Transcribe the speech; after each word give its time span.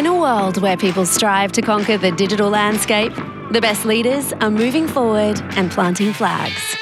In 0.00 0.06
a 0.06 0.18
world 0.18 0.62
where 0.62 0.78
people 0.78 1.04
strive 1.04 1.52
to 1.52 1.60
conquer 1.60 1.98
the 1.98 2.10
digital 2.10 2.48
landscape, 2.48 3.12
the 3.50 3.60
best 3.60 3.84
leaders 3.84 4.32
are 4.40 4.50
moving 4.50 4.88
forward 4.88 5.38
and 5.58 5.70
planting 5.70 6.14
flags. 6.14 6.74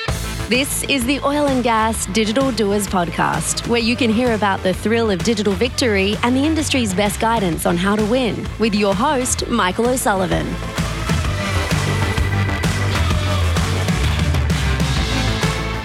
This 0.48 0.84
is 0.84 1.04
the 1.04 1.18
Oil 1.26 1.48
and 1.48 1.64
Gas 1.64 2.06
Digital 2.06 2.52
Doers 2.52 2.86
podcast, 2.86 3.66
where 3.66 3.80
you 3.80 3.96
can 3.96 4.08
hear 4.08 4.34
about 4.34 4.62
the 4.62 4.72
thrill 4.72 5.10
of 5.10 5.24
digital 5.24 5.52
victory 5.52 6.14
and 6.22 6.36
the 6.36 6.44
industry's 6.44 6.94
best 6.94 7.18
guidance 7.18 7.66
on 7.66 7.76
how 7.76 7.96
to 7.96 8.04
win 8.04 8.46
with 8.60 8.72
your 8.72 8.94
host, 8.94 9.48
Michael 9.48 9.88
O'Sullivan. 9.88 10.46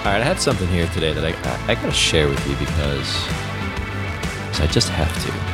All 0.02 0.12
right, 0.12 0.22
I 0.22 0.24
have 0.24 0.40
something 0.40 0.68
here 0.68 0.86
today 0.90 1.14
that 1.14 1.26
I, 1.26 1.32
I, 1.50 1.72
I 1.72 1.74
got 1.74 1.86
to 1.86 1.92
share 1.92 2.28
with 2.28 2.48
you 2.48 2.56
because, 2.58 3.26
because 4.46 4.62
I 4.62 4.68
just 4.68 4.90
have 4.90 5.12
to. 5.26 5.53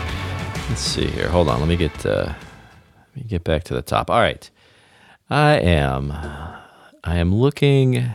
Let's 0.80 0.92
see 0.92 1.08
here. 1.08 1.28
Hold 1.28 1.50
on. 1.50 1.60
Let 1.60 1.68
me 1.68 1.76
get 1.76 2.06
uh, 2.06 2.34
let 2.34 3.16
me 3.18 3.24
get 3.24 3.44
back 3.44 3.66
to 3.66 3.74
the 3.74 3.82
top. 3.82 4.10
All 4.10 4.22
right, 4.22 4.50
I 5.30 5.56
am 5.56 6.14
I 7.04 7.18
am 7.18 7.36
looking. 7.36 8.06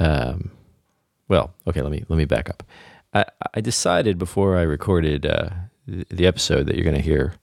Um, 0.00 0.50
well, 1.28 1.54
okay. 1.64 1.80
Let 1.80 1.92
me 1.92 2.04
let 2.08 2.16
me 2.16 2.24
back 2.24 2.50
up. 2.50 2.64
I, 3.14 3.24
I 3.54 3.60
decided 3.60 4.18
before 4.18 4.56
I 4.56 4.62
recorded 4.62 5.26
uh, 5.26 5.50
the, 5.86 6.26
episode 6.26 6.66
that 6.66 6.74
you're 6.74 6.82
going 6.82 6.96
to 6.96 7.00
hear 7.00 7.34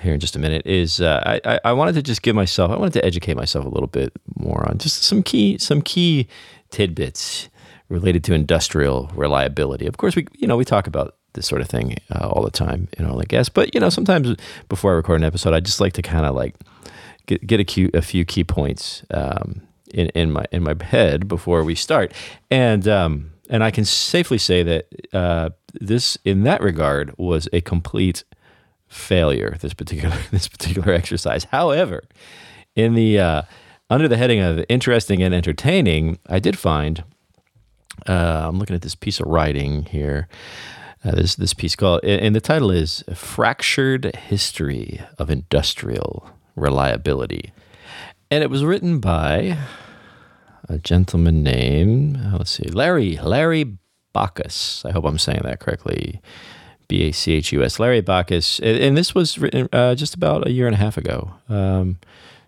here 0.00 0.14
in 0.14 0.20
just 0.20 0.36
a 0.36 0.38
minute 0.38 0.64
is 0.64 1.00
uh, 1.00 1.40
I, 1.44 1.58
I 1.64 1.72
wanted 1.72 1.96
to 1.96 2.02
just 2.02 2.22
give 2.22 2.36
myself 2.36 2.70
I 2.70 2.76
wanted 2.76 2.92
to 2.92 3.04
educate 3.04 3.34
myself 3.34 3.64
a 3.64 3.70
little 3.70 3.88
bit 3.88 4.12
more 4.36 4.68
on 4.68 4.78
just 4.78 5.02
some 5.02 5.24
key 5.24 5.58
some 5.58 5.82
key 5.82 6.28
tidbits 6.70 7.48
related 7.88 8.22
to 8.22 8.34
industrial 8.34 9.10
reliability. 9.16 9.88
Of 9.88 9.96
course, 9.96 10.14
we 10.14 10.28
you 10.34 10.46
know 10.46 10.56
we 10.56 10.64
talk 10.64 10.86
about 10.86 11.16
this 11.34 11.46
sort 11.46 11.60
of 11.60 11.68
thing 11.68 11.96
uh, 12.10 12.28
all 12.28 12.42
the 12.42 12.50
time 12.50 12.88
in 12.98 13.06
oil 13.06 13.18
and 13.18 13.28
gas, 13.28 13.48
but 13.48 13.74
you 13.74 13.80
know 13.80 13.90
sometimes 13.90 14.34
before 14.68 14.92
I 14.92 14.96
record 14.96 15.20
an 15.20 15.24
episode, 15.24 15.54
I 15.54 15.60
just 15.60 15.80
like 15.80 15.92
to 15.94 16.02
kind 16.02 16.26
of 16.26 16.34
like 16.34 16.56
get 17.26 17.46
get 17.46 17.60
a, 17.60 17.64
few, 17.64 17.90
a 17.94 18.02
few 18.02 18.24
key 18.24 18.44
points 18.44 19.04
um, 19.10 19.62
in 19.92 20.08
in 20.10 20.32
my 20.32 20.44
in 20.52 20.62
my 20.62 20.74
head 20.82 21.28
before 21.28 21.62
we 21.64 21.74
start, 21.74 22.12
and 22.50 22.88
um, 22.88 23.32
and 23.50 23.62
I 23.62 23.70
can 23.70 23.84
safely 23.84 24.38
say 24.38 24.62
that 24.62 24.88
uh, 25.12 25.50
this 25.74 26.16
in 26.24 26.44
that 26.44 26.60
regard 26.60 27.14
was 27.18 27.48
a 27.52 27.60
complete 27.60 28.24
failure 28.88 29.56
this 29.60 29.74
particular 29.74 30.16
this 30.30 30.48
particular 30.48 30.92
exercise. 30.92 31.44
However, 31.44 32.04
in 32.76 32.94
the 32.94 33.18
uh, 33.18 33.42
under 33.90 34.08
the 34.08 34.16
heading 34.16 34.40
of 34.40 34.64
interesting 34.68 35.22
and 35.22 35.34
entertaining, 35.34 36.18
I 36.28 36.38
did 36.38 36.58
find 36.58 37.04
uh, 38.08 38.48
I'm 38.48 38.58
looking 38.58 38.76
at 38.76 38.82
this 38.82 38.94
piece 38.94 39.20
of 39.20 39.26
writing 39.26 39.84
here. 39.84 40.28
Uh, 41.04 41.10
this 41.12 41.34
this 41.34 41.52
piece 41.52 41.76
called 41.76 42.02
and 42.02 42.34
the 42.34 42.40
title 42.40 42.70
is 42.70 43.04
"Fractured 43.14 44.16
History 44.16 45.02
of 45.18 45.28
Industrial 45.28 46.30
Reliability," 46.56 47.52
and 48.30 48.42
it 48.42 48.48
was 48.48 48.64
written 48.64 49.00
by 49.00 49.58
a 50.66 50.78
gentleman 50.78 51.42
named 51.42 52.16
uh, 52.16 52.38
let's 52.38 52.52
see 52.52 52.70
Larry 52.70 53.18
Larry 53.22 53.76
Bachus. 54.14 54.82
I 54.88 54.92
hope 54.92 55.04
I'm 55.04 55.18
saying 55.18 55.42
that 55.42 55.60
correctly. 55.60 56.22
B 56.88 57.02
A 57.08 57.12
C 57.12 57.32
H 57.32 57.52
U 57.52 57.62
S. 57.62 57.78
Larry 57.78 58.02
Bachus, 58.02 58.60
and 58.62 58.96
this 58.96 59.14
was 59.14 59.38
written 59.38 59.68
uh, 59.72 59.94
just 59.94 60.14
about 60.14 60.46
a 60.46 60.52
year 60.52 60.66
and 60.66 60.74
a 60.74 60.78
half 60.78 60.96
ago, 60.96 61.34
um, 61.50 61.98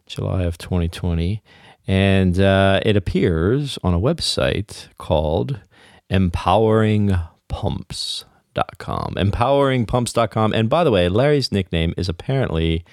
July 0.06 0.44
of 0.44 0.56
2020, 0.56 1.42
and 1.86 2.40
uh, 2.40 2.80
it 2.84 2.96
appears 2.96 3.78
on 3.82 3.92
a 3.92 4.00
website 4.00 4.88
called 4.98 5.60
EmpoweringPumps.com. 8.56 9.14
EmpoweringPumps.com. 9.16 10.54
And 10.54 10.68
by 10.68 10.84
the 10.84 10.90
way, 10.90 11.08
Larry's 11.08 11.52
nickname 11.52 11.94
is 11.96 12.08
apparently 12.08 12.84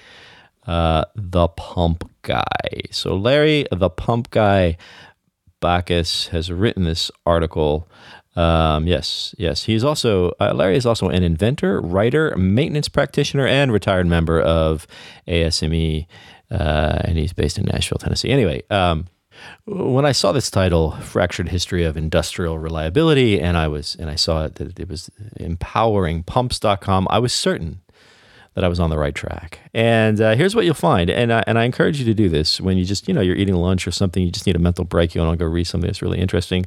uh, 0.66 1.04
the 1.14 1.48
Pump 1.48 2.10
Guy. 2.22 2.44
So 2.90 3.16
Larry, 3.16 3.66
the 3.70 3.90
Pump 3.90 4.30
Guy 4.30 4.76
Bachus, 5.60 6.28
has 6.28 6.50
written 6.50 6.84
this 6.84 7.10
article 7.26 7.88
um, 8.36 8.88
yes, 8.88 9.32
yes. 9.38 9.62
He's 9.62 9.84
also 9.84 10.32
uh, 10.40 10.52
Larry 10.54 10.76
is 10.76 10.86
also 10.86 11.08
an 11.08 11.22
inventor, 11.22 11.80
writer, 11.80 12.34
maintenance 12.36 12.88
practitioner, 12.88 13.46
and 13.46 13.72
retired 13.72 14.08
member 14.08 14.40
of 14.40 14.88
ASME, 15.28 16.08
uh, 16.50 16.98
and 17.04 17.16
he's 17.16 17.32
based 17.32 17.58
in 17.58 17.64
Nashville, 17.66 17.98
Tennessee. 17.98 18.30
Anyway, 18.30 18.64
um, 18.70 19.06
when 19.66 20.04
I 20.04 20.12
saw 20.12 20.32
this 20.32 20.50
title, 20.50 20.92
"Fractured 20.92 21.48
History 21.48 21.84
of 21.84 21.96
Industrial 21.96 22.58
Reliability," 22.58 23.40
and 23.40 23.56
I 23.56 23.68
was 23.68 23.96
and 23.98 24.10
I 24.10 24.16
saw 24.16 24.44
it 24.44 24.56
that 24.56 24.78
it 24.78 24.88
was 24.88 25.10
empowering 25.36 26.22
pumps.com, 26.22 27.06
I 27.10 27.18
was 27.18 27.32
certain 27.32 27.80
that 28.54 28.64
I 28.64 28.68
was 28.68 28.80
on 28.80 28.90
the 28.90 28.98
right 28.98 29.14
track. 29.14 29.58
And 29.72 30.20
uh, 30.20 30.36
here's 30.36 30.54
what 30.54 30.64
you'll 30.64 30.74
find, 30.74 31.10
and 31.10 31.32
I, 31.32 31.42
and 31.46 31.58
I 31.58 31.64
encourage 31.64 31.98
you 31.98 32.04
to 32.04 32.14
do 32.14 32.28
this 32.28 32.60
when 32.60 32.78
you 32.78 32.84
just 32.84 33.08
you 33.08 33.14
know 33.14 33.20
you're 33.20 33.36
eating 33.36 33.54
lunch 33.54 33.86
or 33.86 33.90
something, 33.90 34.22
you 34.22 34.30
just 34.30 34.46
need 34.46 34.56
a 34.56 34.60
mental 34.60 34.84
break, 34.84 35.14
you 35.14 35.20
want 35.20 35.38
to 35.38 35.44
go 35.44 35.50
read 35.50 35.64
something 35.64 35.88
that's 35.88 36.02
really 36.02 36.20
interesting. 36.20 36.64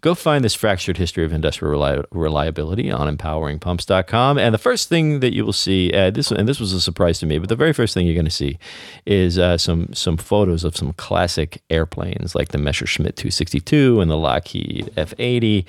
Go 0.00 0.14
find 0.14 0.44
this 0.44 0.54
fractured 0.54 0.96
history 0.96 1.24
of 1.24 1.32
industrial 1.32 1.78
reli- 1.78 2.04
reliability 2.10 2.90
on 2.90 3.14
empoweringpumps.com, 3.14 4.38
and 4.38 4.54
the 4.54 4.58
first 4.58 4.88
thing 4.88 5.20
that 5.20 5.34
you 5.34 5.44
will 5.44 5.52
see, 5.52 5.92
uh, 5.92 6.10
this 6.10 6.30
and 6.30 6.48
this 6.48 6.58
was 6.58 6.72
a 6.72 6.80
surprise 6.80 7.18
to 7.20 7.26
me, 7.26 7.38
but 7.38 7.48
the 7.48 7.56
very 7.56 7.72
first 7.72 7.92
thing 7.92 8.06
you're 8.06 8.14
going 8.14 8.24
to 8.24 8.30
see 8.30 8.58
is 9.04 9.38
uh, 9.38 9.58
some 9.58 9.92
some 9.92 10.16
photos 10.16 10.64
of 10.64 10.76
some 10.76 10.92
classic 10.94 11.62
airplanes 11.70 12.34
like 12.34 12.48
the 12.48 12.58
Messerschmitt 12.58 13.16
262 13.16 14.00
and 14.00 14.10
the 14.10 14.16
Lockheed 14.16 14.90
F80. 14.96 15.66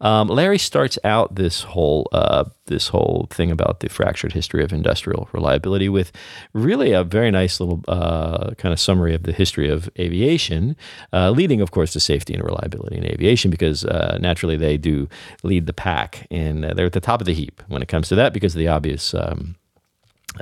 Um, 0.00 0.28
Larry 0.28 0.58
starts 0.58 0.98
out 1.02 1.34
this 1.34 1.62
whole 1.62 2.08
uh, 2.12 2.44
this 2.66 2.88
whole 2.88 3.26
thing 3.30 3.50
about 3.50 3.80
the 3.80 3.88
fractured 3.88 4.32
history 4.32 4.62
of 4.62 4.72
industrial 4.72 5.28
reliability 5.32 5.88
with 5.88 6.12
really 6.52 6.92
a 6.92 7.02
very 7.02 7.30
nice 7.30 7.58
little 7.58 7.82
uh, 7.88 8.54
kind 8.58 8.72
of 8.72 8.78
summary 8.78 9.14
of 9.14 9.24
the 9.24 9.32
history 9.32 9.68
of 9.68 9.90
aviation, 9.98 10.76
uh, 11.12 11.30
leading, 11.30 11.60
of 11.60 11.72
course, 11.72 11.92
to 11.94 12.00
safety 12.00 12.34
and 12.34 12.44
reliability 12.44 12.96
in 12.96 13.06
aviation 13.06 13.50
because 13.50 13.84
uh, 13.84 14.18
naturally 14.20 14.56
they 14.56 14.76
do 14.76 15.08
lead 15.42 15.66
the 15.66 15.72
pack 15.72 16.26
and 16.30 16.64
uh, 16.64 16.74
they're 16.74 16.86
at 16.86 16.92
the 16.92 17.00
top 17.00 17.20
of 17.20 17.26
the 17.26 17.34
heap 17.34 17.62
when 17.68 17.82
it 17.82 17.88
comes 17.88 18.08
to 18.08 18.14
that 18.14 18.32
because 18.32 18.54
of 18.54 18.58
the 18.58 18.68
obvious. 18.68 19.14
Um, 19.14 19.56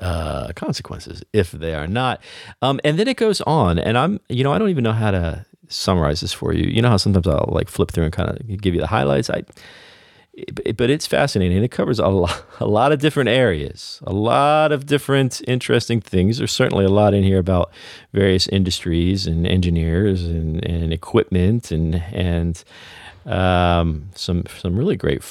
uh, 0.03 0.53
consequences 0.55 1.23
if 1.33 1.53
they 1.53 1.73
are 1.75 1.87
not. 1.87 2.21
Um, 2.61 2.81
and 2.85 2.99
then 2.99 3.09
it 3.09 3.17
goes 3.17 3.41
on, 3.43 3.79
and 3.79 3.97
I'm, 3.97 4.21
you 4.29 4.45
know, 4.45 4.53
I 4.53 4.59
don't 4.59 4.69
even 4.69 4.85
know 4.85 4.93
how 4.93 5.11
to 5.11 5.47
summarize 5.69 6.21
this 6.21 6.33
for 6.33 6.53
you. 6.53 6.69
You 6.69 6.83
know 6.83 6.91
how 6.91 6.97
sometimes 6.97 7.27
I'll 7.27 7.51
like 7.53 7.69
flip 7.69 7.91
through 7.91 8.05
and 8.05 8.13
kind 8.13 8.31
of 8.31 8.61
give 8.61 8.75
you 8.75 8.81
the 8.81 8.87
highlights. 8.87 9.31
I, 9.31 9.45
but 10.77 10.91
it's 10.91 11.07
fascinating. 11.07 11.63
It 11.63 11.71
covers 11.71 11.99
a 11.99 12.09
lot, 12.09 12.45
a 12.61 12.67
lot 12.67 12.93
of 12.93 12.99
different 12.99 13.31
areas, 13.31 14.01
a 14.05 14.13
lot 14.13 14.73
of 14.73 14.87
different 14.87 15.41
interesting 15.49 16.01
things. 16.01 16.39
There's 16.39 16.53
certainly 16.53 16.85
a 16.85 16.91
lot 16.91 17.15
in 17.15 17.23
here 17.23 17.39
about 17.39 17.71
various 18.13 18.47
industries 18.49 19.27
and 19.27 19.47
engineers 19.47 20.25
and, 20.25 20.65
and 20.65 20.93
equipment 20.93 21.71
and 21.71 21.97
and 22.13 22.63
um, 23.25 24.11
some 24.15 24.45
some 24.59 24.77
really 24.77 24.97
great 24.97 25.23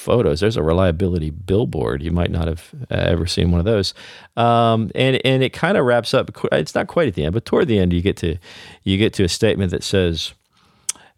photos. 0.00 0.40
There's 0.40 0.56
a 0.56 0.62
reliability 0.62 1.30
billboard. 1.30 2.02
You 2.02 2.10
might 2.10 2.30
not 2.30 2.48
have 2.48 2.70
uh, 2.90 2.94
ever 2.94 3.26
seen 3.26 3.50
one 3.50 3.60
of 3.60 3.64
those. 3.64 3.94
Um, 4.36 4.90
and 4.94 5.20
and 5.24 5.42
it 5.42 5.52
kind 5.52 5.76
of 5.76 5.84
wraps 5.84 6.14
up. 6.14 6.30
It's 6.52 6.74
not 6.74 6.88
quite 6.88 7.08
at 7.08 7.14
the 7.14 7.24
end, 7.24 7.34
but 7.34 7.44
toward 7.44 7.68
the 7.68 7.78
end, 7.78 7.92
you 7.92 8.00
get 8.00 8.16
to 8.18 8.36
you 8.82 8.96
get 8.96 9.12
to 9.14 9.24
a 9.24 9.28
statement 9.28 9.70
that 9.70 9.84
says. 9.84 10.32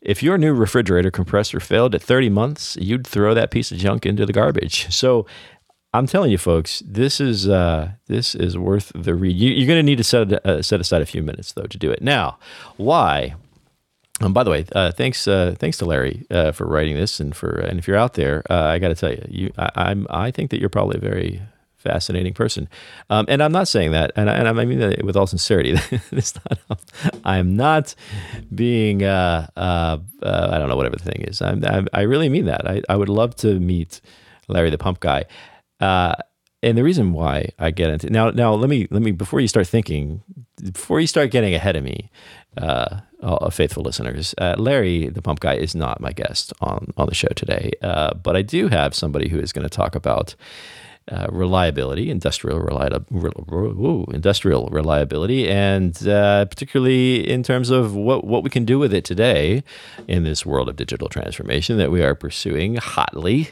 If 0.00 0.20
your 0.20 0.36
new 0.36 0.52
refrigerator 0.52 1.12
compressor 1.12 1.60
failed 1.60 1.94
at 1.94 2.02
30 2.02 2.28
months, 2.28 2.76
you'd 2.80 3.06
throw 3.06 3.34
that 3.34 3.52
piece 3.52 3.70
of 3.70 3.78
junk 3.78 4.04
into 4.04 4.26
the 4.26 4.32
garbage. 4.32 4.88
So 4.92 5.26
I'm 5.94 6.06
telling 6.06 6.30
you, 6.30 6.38
folks, 6.38 6.82
this 6.86 7.20
is 7.20 7.48
uh, 7.48 7.92
this 8.06 8.34
is 8.34 8.56
worth 8.56 8.92
the 8.94 9.14
read. 9.14 9.36
You, 9.36 9.62
are 9.62 9.66
going 9.66 9.78
to 9.78 9.82
need 9.82 9.98
to 9.98 10.04
set 10.04 10.32
uh, 10.44 10.62
set 10.62 10.80
aside 10.80 11.02
a 11.02 11.06
few 11.06 11.22
minutes 11.22 11.52
though 11.52 11.66
to 11.66 11.78
do 11.78 11.90
it. 11.90 12.02
Now, 12.02 12.38
why? 12.76 13.34
Um, 14.22 14.32
by 14.32 14.44
the 14.44 14.50
way, 14.50 14.64
uh, 14.72 14.92
thanks 14.92 15.26
uh, 15.26 15.56
thanks 15.58 15.78
to 15.78 15.84
Larry 15.84 16.24
uh, 16.30 16.52
for 16.52 16.64
writing 16.64 16.94
this, 16.94 17.18
and 17.18 17.34
for 17.34 17.50
and 17.50 17.78
if 17.78 17.88
you're 17.88 17.96
out 17.96 18.14
there, 18.14 18.44
uh, 18.48 18.66
I 18.66 18.78
got 18.78 18.88
to 18.88 18.94
tell 18.94 19.10
you, 19.10 19.26
you 19.28 19.52
I, 19.58 19.90
am 19.90 20.06
I 20.10 20.30
think 20.30 20.50
that 20.50 20.60
you're 20.60 20.68
probably 20.68 20.96
a 20.96 21.00
very 21.00 21.42
fascinating 21.76 22.32
person, 22.32 22.68
um, 23.10 23.26
and 23.28 23.42
I'm 23.42 23.50
not 23.50 23.66
saying 23.66 23.90
that, 23.90 24.12
and 24.14 24.30
I, 24.30 24.34
and 24.34 24.48
I 24.48 24.64
mean 24.64 24.78
that 24.78 25.04
with 25.04 25.16
all 25.16 25.26
sincerity. 25.26 25.72
it's 26.12 26.34
not. 26.70 26.80
I 27.24 27.38
am 27.38 27.56
not 27.56 27.96
being. 28.54 29.02
Uh, 29.02 29.48
uh, 29.56 29.98
I 30.22 30.58
don't 30.58 30.68
know 30.68 30.76
whatever 30.76 30.96
the 30.96 31.04
thing 31.04 31.22
is. 31.22 31.42
I'm, 31.42 31.64
I'm, 31.64 31.88
i 31.92 32.02
really 32.02 32.28
mean 32.28 32.44
that. 32.44 32.68
I, 32.68 32.82
I 32.88 32.94
would 32.94 33.08
love 33.08 33.34
to 33.36 33.58
meet 33.58 34.00
Larry 34.46 34.70
the 34.70 34.78
Pump 34.78 35.00
Guy. 35.00 35.24
and 35.80 36.14
the 36.62 36.84
reason 36.84 37.12
why 37.12 37.48
I 37.58 37.72
get 37.72 37.90
into 37.90 38.08
now, 38.08 38.30
now 38.30 38.54
let 38.54 38.70
me 38.70 38.86
let 38.92 39.02
me 39.02 39.10
before 39.10 39.40
you 39.40 39.48
start 39.48 39.66
thinking, 39.66 40.22
before 40.62 41.00
you 41.00 41.06
start 41.06 41.30
getting 41.30 41.54
ahead 41.54 41.76
of 41.76 41.84
me, 41.84 42.10
uh, 42.56 43.00
faithful 43.50 43.82
listeners. 43.82 44.34
Uh, 44.38 44.54
Larry, 44.58 45.08
the 45.08 45.22
pump 45.22 45.40
guy, 45.40 45.54
is 45.54 45.74
not 45.74 46.00
my 46.00 46.12
guest 46.12 46.52
on, 46.60 46.92
on 46.96 47.06
the 47.06 47.14
show 47.14 47.28
today, 47.34 47.72
uh, 47.82 48.14
but 48.14 48.36
I 48.36 48.42
do 48.42 48.68
have 48.68 48.94
somebody 48.94 49.28
who 49.28 49.38
is 49.38 49.52
going 49.52 49.64
to 49.64 49.74
talk 49.74 49.94
about 49.94 50.34
uh, 51.10 51.26
reliability, 51.30 52.10
industrial, 52.10 52.60
reliability, 52.60 54.14
industrial 54.14 54.68
reliability, 54.68 55.48
and 55.48 56.06
uh, 56.06 56.44
particularly 56.44 57.28
in 57.28 57.42
terms 57.42 57.70
of 57.70 57.94
what, 57.96 58.24
what 58.24 58.44
we 58.44 58.50
can 58.50 58.64
do 58.64 58.78
with 58.78 58.94
it 58.94 59.04
today 59.04 59.64
in 60.06 60.22
this 60.22 60.46
world 60.46 60.68
of 60.68 60.76
digital 60.76 61.08
transformation 61.08 61.76
that 61.76 61.90
we 61.90 62.02
are 62.02 62.14
pursuing 62.14 62.76
hotly 62.76 63.48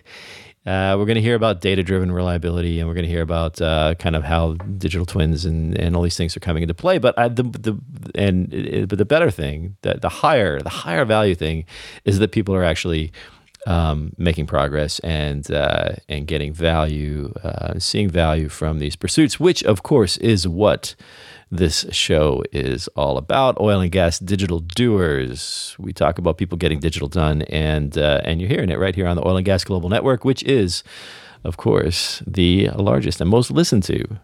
Uh, 0.66 0.94
we're 0.98 1.06
going 1.06 1.14
to 1.14 1.22
hear 1.22 1.34
about 1.34 1.62
data 1.62 1.82
driven 1.82 2.12
reliability 2.12 2.80
and 2.80 2.88
we're 2.88 2.94
going 2.94 3.06
to 3.06 3.10
hear 3.10 3.22
about 3.22 3.60
uh, 3.62 3.94
kind 3.98 4.14
of 4.14 4.24
how 4.24 4.52
digital 4.76 5.06
twins 5.06 5.46
and, 5.46 5.74
and 5.78 5.96
all 5.96 6.02
these 6.02 6.18
things 6.18 6.36
are 6.36 6.40
coming 6.40 6.62
into 6.62 6.74
play. 6.74 6.98
But 6.98 7.18
I, 7.18 7.28
the, 7.28 7.44
the, 7.44 7.80
and 8.14 8.52
it, 8.52 8.88
but 8.88 8.98
the 8.98 9.06
better 9.06 9.30
thing, 9.30 9.76
the, 9.80 9.94
the 9.94 10.10
higher, 10.10 10.60
the 10.60 10.68
higher 10.68 11.06
value 11.06 11.34
thing 11.34 11.64
is 12.04 12.18
that 12.18 12.32
people 12.32 12.54
are 12.54 12.64
actually 12.64 13.10
um, 13.66 14.12
making 14.16 14.46
progress 14.46 14.98
and 15.00 15.50
uh, 15.50 15.92
and 16.08 16.26
getting 16.26 16.52
value, 16.52 17.32
uh, 17.42 17.78
seeing 17.78 18.08
value 18.08 18.48
from 18.48 18.78
these 18.78 18.96
pursuits, 18.96 19.38
which 19.38 19.62
of 19.64 19.82
course 19.82 20.16
is 20.18 20.48
what 20.48 20.94
this 21.50 21.84
show 21.90 22.44
is 22.52 22.88
all 22.88 23.18
about. 23.18 23.60
Oil 23.60 23.80
and 23.80 23.90
gas 23.90 24.18
digital 24.18 24.60
doers. 24.60 25.74
We 25.78 25.92
talk 25.92 26.18
about 26.18 26.38
people 26.38 26.56
getting 26.56 26.80
digital 26.80 27.08
done, 27.08 27.42
and 27.42 27.96
uh, 27.98 28.20
and 28.24 28.40
you're 28.40 28.48
hearing 28.48 28.70
it 28.70 28.78
right 28.78 28.94
here 28.94 29.06
on 29.06 29.16
the 29.16 29.26
Oil 29.26 29.36
and 29.36 29.44
Gas 29.44 29.64
Global 29.64 29.88
Network, 29.88 30.24
which 30.24 30.42
is, 30.44 30.84
of 31.42 31.56
course, 31.56 32.22
the 32.26 32.68
largest 32.70 33.20
and 33.20 33.30
most 33.30 33.50
listened 33.50 33.82
to 33.84 34.18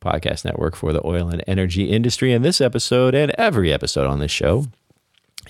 podcast 0.00 0.44
network 0.44 0.76
for 0.76 0.92
the 0.92 1.04
oil 1.04 1.28
and 1.28 1.42
energy 1.46 1.90
industry. 1.90 2.32
And 2.32 2.44
this 2.44 2.60
episode 2.60 3.14
and 3.14 3.32
every 3.32 3.72
episode 3.72 4.06
on 4.06 4.20
this 4.20 4.30
show 4.30 4.66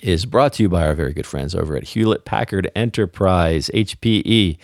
is 0.01 0.25
brought 0.25 0.53
to 0.53 0.63
you 0.63 0.69
by 0.69 0.85
our 0.85 0.95
very 0.95 1.13
good 1.13 1.27
friends 1.27 1.53
over 1.53 1.75
at 1.75 1.83
Hewlett 1.83 2.25
Packard 2.25 2.71
Enterprise, 2.75 3.69
HPE 3.73 4.57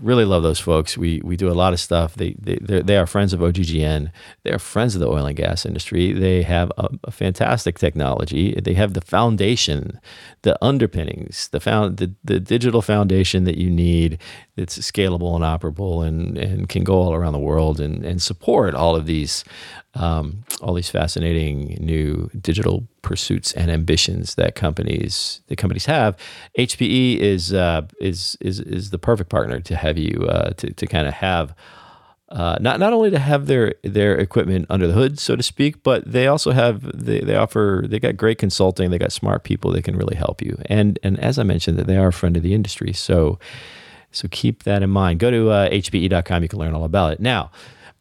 really 0.00 0.24
love 0.24 0.42
those 0.42 0.60
folks. 0.60 0.96
We 0.96 1.20
we 1.24 1.36
do 1.36 1.50
a 1.50 1.54
lot 1.54 1.72
of 1.72 1.80
stuff. 1.80 2.14
They 2.14 2.34
they 2.38 2.58
they 2.82 2.96
are 2.96 3.06
friends 3.06 3.32
of 3.32 3.40
OGGN. 3.40 4.10
They 4.44 4.50
are 4.50 4.58
friends 4.58 4.94
of 4.94 5.00
the 5.00 5.08
oil 5.08 5.26
and 5.26 5.36
gas 5.36 5.66
industry. 5.66 6.12
They 6.12 6.42
have 6.42 6.72
a, 6.78 6.88
a, 7.04 7.10
fantastic 7.10 7.78
technology. 7.78 8.58
They 8.60 8.74
have 8.74 8.94
the 8.94 9.00
foundation, 9.00 10.00
the 10.42 10.56
underpinnings, 10.62 11.48
the 11.48 11.60
found 11.60 11.96
the, 11.98 12.14
the 12.24 12.40
digital 12.40 12.82
foundation 12.82 13.44
that 13.44 13.58
you 13.58 13.70
need. 13.70 14.18
It's 14.58 14.78
scalable 14.78 15.34
and 15.34 15.44
operable 15.44 16.06
and 16.06 16.36
and 16.36 16.68
can 16.68 16.84
go 16.84 16.94
all 16.94 17.14
around 17.14 17.32
the 17.32 17.38
world 17.38 17.80
and 17.80 18.04
and 18.04 18.20
support 18.20 18.74
all 18.74 18.96
of 18.96 19.06
these 19.06 19.44
um, 19.94 20.44
all 20.60 20.74
these 20.74 20.90
fascinating 20.90 21.76
new 21.80 22.30
digital 22.40 22.86
pursuits 23.02 23.52
and 23.52 23.70
ambitions 23.70 24.34
that 24.36 24.54
companies 24.54 25.40
the 25.48 25.56
companies 25.56 25.86
have. 25.86 26.16
HPE 26.58 27.18
is 27.18 27.52
uh, 27.52 27.82
is 28.00 28.36
is 28.40 28.60
is 28.60 28.90
the 28.90 28.98
perfect 28.98 29.30
partner 29.30 29.60
to 29.60 29.76
have 29.76 29.98
you 29.98 30.26
uh, 30.28 30.50
to 30.50 30.72
to 30.72 30.86
kind 30.86 31.06
of 31.06 31.14
have. 31.14 31.54
Uh, 32.30 32.58
not 32.60 32.78
not 32.78 32.92
only 32.92 33.10
to 33.10 33.18
have 33.18 33.46
their 33.46 33.74
their 33.82 34.14
equipment 34.14 34.66
under 34.68 34.86
the 34.86 34.92
hood, 34.92 35.18
so 35.18 35.34
to 35.34 35.42
speak, 35.42 35.82
but 35.82 36.04
they 36.04 36.26
also 36.26 36.50
have 36.50 36.82
they, 36.94 37.20
they 37.20 37.34
offer 37.34 37.86
they 37.88 37.98
got 37.98 38.18
great 38.18 38.36
consulting, 38.36 38.90
they 38.90 38.98
got 38.98 39.12
smart 39.12 39.44
people 39.44 39.72
that 39.72 39.82
can 39.82 39.96
really 39.96 40.14
help 40.14 40.42
you. 40.42 40.58
And 40.66 40.98
and 41.02 41.18
as 41.20 41.38
I 41.38 41.42
mentioned, 41.42 41.78
that 41.78 41.86
they 41.86 41.96
are 41.96 42.08
a 42.08 42.12
friend 42.12 42.36
of 42.36 42.42
the 42.42 42.52
industry, 42.52 42.92
so 42.92 43.38
so 44.18 44.28
keep 44.30 44.64
that 44.64 44.82
in 44.82 44.90
mind. 44.90 45.20
Go 45.20 45.30
to 45.30 45.50
uh, 45.50 45.70
hpe.com, 45.70 46.42
you 46.42 46.48
can 46.48 46.58
learn 46.58 46.74
all 46.74 46.84
about 46.84 47.12
it. 47.12 47.20
Now, 47.20 47.50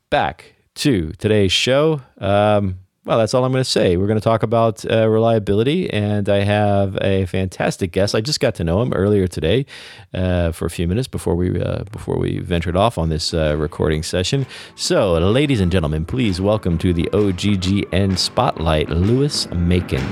back 0.10 0.56
to 0.76 1.12
today's 1.14 1.52
show. 1.52 2.02
Um, 2.18 2.80
well, 3.06 3.18
that's 3.18 3.34
all 3.34 3.46
I'm 3.46 3.54
going 3.54 3.64
to 3.64 3.70
say. 3.70 3.96
We're 3.96 4.08
going 4.08 4.20
to 4.20 4.24
talk 4.24 4.44
about 4.44 4.84
uh, 4.92 5.08
reliability, 5.08 5.90
and 5.90 6.28
I 6.28 6.40
have 6.40 6.98
a 7.00 7.26
fantastic 7.26 7.94
guest. 7.94 8.14
I 8.14 8.20
just 8.20 8.42
got 8.42 8.56
to 8.56 8.66
know 8.66 8.82
him 8.82 8.92
earlier 8.92 9.28
today 9.28 9.66
uh, 10.14 10.52
for 10.52 10.66
a 10.66 10.70
few 10.70 10.90
minutes 10.90 11.08
before 11.08 11.34
we 11.34 11.62
uh, 11.62 11.86
before 11.86 12.18
we 12.18 12.40
ventured 12.40 12.76
off 12.76 12.98
on 12.98 13.08
this 13.08 13.34
uh, 13.34 13.56
recording 13.58 14.04
session. 14.04 14.46
So, 14.76 15.14
ladies 15.14 15.62
and 15.62 15.72
gentlemen, 15.72 16.04
please 16.04 16.42
welcome 16.42 16.78
to 16.80 16.92
the 16.92 17.10
OGGN 17.14 18.18
Spotlight, 18.18 18.90
Lewis 18.90 19.50
Macon. 19.52 20.04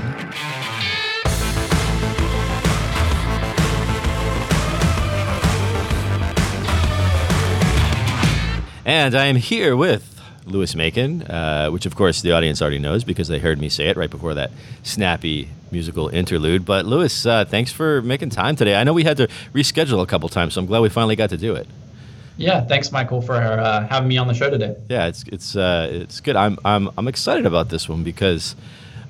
And 8.86 9.16
I 9.16 9.24
am 9.24 9.34
here 9.34 9.74
with 9.76 10.16
Lewis 10.44 10.76
Macon, 10.76 11.22
uh, 11.22 11.70
which 11.70 11.86
of 11.86 11.96
course 11.96 12.22
the 12.22 12.30
audience 12.30 12.62
already 12.62 12.78
knows 12.78 13.02
because 13.02 13.26
they 13.26 13.40
heard 13.40 13.58
me 13.58 13.68
say 13.68 13.88
it 13.88 13.96
right 13.96 14.08
before 14.08 14.34
that 14.34 14.52
snappy 14.84 15.48
musical 15.72 16.08
interlude. 16.08 16.64
But 16.64 16.86
Lewis, 16.86 17.26
uh, 17.26 17.44
thanks 17.44 17.72
for 17.72 18.00
making 18.02 18.30
time 18.30 18.54
today. 18.54 18.76
I 18.76 18.84
know 18.84 18.92
we 18.92 19.02
had 19.02 19.16
to 19.16 19.26
reschedule 19.52 20.00
a 20.04 20.06
couple 20.06 20.28
times, 20.28 20.54
so 20.54 20.60
I'm 20.60 20.66
glad 20.66 20.82
we 20.82 20.88
finally 20.88 21.16
got 21.16 21.30
to 21.30 21.36
do 21.36 21.56
it. 21.56 21.66
Yeah, 22.36 22.60
thanks, 22.60 22.92
Michael, 22.92 23.22
for 23.22 23.34
uh, 23.34 23.88
having 23.88 24.06
me 24.06 24.18
on 24.18 24.28
the 24.28 24.34
show 24.34 24.50
today. 24.50 24.76
Yeah, 24.88 25.06
it's 25.06 25.24
it's 25.24 25.56
uh, 25.56 25.88
it's 25.90 26.20
good. 26.20 26.36
I'm 26.36 26.56
I'm 26.64 26.88
I'm 26.96 27.08
excited 27.08 27.44
about 27.44 27.68
this 27.68 27.88
one 27.88 28.04
because. 28.04 28.54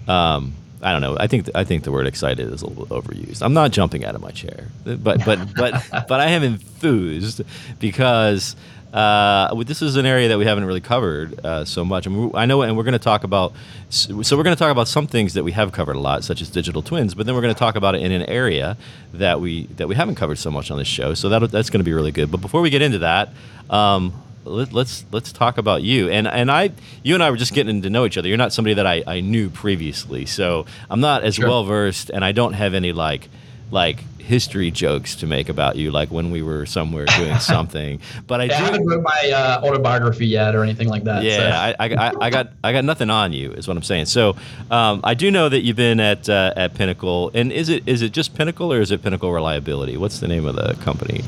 Um, 0.09 0.55
I 0.83 0.93
don't 0.93 1.01
know. 1.01 1.17
I 1.19 1.27
think 1.27 1.47
th- 1.47 1.57
I 1.57 1.65
think 1.65 1.85
the 1.85 1.91
word 1.91 2.07
excited 2.07 2.53
is 2.53 2.63
a 2.63 2.67
little 2.67 2.87
overused. 2.87 3.43
I'm 3.43 3.55
not 3.55 3.73
jumping 3.73 4.05
out 4.05 4.15
of 4.15 4.21
my 4.21 4.31
chair, 4.31 4.69
but 4.85 5.25
but 5.25 5.55
but 5.57 5.73
but 6.07 6.21
I 6.21 6.27
am 6.27 6.45
enthused 6.45 7.41
because 7.81 8.55
uh, 8.97 9.55
this 9.63 9.83
is 9.83 9.97
an 9.97 10.07
area 10.07 10.29
that 10.29 10.39
we 10.39 10.47
haven't 10.47 10.65
really 10.65 10.81
covered 10.81 11.39
uh, 11.45 11.67
so 11.67 11.85
much. 11.85 12.07
I, 12.07 12.47
know, 12.47 12.63
and 12.63 12.77
we're 12.79 12.83
going 12.83 12.93
to 12.93 12.99
talk 12.99 13.25
about. 13.25 13.53
So 13.91 14.37
we're 14.37 14.43
going 14.43 14.57
to 14.57 14.59
talk 14.59 14.73
about 14.73 14.89
some 14.89 15.07
things 15.07 15.35
that 15.35 15.45
we 15.45 15.53
have 15.53 15.71
covered 15.71 15.97
a 15.97 16.01
lot, 16.01 16.25
such 16.25 16.41
as 16.41 16.49
digital 16.49 16.81
twins. 16.81 17.15
But 17.15 17.27
then 17.27 17.35
we're 17.35 17.43
going 17.43 17.53
to 17.53 17.59
talk 17.59 17.77
about 17.77 17.95
it 17.95 18.01
in 18.01 18.11
an 18.11 18.23
area 18.23 18.79
that 19.13 19.39
we 19.39 19.67
that 19.77 19.87
we 19.87 19.95
haven't 19.95 20.15
covered 20.15 20.39
so 20.39 20.51
much 20.51 20.71
on 20.71 20.79
this 20.79 20.89
show. 20.89 21.13
So 21.13 21.29
that 21.29 21.51
that's 21.51 21.69
going 21.69 21.81
to 21.81 21.85
be 21.85 21.93
really 21.93 22.11
good. 22.11 22.31
But 22.31 22.41
before 22.41 22.63
we 22.63 22.71
get 22.71 22.81
into 22.81 23.01
that. 23.01 23.35
Um, 23.69 24.15
let, 24.45 24.69
us 24.69 24.73
let's, 24.73 25.05
let's 25.11 25.33
talk 25.33 25.59
about 25.59 25.83
you 25.83 26.09
and 26.09 26.29
and 26.29 26.53
I 26.53 26.71
you 27.03 27.15
and 27.15 27.23
I 27.23 27.31
were 27.31 27.37
just 27.37 27.53
getting 27.53 27.83
to 27.83 27.91
know 27.91 28.07
each 28.07 28.17
other. 28.17 28.29
You're 28.29 28.37
not 28.37 28.53
somebody 28.53 28.75
that 28.75 28.87
I, 28.87 29.03
I 29.05 29.21
knew 29.21 29.51
previously, 29.51 30.25
so 30.25 30.67
I'm 30.89 31.01
not 31.01 31.25
as 31.25 31.35
sure. 31.35 31.49
well 31.49 31.65
versed, 31.65 32.11
and 32.11 32.25
I 32.25 32.31
don't 32.31 32.53
have 32.53 32.73
any 32.73 32.93
like 32.93 33.29
like 33.71 34.01
history 34.27 34.73
jokes 34.73 35.15
to 35.17 35.27
make 35.27 35.49
about 35.49 35.77
you, 35.77 35.91
like 35.91 36.11
when 36.11 36.31
we 36.31 36.43
were 36.43 36.67
somewhere 36.67 37.07
doing 37.07 37.39
something. 37.41 38.01
But 38.27 38.41
I, 38.41 38.45
yeah, 38.45 38.59
do, 38.59 38.65
I 38.65 38.67
haven't 38.67 38.87
wrote 38.87 39.03
my 39.03 39.31
uh, 39.31 39.61
autobiography 39.63 40.27
yet 40.27 40.55
or 40.55 40.63
anything 40.63 40.89
like 40.89 41.05
that. 41.05 41.23
Yeah, 41.23 41.37
so. 41.37 41.77
I, 41.79 41.87
I, 41.87 42.13
I, 42.21 42.31
got 42.31 42.53
I 42.63 42.73
got 42.73 42.85
nothing 42.85 43.11
on 43.11 43.33
you, 43.33 43.53
is 43.53 43.69
what 43.69 43.77
I'm 43.77 43.83
saying. 43.83 44.07
So 44.07 44.37
um, 44.71 45.01
I 45.05 45.15
do 45.15 45.31
know 45.31 45.49
that 45.49 45.61
you've 45.61 45.77
been 45.77 46.01
at 46.01 46.29
uh, 46.29 46.53
at 46.57 46.75
Pinnacle, 46.75 47.31
and 47.35 47.53
is 47.53 47.69
it 47.69 47.87
is 47.87 48.03
it 48.03 48.13
just 48.13 48.35
Pinnacle 48.35 48.73
or 48.73 48.81
is 48.81 48.91
it 48.91 49.03
Pinnacle 49.03 49.33
Reliability? 49.33 49.97
What's 49.97 50.21
the 50.21 50.29
name 50.29 50.45
of 50.45 50.57
the 50.57 50.75
company? 50.83 51.23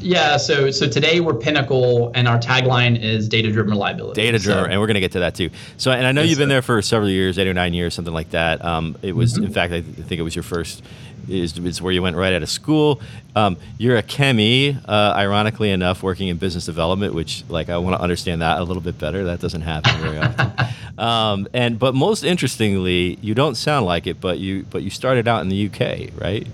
Yeah, 0.00 0.36
so 0.36 0.70
so 0.70 0.86
today 0.86 1.20
we're 1.20 1.32
Pinnacle, 1.32 2.12
and 2.14 2.28
our 2.28 2.38
tagline 2.38 3.02
is 3.02 3.26
data 3.26 3.50
driven 3.50 3.70
reliability. 3.70 4.20
Data 4.20 4.38
driven, 4.38 4.64
so, 4.64 4.70
and 4.70 4.78
we're 4.78 4.86
going 4.86 4.96
to 4.96 5.00
get 5.00 5.12
to 5.12 5.20
that 5.20 5.34
too. 5.34 5.48
So, 5.78 5.92
and 5.92 6.06
I 6.06 6.12
know 6.12 6.20
yes, 6.20 6.28
you've 6.28 6.38
been 6.38 6.50
there 6.50 6.60
for 6.60 6.82
several 6.82 7.08
years, 7.08 7.38
eight 7.38 7.48
or 7.48 7.54
nine 7.54 7.72
years, 7.72 7.94
something 7.94 8.12
like 8.12 8.30
that. 8.30 8.62
Um, 8.62 8.98
it 9.00 9.16
was, 9.16 9.32
mm-hmm. 9.32 9.44
in 9.44 9.52
fact, 9.52 9.72
I 9.72 9.80
think 9.80 10.18
it 10.18 10.22
was 10.22 10.36
your 10.36 10.42
first 10.42 10.84
is, 11.28 11.58
is 11.58 11.82
where 11.82 11.92
you 11.92 12.02
went 12.02 12.16
right 12.16 12.32
out 12.32 12.42
of 12.42 12.48
school. 12.48 13.00
Um, 13.36 13.56
you're 13.78 13.96
a 13.96 14.02
chemi, 14.02 14.76
uh, 14.88 15.14
ironically 15.16 15.70
enough, 15.70 16.02
working 16.02 16.28
in 16.28 16.36
business 16.36 16.66
development, 16.66 17.14
which 17.14 17.44
like 17.48 17.68
I 17.68 17.78
want 17.78 17.96
to 17.96 18.02
understand 18.02 18.42
that 18.42 18.60
a 18.60 18.64
little 18.64 18.82
bit 18.82 18.98
better. 18.98 19.24
That 19.24 19.40
doesn't 19.40 19.62
happen 19.62 20.00
very 20.00 20.18
often. 20.18 20.52
Um, 20.96 21.48
and 21.52 21.76
but 21.76 21.92
most 21.96 22.22
interestingly, 22.22 23.18
you 23.20 23.34
don't 23.34 23.56
sound 23.56 23.84
like 23.84 24.06
it, 24.06 24.20
but 24.20 24.38
you 24.38 24.64
but 24.70 24.84
you 24.84 24.90
started 24.90 25.26
out 25.26 25.42
in 25.42 25.48
the 25.48 25.66
UK, 25.66 26.10
right? 26.20 26.46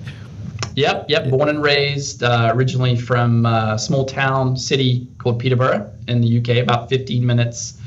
Yep, 0.76 1.06
yep. 1.08 1.28
Born 1.28 1.48
and 1.48 1.62
raised 1.62 2.22
uh, 2.22 2.50
originally 2.54 2.96
from 2.96 3.44
a 3.44 3.78
small 3.78 4.06
town 4.06 4.56
city 4.56 5.06
called 5.18 5.38
Peterborough 5.38 5.92
in 6.08 6.20
the 6.20 6.38
UK, 6.38 6.62
about 6.62 6.88
15 6.88 7.26
minutes 7.26 7.79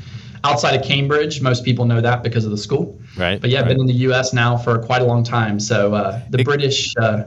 outside 0.44 0.78
of 0.78 0.86
Cambridge. 0.86 1.40
Most 1.40 1.64
people 1.64 1.84
know 1.86 2.00
that 2.00 2.22
because 2.22 2.44
of 2.44 2.50
the 2.50 2.58
school. 2.58 2.98
Right. 3.16 3.40
But 3.40 3.50
yeah, 3.50 3.60
I've 3.60 3.66
right. 3.66 3.72
been 3.72 3.80
in 3.80 3.86
the 3.86 4.00
U.S. 4.08 4.32
now 4.32 4.56
for 4.56 4.78
quite 4.78 5.02
a 5.02 5.04
long 5.04 5.24
time. 5.24 5.58
So 5.58 5.94
uh, 5.94 6.20
the 6.30 6.40
it, 6.40 6.44
British. 6.44 6.94
Uh, 6.96 7.24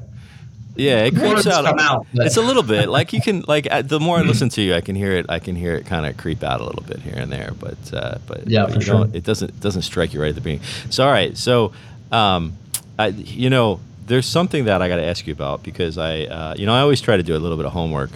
yeah, 0.76 1.06
it 1.06 1.16
creeps 1.16 1.48
out. 1.48 1.66
out 1.82 2.06
it's 2.14 2.38
a 2.38 2.42
little 2.42 2.62
bit 2.62 2.88
like 2.98 3.12
you 3.12 3.20
can 3.20 3.44
like 3.48 3.68
the 3.88 4.00
more 4.00 4.20
I 4.20 4.22
listen 4.22 4.50
to 4.50 4.62
you, 4.62 4.76
I 4.76 4.82
can 4.82 4.96
hear 4.96 5.14
it. 5.14 5.26
I 5.28 5.40
can 5.40 5.56
hear 5.56 5.74
it 5.74 5.88
kind 5.88 6.06
of 6.06 6.18
creep 6.18 6.44
out 6.44 6.62
a 6.62 6.64
little 6.64 6.84
bit 6.84 7.00
here 7.00 7.16
and 7.16 7.32
there. 7.32 7.52
But 7.60 7.94
uh, 7.94 8.20
but 8.28 8.48
yeah, 8.48 8.66
but 8.66 8.76
for 8.76 8.82
sure. 8.82 9.08
It 9.12 9.24
doesn't 9.24 9.50
it 9.50 9.60
doesn't 9.60 9.82
strike 9.82 10.14
you 10.14 10.22
right 10.22 10.30
at 10.30 10.36
the 10.36 10.42
beginning. 10.42 10.66
So 10.92 11.04
all 11.04 11.12
right, 11.12 11.36
so 11.36 11.74
um, 12.12 12.56
I, 13.00 13.08
you 13.08 13.50
know, 13.50 13.80
there's 14.06 14.28
something 14.28 14.66
that 14.66 14.84
I 14.84 14.88
got 14.88 14.98
to 14.98 15.06
ask 15.06 15.26
you 15.26 15.34
about 15.34 15.64
because 15.64 15.98
I 15.98 16.26
uh, 16.26 16.56
you 16.56 16.68
know 16.68 16.76
I 16.76 16.82
always 16.82 17.02
try 17.02 17.18
to 17.18 17.24
do 17.24 17.36
a 17.36 17.40
little 17.40 17.58
bit 17.58 17.66
of 17.66 17.74
homework 17.74 18.12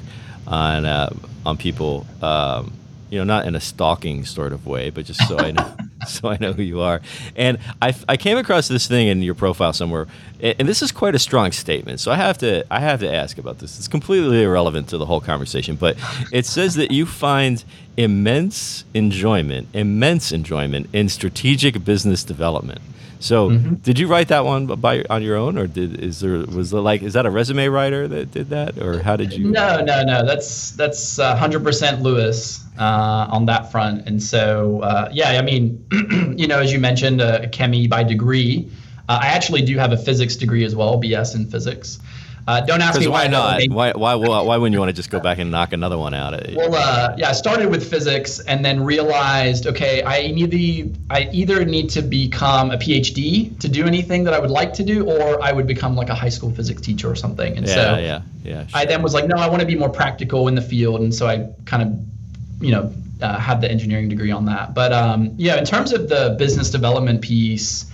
on 0.46 0.86
uh, 0.86 1.12
on 1.48 1.58
people. 1.58 2.05
Um, 2.22 2.74
you 3.12 3.20
know, 3.20 3.25
not 3.25 3.46
in 3.46 3.53
a 3.56 3.60
stalking 3.60 4.25
sort 4.25 4.53
of 4.53 4.65
way, 4.65 4.89
but 4.89 5.06
just 5.06 5.27
so 5.27 5.38
I 5.38 5.51
know, 5.51 5.75
so 6.08 6.30
I 6.30 6.38
know 6.39 6.53
who 6.53 6.63
you 6.63 6.82
are. 6.82 7.01
And 7.36 7.60
I, 7.82 7.94
I 8.10 8.18
came 8.18 8.38
across 8.38 8.68
this 8.68 8.88
thing 8.88 9.08
in 9.08 9.22
your 9.22 9.36
profile 9.36 9.74
somewhere, 9.74 10.08
and 10.41 10.68
this 10.68 10.82
is 10.82 10.91
quite 10.91 11.13
a 11.13 11.20
strong 11.20 11.51
statement. 11.51 12.00
So 12.00 12.12
I 12.12 12.15
have 12.15 12.38
to 12.39 12.65
I 12.72 12.80
have 12.80 13.01
to 13.01 13.13
ask 13.13 13.38
about 13.38 13.60
this. 13.60 13.77
It's 13.77 13.88
completely 13.88 14.41
irrelevant 14.44 14.88
to 14.89 14.98
the 14.98 15.06
whole 15.06 15.22
conversation, 15.22 15.75
but 15.75 15.98
it 16.32 16.46
says 16.46 16.75
that 16.75 16.91
you 16.91 17.06
find 17.06 17.63
immense 17.98 18.86
enjoyment, 18.94 19.68
immense 19.74 20.32
enjoyment 20.32 20.89
in 20.94 21.10
strategic 21.10 21.84
business 21.84 22.24
development. 22.24 22.82
So, 23.22 23.51
mm-hmm. 23.51 23.75
did 23.75 24.00
you 24.00 24.08
write 24.08 24.30
that 24.30 24.46
one 24.46 24.66
by 24.66 25.06
on 25.10 25.22
your 25.22 25.38
own, 25.38 25.58
or 25.58 25.68
did 25.68 26.00
is 26.00 26.22
there 26.22 26.40
was 26.40 26.72
there 26.72 26.82
like 26.82 27.04
is 27.04 27.13
that 27.13 27.28
a 27.28 27.30
resume 27.30 27.68
writer 27.68 28.08
that 28.08 28.32
did 28.32 28.50
that, 28.50 28.80
or 28.80 29.00
how 29.00 29.16
did 29.16 29.32
you? 29.32 29.51
No, 29.51 29.80
no, 29.82 30.04
no. 30.04 30.25
That's 30.25 30.72
that's 30.72 31.18
hundred 31.18 31.63
percent 31.63 32.01
Lewis 32.01 32.66
uh, 32.80 33.28
on 33.30 33.46
that 33.46 33.72
front, 33.72 34.08
and 34.08 34.22
so 34.22 34.82
uh, 34.82 35.08
yeah, 35.12 35.38
I 35.40 35.44
mean, 35.44 35.86
you 36.36 36.48
know, 36.48 36.60
as 36.60 36.74
you 36.74 36.80
mentioned, 36.80 37.22
a 37.22 37.48
chemi 37.48 37.88
by 37.88 38.04
degree. 38.04 38.70
Uh, 39.08 39.20
I 39.22 39.28
actually 39.28 39.62
do 39.62 39.78
have 39.78 39.92
a 39.92 39.98
physics 39.98 40.36
degree 40.36 40.63
as 40.63 40.75
well, 40.75 41.00
BS 41.00 41.36
in 41.36 41.46
physics. 41.46 42.00
Uh, 42.48 42.60
don't 42.62 42.82
ask 42.82 42.96
me 43.00 43.06
Because 43.06 43.12
why 43.12 43.28
not? 43.28 43.58
made- 43.60 43.72
Why, 43.72 43.92
why, 43.92 44.16
why, 44.16 44.42
why 44.42 44.58
wouldn't 44.58 44.74
you 44.74 44.80
want 44.80 44.90
to 44.90 44.94
just 44.94 45.10
go 45.10 45.20
back 45.20 45.38
and 45.38 45.52
knock 45.52 45.74
another 45.74 45.98
one 45.98 46.14
out? 46.14 46.34
Well, 46.56 46.74
uh, 46.76 47.16
yeah, 47.18 47.30
I 47.30 47.34
started 47.34 47.70
with 47.70 47.90
physics 47.90 48.40
and 48.40 48.66
then 48.66 48.84
realized, 48.84 49.68
okay, 49.68 50.04
I 50.04 50.32
need 50.32 50.50
the, 50.52 50.92
I 51.10 51.30
either 51.32 51.64
need 51.66 51.90
to 51.92 52.02
become 52.02 52.72
a 52.72 52.78
PhD 52.78 53.58
to 53.60 53.68
do 53.70 53.86
anything 53.86 54.24
that 54.26 54.34
I 54.34 54.40
would 54.40 54.50
like 54.50 54.74
to 54.74 54.84
do, 54.84 55.06
or 55.10 55.42
I 55.42 55.52
would 55.52 55.68
become 55.68 55.96
like 55.96 56.10
a 56.10 56.16
high 56.16 56.30
school 56.30 56.52
physics 56.52 56.82
teacher 56.82 57.10
or 57.10 57.16
something. 57.16 57.56
And 57.58 57.68
yeah, 57.68 57.74
so 57.76 57.98
yeah, 58.00 58.22
yeah. 58.44 58.66
I 58.74 58.86
then 58.86 59.02
was 59.02 59.14
like, 59.14 59.28
no, 59.28 59.36
I 59.36 59.48
want 59.48 59.62
to 59.62 59.68
be 59.68 59.76
more 59.76 59.90
practical 59.90 60.48
in 60.48 60.56
the 60.56 60.62
field, 60.62 61.02
and 61.02 61.14
so 61.14 61.28
I 61.28 61.48
kind 61.66 61.84
of, 61.84 62.64
you 62.66 62.72
know, 62.72 62.94
uh, 63.22 63.38
had 63.38 63.62
the 63.62 63.70
engineering 63.70 64.10
degree 64.10 64.32
on 64.32 64.46
that. 64.46 64.74
But 64.74 64.92
um, 64.94 65.34
yeah, 65.38 65.58
in 65.58 65.66
terms 65.66 65.94
of 65.94 66.10
the 66.10 66.36
business 66.40 66.70
development 66.72 67.22
piece, 67.22 67.86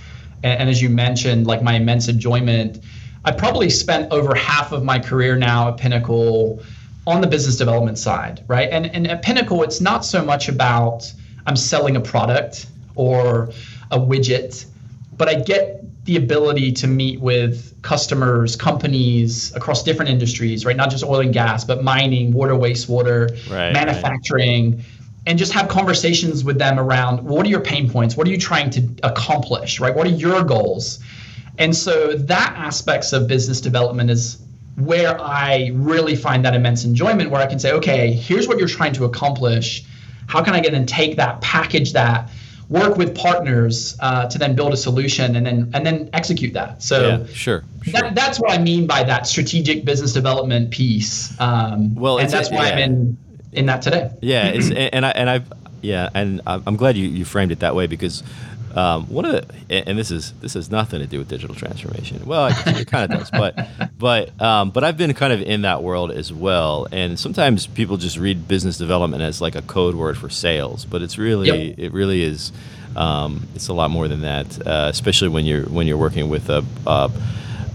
and, 0.44 0.62
and 0.62 0.70
as 0.70 0.82
you 0.82 0.90
mentioned, 0.90 1.48
like 1.48 1.62
my 1.62 1.74
immense 1.74 2.08
enjoyment, 2.08 2.80
I 3.28 3.32
probably 3.32 3.70
spent 3.70 4.10
over 4.14 4.34
half 4.34 4.72
of 4.72 4.86
my 4.86 5.00
career 5.00 5.36
now 5.36 5.68
at 5.68 5.76
Pinnacle 5.78 6.64
on 7.06 7.20
the 7.20 7.28
business 7.28 7.58
development 7.58 7.98
side, 7.98 8.42
right? 8.48 8.70
And 8.72 8.86
and 8.86 9.06
at 9.06 9.22
Pinnacle, 9.22 9.64
it's 9.64 9.82
not 9.82 10.06
so 10.06 10.24
much 10.24 10.48
about 10.48 11.12
I'm 11.46 11.58
selling 11.58 11.98
a 11.98 12.00
product 12.00 12.68
or 12.96 13.50
a 13.92 14.00
widget, 14.00 14.66
but 15.18 15.28
I 15.28 15.36
get 15.42 15.84
the 16.06 16.16
ability 16.16 16.72
to 16.72 16.88
meet 16.88 17.20
with 17.20 17.82
customers, 17.82 18.56
companies 18.56 19.54
across 19.58 19.84
different 19.84 20.10
industries, 20.10 20.66
right? 20.66 20.78
Not 20.78 20.90
just 20.90 21.04
oil 21.04 21.20
and 21.20 21.34
gas, 21.34 21.66
but 21.66 21.84
mining, 21.84 22.32
water, 22.32 22.54
wastewater, 22.54 23.30
Right, 23.52 23.74
manufacturing, 23.74 24.86
and 25.26 25.38
just 25.38 25.52
have 25.52 25.68
conversations 25.68 26.46
with 26.46 26.58
them 26.58 26.80
around 26.80 27.22
what 27.26 27.46
are 27.46 27.50
your 27.50 27.60
pain 27.60 27.90
points? 27.90 28.16
What 28.16 28.26
are 28.26 28.32
you 28.32 28.38
trying 28.38 28.70
to 28.70 28.88
accomplish, 29.04 29.82
right? 29.82 29.94
What 29.94 30.08
are 30.08 30.12
your 30.12 30.46
goals? 30.46 31.00
And 31.58 31.76
so 31.76 32.14
that 32.14 32.54
aspects 32.56 33.14
of 33.14 33.28
business 33.28 33.62
development 33.62 34.10
is 34.10 34.38
where 34.76 35.20
I 35.20 35.72
really 35.74 36.16
find 36.16 36.46
that 36.46 36.54
immense 36.54 36.86
enjoyment 36.86 37.32
where 37.32 37.42
I 37.42 37.48
can 37.48 37.58
say, 37.58 37.72
okay, 37.74 38.12
here's 38.12 38.48
what 38.48 38.60
you're 38.60 38.68
trying 38.68 38.94
to 38.94 39.06
accomplish. 39.06 39.84
How 40.28 40.44
can 40.44 40.54
I 40.54 40.60
get 40.60 40.74
and 40.74 40.88
take 40.88 41.16
that, 41.18 41.42
package 41.42 41.94
that, 41.94 42.30
work 42.70 42.98
with 42.98 43.16
partners 43.16 43.98
uh, 44.02 44.28
to 44.28 44.38
then 44.38 44.56
build 44.56 44.74
a 44.74 44.78
solution 44.78 45.36
and 45.36 45.46
then 45.46 45.72
and 45.74 45.86
then 45.86 46.10
execute 46.14 46.54
that. 46.54 46.84
So 46.84 47.08
yeah, 47.08 47.26
sure. 47.28 47.64
sure. 47.82 47.94
that, 47.94 48.16
that's 48.16 48.40
what 48.40 48.52
I 48.52 48.58
mean 48.58 48.88
by 48.88 49.04
that 49.04 49.28
strategic 49.28 49.86
business 49.86 50.14
development 50.14 50.72
piece. 50.72 51.40
Um, 51.40 51.96
Well, 51.96 52.20
and 52.20 52.30
that's 52.30 52.52
why 52.52 52.70
I'm 52.70 52.78
yeah. 52.78 52.86
in 52.86 53.18
in 53.54 53.66
that 53.68 53.82
today. 53.82 54.12
Yeah, 54.22 54.48
it's 54.48 54.70
and, 54.70 55.06
I 55.06 55.10
and 55.12 55.30
I've 55.30 55.52
yeah, 55.82 56.10
and 56.14 56.42
I'm 56.46 56.64
I'm 56.68 56.76
glad 56.76 56.98
you, 56.98 57.08
you 57.08 57.26
framed 57.26 57.52
it 57.52 57.60
that 57.60 57.76
way 57.76 57.88
because 57.88 58.24
um, 58.78 59.08
one 59.08 59.26
of 59.26 59.32
the 59.32 59.74
and 59.88 59.98
this 59.98 60.12
is 60.12 60.34
this 60.34 60.54
has 60.54 60.70
nothing 60.70 61.00
to 61.00 61.08
do 61.08 61.18
with 61.18 61.28
digital 61.28 61.56
transformation. 61.56 62.24
Well, 62.28 62.54
it, 62.68 62.88
kind 62.88 63.12
of 63.12 63.20
does, 63.20 63.32
but 63.32 63.68
but 63.98 64.40
um, 64.40 64.70
but 64.70 64.84
I've 64.84 64.98
been 64.98 65.16
kind 65.16 65.34
of 65.34 65.42
in 65.42 65.64
that 65.64 65.82
world 65.82 66.12
as 66.12 66.32
well. 66.32 66.88
And 66.92 67.20
sometimes 67.20 67.66
people 67.66 67.98
just 67.98 68.18
read 68.18 68.48
business 68.48 68.78
development 68.78 69.24
as 69.24 69.42
like 69.42 69.56
a 69.56 69.64
code 69.64 69.96
word 69.96 70.16
for 70.16 70.30
sales, 70.30 70.86
but 70.86 71.02
it's 71.02 71.18
really 71.18 71.70
Yep. 71.70 71.80
it 71.80 71.92
really 71.92 72.22
is. 72.22 72.52
Um, 72.96 73.48
it's 73.56 73.68
a 73.68 73.74
lot 73.74 73.90
more 73.90 74.08
than 74.08 74.22
that, 74.22 74.68
uh, 74.68 74.90
especially 74.92 75.30
when 75.30 75.46
you're 75.46 75.66
when 75.66 75.88
you're 75.88 75.98
working 75.98 76.30
with 76.30 76.50
a. 76.50 76.64
Uh, 76.86 77.10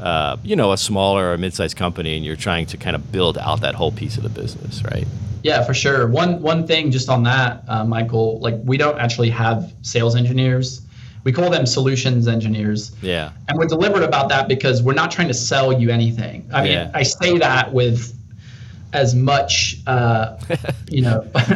uh, 0.01 0.37
you 0.43 0.57
know, 0.57 0.73
a 0.73 0.77
smaller 0.77 1.31
or 1.33 1.39
mid-sized 1.39 1.77
company, 1.77 2.17
and 2.17 2.25
you're 2.25 2.35
trying 2.35 2.67
to 2.67 2.77
kind 2.77 2.97
of 2.97 3.13
build 3.13 3.39
out 3.39 3.61
that 3.61 3.77
whole 3.77 3.93
piece 3.93 4.17
of 4.17 4.25
the 4.25 4.29
business, 4.29 4.83
right? 4.83 5.07
Yeah, 5.45 5.63
for 5.63 5.75
sure. 5.75 6.09
One 6.09 6.43
one 6.43 6.67
thing 6.67 6.91
just 6.91 7.09
on 7.09 7.23
that, 7.23 7.63
uh, 7.69 7.85
Michael, 7.85 8.41
like 8.41 8.57
we 8.65 8.77
don't 8.77 8.99
actually 8.99 9.31
have 9.31 9.73
sales 9.83 10.17
engineers. 10.17 10.83
We 11.25 11.33
call 11.33 11.51
them 11.51 11.67
solutions 11.67 12.27
engineers. 12.29 12.93
Yeah. 13.01 13.31
And 13.49 13.59
we're 13.59 13.67
deliberate 13.67 14.03
about 14.05 14.29
that 14.31 14.49
because 14.49 14.83
we're 14.83 14.95
not 14.95 15.11
trying 15.11 15.29
to 15.29 15.35
sell 15.35 15.73
you 15.73 15.91
anything. 15.91 16.49
I 16.53 16.63
mean, 16.63 16.73
Yeah. 16.73 16.91
I 16.95 17.03
say 17.05 17.39
that 17.39 17.73
with 17.73 18.19
as 18.95 19.15
much, 19.15 19.79
uh, 19.87 20.37
you 20.91 21.01
know, 21.01 21.27
I 21.35 21.47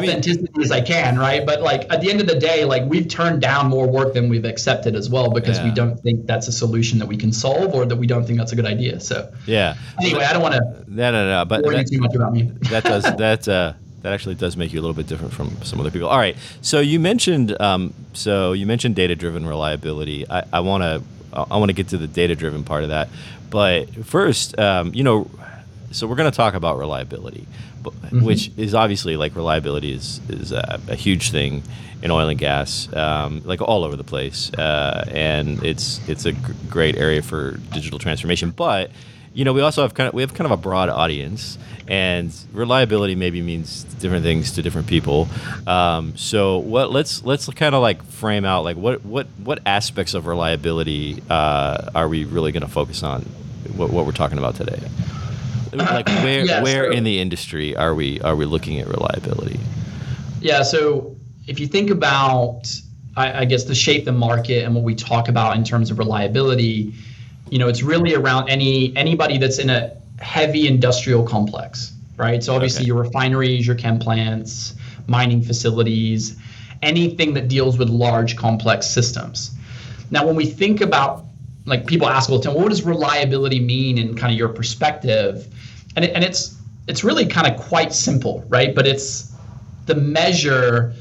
mean- 0.00 0.10
authenticity 0.10 0.52
as 0.62 0.70
I 0.70 0.82
can, 0.82 1.18
right? 1.18 1.46
But 1.46 1.62
like 1.62 1.90
at 1.90 2.02
the 2.02 2.10
end 2.10 2.20
of 2.20 2.26
the 2.26 2.38
day, 2.38 2.66
like 2.66 2.82
we've 2.84 3.08
turned 3.08 3.40
down 3.40 3.68
more 3.68 3.86
work 3.88 4.12
than 4.12 4.28
we've 4.28 4.44
accepted 4.44 4.94
as 4.94 5.08
well 5.08 5.30
because 5.30 5.58
we 5.62 5.70
don't 5.70 5.96
think 6.00 6.26
that's 6.26 6.46
a 6.48 6.52
solution 6.52 6.98
that 6.98 7.06
we 7.06 7.16
can 7.16 7.32
solve 7.32 7.72
or 7.74 7.86
that 7.86 7.96
we 7.96 8.06
don't 8.06 8.26
think 8.26 8.38
that's 8.38 8.52
a 8.52 8.56
good 8.56 8.66
idea. 8.66 9.00
So 9.00 9.32
Yeah. 9.46 9.76
anyway, 10.02 10.24
I 10.24 10.32
don't 10.34 10.42
want 10.42 10.54
to 10.56 10.84
No, 10.88 11.10
no, 11.10 11.26
no. 11.26 11.44
But 11.46 11.62
worry 11.64 11.76
that, 11.76 11.86
too 11.86 12.00
much 12.00 12.14
about 12.14 12.32
me. 12.34 12.50
that 12.70 12.84
does 12.84 13.04
that 13.16 13.48
uh, 13.48 13.72
that 14.04 14.12
actually 14.12 14.34
does 14.34 14.54
make 14.54 14.70
you 14.70 14.78
a 14.78 14.82
little 14.82 14.94
bit 14.94 15.06
different 15.06 15.32
from 15.32 15.56
some 15.62 15.80
other 15.80 15.90
people. 15.90 16.08
All 16.08 16.18
right. 16.18 16.36
So 16.60 16.80
you 16.80 17.00
mentioned 17.00 17.58
um, 17.58 17.94
so 18.12 18.52
you 18.52 18.66
mentioned 18.66 18.94
data 18.94 19.16
driven 19.16 19.46
reliability. 19.46 20.28
I, 20.28 20.60
want 20.60 20.82
to 20.82 21.02
I 21.32 21.56
want 21.56 21.70
to 21.70 21.72
get 21.72 21.88
to 21.88 21.96
the 21.96 22.06
data 22.06 22.36
driven 22.36 22.64
part 22.64 22.82
of 22.82 22.90
that, 22.90 23.08
but 23.48 23.88
first, 24.04 24.58
um, 24.58 24.92
you 24.94 25.02
know, 25.02 25.30
so 25.90 26.06
we're 26.06 26.16
going 26.16 26.30
to 26.30 26.36
talk 26.36 26.52
about 26.52 26.76
reliability, 26.76 27.46
but, 27.82 27.94
which 28.12 28.50
is 28.58 28.74
obviously 28.74 29.16
like 29.16 29.34
reliability 29.34 29.92
is 29.92 30.20
is 30.28 30.52
a, 30.52 30.80
a 30.88 30.94
huge 30.94 31.30
thing 31.30 31.62
in 32.02 32.10
oil 32.10 32.28
and 32.28 32.38
gas, 32.38 32.92
um, 32.92 33.40
like 33.46 33.62
all 33.62 33.84
over 33.84 33.96
the 33.96 34.04
place, 34.04 34.52
uh, 34.52 35.08
and 35.10 35.64
it's 35.64 36.06
it's 36.06 36.26
a 36.26 36.32
g- 36.32 36.38
great 36.68 36.96
area 36.98 37.22
for 37.22 37.52
digital 37.72 37.98
transformation, 37.98 38.50
but 38.50 38.90
you 39.34 39.44
know, 39.44 39.52
we 39.52 39.60
also 39.60 39.82
have 39.82 39.94
kind 39.94 40.08
of 40.08 40.14
we 40.14 40.22
have 40.22 40.32
kind 40.32 40.46
of 40.46 40.52
a 40.52 40.56
broad 40.56 40.88
audience, 40.88 41.58
and 41.88 42.32
reliability 42.52 43.16
maybe 43.16 43.42
means 43.42 43.84
different 43.84 44.22
things 44.22 44.52
to 44.52 44.62
different 44.62 44.86
people. 44.86 45.28
Um, 45.66 46.16
so 46.16 46.58
what 46.58 46.92
let's 46.92 47.22
let's 47.24 47.48
kind 47.50 47.74
of 47.74 47.82
like 47.82 48.02
frame 48.04 48.44
out 48.44 48.64
like 48.64 48.76
what 48.76 49.04
what 49.04 49.26
what 49.42 49.58
aspects 49.66 50.14
of 50.14 50.26
reliability 50.26 51.22
uh, 51.28 51.90
are 51.94 52.08
we 52.08 52.24
really 52.24 52.52
going 52.52 52.62
to 52.62 52.68
focus 52.68 53.02
on? 53.02 53.22
What, 53.76 53.90
what 53.90 54.06
we're 54.06 54.12
talking 54.12 54.38
about 54.38 54.54
today? 54.54 54.80
Like 55.72 56.08
where 56.24 56.44
yeah, 56.44 56.62
where 56.62 56.92
so- 56.92 56.96
in 56.96 57.04
the 57.04 57.20
industry 57.20 57.76
are 57.76 57.94
we 57.94 58.20
are 58.20 58.36
we 58.36 58.44
looking 58.44 58.78
at 58.78 58.86
reliability? 58.86 59.58
Yeah. 60.40 60.62
So 60.62 61.16
if 61.46 61.58
you 61.58 61.66
think 61.66 61.90
about, 61.90 62.72
I, 63.16 63.40
I 63.40 63.44
guess, 63.46 63.64
the 63.64 63.74
shape 63.74 64.04
the 64.04 64.12
market 64.12 64.64
and 64.64 64.74
what 64.74 64.84
we 64.84 64.94
talk 64.94 65.28
about 65.28 65.56
in 65.56 65.64
terms 65.64 65.90
of 65.90 65.98
reliability, 65.98 66.94
you 67.50 67.58
know, 67.58 67.68
it's 67.68 67.82
really 67.82 68.14
around 68.14 68.48
any 68.48 68.96
anybody 68.96 69.38
that's 69.38 69.58
in 69.58 69.70
a 69.70 69.96
heavy 70.20 70.66
industrial 70.66 71.22
complex, 71.24 71.92
right? 72.16 72.42
So 72.42 72.54
obviously 72.54 72.82
Okay. 72.82 72.86
your 72.86 72.96
refineries, 73.02 73.66
your 73.66 73.76
chem 73.76 73.98
plants, 73.98 74.74
mining 75.06 75.42
facilities, 75.42 76.36
anything 76.82 77.34
that 77.34 77.48
deals 77.48 77.78
with 77.78 77.88
large 77.88 78.36
complex 78.36 78.86
systems. 78.86 79.50
Now, 80.10 80.26
when 80.26 80.36
we 80.36 80.46
think 80.46 80.80
about 80.80 81.24
like 81.66 81.86
people 81.86 82.08
ask 82.08 82.28
all 82.30 82.38
the 82.38 82.44
time, 82.44 82.54
what 82.54 82.68
does 82.68 82.82
reliability 82.82 83.60
mean 83.60 83.98
in 83.98 84.16
kind 84.16 84.32
of 84.32 84.38
your 84.38 84.50
perspective? 84.50 85.46
And, 85.96 86.04
it, 86.04 86.12
and 86.14 86.24
it's 86.24 86.56
it's 86.86 87.02
really 87.02 87.26
kind 87.26 87.46
of 87.46 87.58
quite 87.58 87.94
simple, 87.94 88.44
right? 88.48 88.74
But 88.74 88.86
it's 88.86 89.32
the 89.86 89.94
measure 89.94 90.94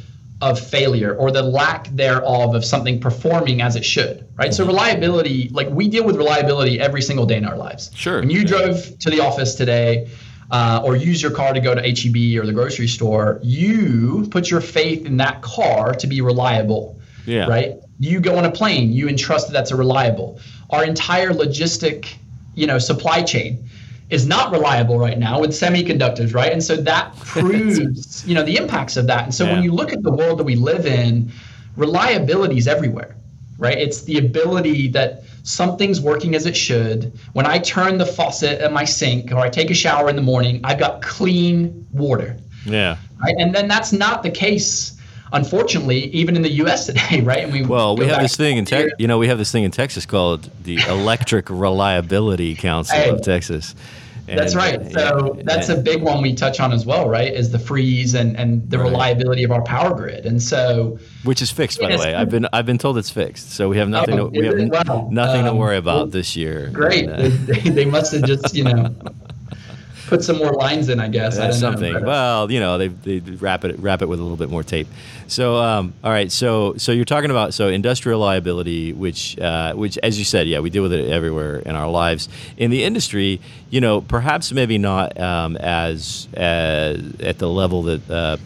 of 0.43 0.59
failure 0.59 1.15
or 1.15 1.31
the 1.31 1.41
lack 1.41 1.87
thereof 1.95 2.53
of 2.53 2.65
something 2.65 2.99
performing 2.99 3.61
as 3.61 3.77
it 3.77 3.85
should, 3.85 4.27
right? 4.35 4.53
So 4.53 4.65
reliability, 4.65 5.49
like 5.53 5.69
we 5.69 5.87
deal 5.87 6.03
with 6.03 6.17
reliability 6.17 6.81
every 6.81 7.01
single 7.01 7.25
day 7.25 7.37
in 7.37 7.45
our 7.45 7.55
lives. 7.55 7.91
Sure. 7.95 8.19
When 8.19 8.29
you 8.29 8.41
Yeah. 8.41 8.47
drove 8.53 8.99
to 8.99 9.09
the 9.09 9.21
office 9.21 9.55
today, 9.55 10.07
uh, 10.51 10.81
or 10.83 10.95
use 10.97 11.21
your 11.21 11.31
car 11.31 11.53
to 11.53 11.61
go 11.61 11.73
to 11.73 11.81
HEB 11.81 12.37
or 12.37 12.45
the 12.45 12.51
grocery 12.51 12.87
store, 12.89 13.39
you 13.41 14.27
put 14.29 14.51
your 14.51 14.59
faith 14.61 15.05
in 15.05 15.15
that 15.17 15.41
car 15.41 15.93
to 15.93 16.07
be 16.07 16.19
reliable 16.21 16.99
Yeah. 17.25 17.47
right? 17.47 17.75
You 17.99 18.19
go 18.19 18.35
on 18.37 18.43
a 18.45 18.51
plane, 18.51 18.91
you 18.91 19.07
entrust 19.07 19.47
that 19.47 19.53
that's 19.53 19.71
a 19.71 19.77
reliable. 19.77 20.39
Our 20.69 20.83
entire 20.83 21.31
logistic, 21.31 22.07
you 22.53 22.67
know, 22.67 22.79
supply 22.79 23.21
chain 23.21 23.59
is 24.13 24.27
not 24.27 24.51
reliable 24.51 24.97
right 24.99 25.17
now 25.17 25.39
with 25.41 25.51
semiconductors, 25.51 26.33
right? 26.35 26.51
And 26.51 26.63
so 26.63 26.75
that 26.77 27.15
proves, 27.33 28.25
you 28.27 28.35
know, 28.35 28.43
the 28.43 28.55
impacts 28.57 28.95
of 28.95 29.07
that. 29.07 29.23
And 29.23 29.33
so 29.33 29.45
Yeah. 29.45 29.53
when 29.53 29.63
you 29.63 29.71
look 29.71 29.91
at 29.91 30.03
the 30.03 30.11
world 30.11 30.37
that 30.39 30.43
we 30.43 30.55
live 30.55 30.85
in, 30.85 31.31
reliability 31.75 32.57
is 32.57 32.67
everywhere, 32.67 33.15
right? 33.57 33.77
It's 33.77 34.03
the 34.03 34.17
ability 34.19 34.89
that 34.89 35.23
something's 35.43 35.99
working 35.99 36.35
as 36.35 36.45
it 36.45 36.55
should. 36.55 37.11
When 37.33 37.45
I 37.45 37.57
turn 37.59 37.97
the 37.97 38.05
faucet 38.05 38.61
at 38.61 38.71
my 38.71 38.85
sink 38.85 39.31
or 39.31 39.39
I 39.39 39.49
take 39.49 39.71
a 39.71 39.73
shower 39.73 40.09
in 40.09 40.15
the 40.15 40.21
morning, 40.21 40.61
I've 40.63 40.79
got 40.79 41.01
clean 41.01 41.85
water 41.91 42.37
Yeah. 42.65 42.97
right? 43.21 43.35
And 43.39 43.53
then 43.53 43.67
that's 43.67 43.91
not 43.91 44.23
the 44.23 44.29
case, 44.31 44.95
unfortunately, 45.33 46.05
even 46.21 46.35
in 46.35 46.43
the 46.43 46.51
U.S. 46.63 46.85
today, 46.89 47.21
right? 47.21 47.43
And 47.43 47.51
we 47.51 47.63
Well, 47.63 47.97
we 47.97 48.05
have 48.07 48.21
this 48.21 48.37
thing 48.37 48.57
in 48.57 48.65
Texas. 48.65 48.93
You 48.99 49.07
know, 49.07 49.17
we 49.17 49.27
have 49.27 49.37
this 49.39 49.51
thing 49.51 49.63
in 49.63 49.71
Texas 49.71 50.05
called 50.05 50.49
the 50.63 50.77
Electric 50.87 51.49
Reliability 51.49 52.53
Council 52.55 52.95
Hey. 52.95 53.09
of 53.09 53.21
Texas. 53.23 53.73
That's 54.25 54.55
right. 54.55 54.79
uh, 54.79 54.89
So 54.89 55.33
yeah, 55.37 55.43
that's 55.45 55.69
a 55.69 55.75
big 55.77 56.01
one 56.01 56.21
we 56.21 56.33
touch 56.33 56.59
on 56.59 56.71
as 56.71 56.85
well, 56.85 57.09
right? 57.09 57.33
Is 57.33 57.51
the 57.51 57.59
freeze 57.59 58.13
and 58.13 58.37
and 58.37 58.69
the 58.69 58.77
Right. 58.79 58.89
reliability 58.89 59.43
of 59.43 59.51
our 59.51 59.61
power 59.63 59.93
grid. 59.93 60.25
And 60.25 60.41
so 60.41 60.97
which 61.23 61.41
is 61.41 61.51
fixed, 61.51 61.79
by 61.81 61.91
the 61.91 61.97
way. 61.97 62.15
I've 62.15 62.29
been 62.29 62.47
I've 62.53 62.65
been 62.65 62.77
told 62.77 62.97
it's 62.97 63.09
fixed, 63.09 63.51
so 63.51 63.67
we 63.69 63.77
have 63.77 63.89
nothing. 63.89 64.19
Oh, 64.19 64.29
to, 64.29 64.39
we 64.39 64.45
have? 64.45 64.87
Wow. 64.87 65.09
nothing 65.11 65.43
to 65.43 65.51
Um, 65.51 65.57
worry 65.57 65.77
about 65.77 65.95
well, 65.95 66.07
this 66.07 66.35
year. 66.35 66.69
great. 66.71 67.09
And, 67.09 67.49
uh, 67.49 67.53
they, 67.53 67.69
they 67.69 67.85
must 67.85 68.13
have 68.13 68.23
just 68.23 68.55
you 68.55 68.63
know 68.63 68.95
put 70.07 70.23
some 70.23 70.37
more 70.37 70.53
lines 70.53 70.89
in, 70.89 70.99
I 70.99 71.07
guess. 71.07 71.37
That's 71.37 71.59
something. 71.59 71.93
Know, 71.93 71.99
uh, 71.99 72.05
well, 72.05 72.51
you 72.51 72.59
know, 72.59 72.77
they, 72.77 72.87
they 72.87 73.19
wrap 73.19 73.65
it 73.65 73.79
wrap 73.79 74.01
it 74.01 74.07
with 74.07 74.19
a 74.19 74.21
little 74.21 74.37
bit 74.37 74.49
more 74.49 74.63
tape. 74.63 74.87
So, 75.27 75.57
um, 75.57 75.93
all 76.03 76.11
right. 76.11 76.31
So, 76.31 76.75
so 76.77 76.91
you're 76.91 77.05
talking 77.05 77.31
about 77.31 77.53
so 77.53 77.67
industrial 77.67 78.19
liability, 78.19 78.93
which 78.93 79.37
uh, 79.39 79.73
which, 79.73 79.97
as 79.99 80.17
you 80.19 80.25
said, 80.25 80.47
yeah, 80.47 80.59
we 80.59 80.69
deal 80.69 80.83
with 80.83 80.93
it 80.93 81.09
everywhere 81.09 81.59
in 81.59 81.75
our 81.75 81.89
lives. 81.89 82.29
In 82.57 82.71
the 82.71 82.83
industry, 82.83 83.41
you 83.69 83.81
know, 83.81 84.01
perhaps 84.01 84.51
maybe 84.51 84.77
not 84.77 85.19
um, 85.19 85.57
as, 85.57 86.27
as 86.33 87.19
at 87.19 87.39
the 87.39 87.49
level 87.49 87.83
that 87.83 88.09
uh, 88.09 88.37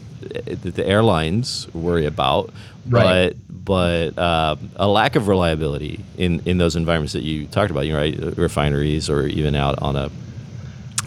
that 0.46 0.76
the 0.76 0.86
airlines 0.86 1.68
worry 1.74 2.06
about, 2.06 2.52
right. 2.88 3.36
but 3.36 3.38
but 3.68 4.18
uh, 4.18 4.56
a 4.78 4.88
lack 4.88 5.18
of 5.18 5.28
reliability 5.28 6.00
in, 6.18 6.42
in 6.46 6.58
those 6.58 6.78
environments 6.78 7.12
that 7.12 7.24
you 7.24 7.48
talked 7.48 7.70
about, 7.70 7.82
you 7.82 7.92
know, 7.92 8.00
right, 8.00 8.38
refineries 8.38 9.10
or 9.10 9.28
even 9.28 9.56
out 9.56 9.78
on 9.82 9.98
a 9.98 10.10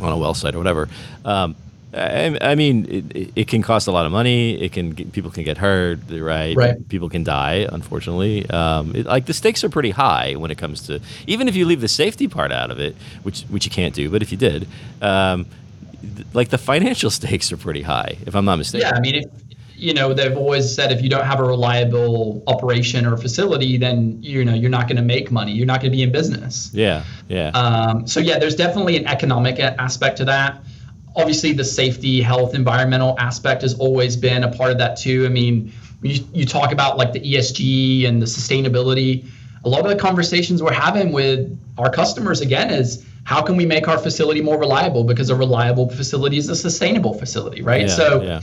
on 0.03 0.13
a 0.13 0.17
well 0.17 0.35
site 0.35 0.55
or 0.55 0.59
whatever. 0.59 0.89
Um, 1.25 1.57
I, 1.93 2.39
I, 2.41 2.55
mean, 2.55 2.87
it, 2.89 3.33
it, 3.35 3.49
can 3.49 3.63
cost 3.63 3.89
a 3.89 3.91
lot 3.91 4.07
of 4.07 4.13
money. 4.13 4.61
It 4.61 4.73
can 4.73 4.91
get, 4.91 5.13
people 5.13 5.31
can 5.31 5.43
get 5.43 5.59
hurt, 5.59 5.99
right? 6.09 6.57
Right. 6.57 6.89
People 6.89 7.09
can 7.09 7.25
die, 7.25 7.67
unfortunately. 7.71 8.49
Um, 8.49 8.95
it, 8.95 9.07
like 9.07 9.27
the 9.27 9.35
stakes 9.35 9.65
are 9.65 9.69
pretty 9.69 9.91
high 9.91 10.35
when 10.37 10.53
it 10.53 10.59
comes 10.59 10.87
to 10.87 11.01
even 11.27 11.49
if 11.49 11.57
you 11.57 11.67
leave 11.67 11.81
the 11.81 11.89
safety 11.89 12.29
part 12.29 12.53
out 12.53 12.71
of 12.71 12.79
it, 12.79 12.95
which 13.25 13.43
which 13.43 13.65
you 13.65 13.73
can't 13.73 13.95
do, 13.95 14.09
but 14.09 14.23
if 14.23 14.31
you 14.31 14.39
did, 14.39 14.69
um, 15.03 15.47
like 16.33 16.51
the 16.51 16.59
financial 16.59 17.11
stakes 17.21 17.51
are 17.51 17.57
pretty 17.57 17.83
high, 17.83 18.17
if 18.25 18.37
I'm 18.37 18.45
not 18.45 18.57
mistaken. 18.57 18.89
Yeah, 18.89 18.97
I 18.97 19.01
mean, 19.01 19.15
if, 19.17 19.25
you 19.81 19.95
know, 19.95 20.13
they've 20.13 20.37
always 20.37 20.73
said 20.73 20.93
if 20.93 21.03
you 21.03 21.09
don't 21.09 21.25
have 21.25 21.41
a 21.41 21.45
reliable 21.45 22.43
operation 22.47 23.07
or 23.07 23.17
facility, 23.17 23.79
then 23.79 24.23
you 24.23 24.45
know 24.45 24.55
you're 24.55 24.71
not 24.71 24.87
going 24.87 24.97
to 24.97 25.03
make 25.03 25.31
money. 25.31 25.53
You're 25.53 25.67
not 25.67 25.81
going 25.81 25.91
to 25.91 25.97
be 25.97 26.03
in 26.03 26.13
business. 26.13 26.71
Yeah, 26.73 27.05
yeah. 27.29 27.49
Um, 27.49 28.07
so 28.07 28.21
yeah, 28.21 28.39
there's 28.39 28.57
definitely 28.57 28.97
an 28.97 29.07
economic 29.07 29.59
aspect 29.59 30.19
to 30.19 30.25
that. 30.27 30.63
Obviously, 31.17 31.53
the 31.53 31.65
safety, 31.65 32.21
health, 32.21 32.55
environmental 32.55 33.19
aspect 33.19 33.63
has 33.63 33.75
always 33.75 34.17
been 34.17 34.45
a 34.45 34.53
part 34.53 34.71
of 34.71 34.79
that 34.79 34.97
too. 34.97 35.25
I 35.25 35.29
mean, 35.29 35.73
you, 36.03 36.25
you 36.33 36.45
talk 36.45 36.73
about 36.73 36.99
like 36.99 37.13
the 37.13 37.21
ESG 37.21 38.07
and 38.07 38.21
the 38.21 38.27
sustainability. 38.27 39.27
A 39.65 39.69
lot 39.69 39.81
of 39.81 39.89
the 39.89 39.97
conversations 39.97 40.63
we're 40.63 40.73
having 40.73 41.13
with 41.13 41.59
our 41.79 41.91
customers 41.91 42.41
again 42.41 42.71
is 42.71 43.05
how 43.25 43.43
can 43.43 43.57
we 43.57 43.67
make 43.67 43.89
our 43.89 43.99
facility 43.99 44.41
more 44.41 44.59
reliable 44.59 45.05
because 45.05 45.31
a 45.31 45.37
reliable 45.37 45.89
facility 45.89 46.39
is 46.39 46.49
a 46.49 46.57
sustainable 46.57 47.13
facility 47.13 47.61
right 47.61 47.83
yeah, 47.83 47.95
so 47.95 48.23
yeah. 48.23 48.41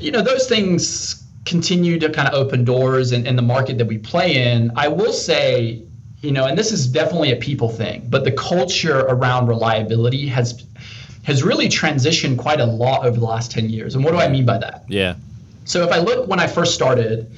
You 0.00 0.10
know 0.10 0.22
those 0.22 0.48
things 0.48 1.22
continue 1.44 1.98
to 1.98 2.10
kind 2.10 2.28
of 2.28 2.34
open 2.34 2.64
doors 2.64 3.12
in, 3.12 3.26
in 3.26 3.36
the 3.36 3.42
market 3.42 3.78
that 3.78 3.86
we 3.86 3.98
play 3.98 4.52
in. 4.52 4.72
I 4.76 4.88
will 4.88 5.12
say 5.12 5.82
you 6.20 6.32
know 6.32 6.46
and 6.46 6.58
this 6.58 6.72
is 6.72 6.86
definitely 6.86 7.32
a 7.32 7.36
people 7.36 7.68
thing 7.68 8.06
but 8.08 8.24
the 8.24 8.32
culture 8.32 9.00
around 9.00 9.46
reliability 9.46 10.26
has 10.28 10.64
has 11.24 11.42
really 11.42 11.68
transitioned 11.68 12.38
quite 12.38 12.60
a 12.60 12.66
lot 12.66 13.04
over 13.04 13.18
the 13.18 13.24
last 13.24 13.50
10 13.50 13.68
years. 13.68 13.94
And 13.94 14.04
what 14.04 14.12
do 14.12 14.18
i 14.18 14.28
mean 14.28 14.46
by 14.46 14.58
that? 14.58 14.84
Yeah. 14.88 15.16
So 15.64 15.82
if 15.82 15.90
i 15.92 15.98
look 15.98 16.28
when 16.28 16.40
i 16.40 16.46
first 16.46 16.74
started 16.74 17.30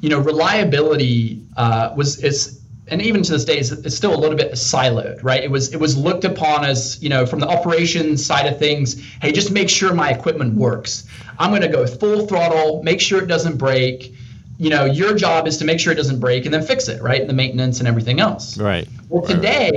you 0.00 0.10
know 0.10 0.20
reliability 0.20 1.42
uh, 1.56 1.94
was 1.96 2.22
is 2.22 2.60
and 2.88 3.00
even 3.00 3.22
to 3.22 3.32
this 3.32 3.44
day, 3.44 3.58
it's, 3.58 3.70
it's, 3.70 3.96
still 3.96 4.14
a 4.14 4.18
little 4.18 4.36
bit 4.36 4.52
siloed, 4.52 5.22
right? 5.22 5.42
It 5.42 5.50
was 5.50 5.72
it 5.72 5.80
was 5.80 5.96
looked 5.96 6.24
upon 6.24 6.64
as 6.64 7.02
you 7.02 7.08
know 7.08 7.24
from 7.24 7.40
the 7.40 7.48
operations 7.48 8.24
side 8.24 8.46
of 8.46 8.58
things. 8.58 9.02
Hey, 9.22 9.32
just 9.32 9.50
make 9.50 9.70
sure 9.70 9.94
my 9.94 10.10
equipment 10.10 10.54
works. 10.54 11.06
I'm 11.38 11.50
going 11.50 11.62
to 11.62 11.68
go 11.68 11.86
full 11.86 12.26
throttle, 12.26 12.82
make 12.82 13.00
sure 13.00 13.22
it 13.22 13.26
doesn't 13.26 13.56
break. 13.56 14.14
You 14.58 14.70
know, 14.70 14.84
your 14.84 15.14
job 15.14 15.48
is 15.48 15.56
to 15.58 15.64
make 15.64 15.80
sure 15.80 15.92
it 15.92 15.96
doesn't 15.96 16.20
break 16.20 16.44
and 16.44 16.54
then 16.54 16.62
fix 16.62 16.88
it, 16.88 17.02
right? 17.02 17.26
The 17.26 17.32
maintenance 17.32 17.80
and 17.80 17.88
everything 17.88 18.20
else. 18.20 18.56
Right. 18.56 18.86
Well, 19.08 19.22
today, 19.22 19.72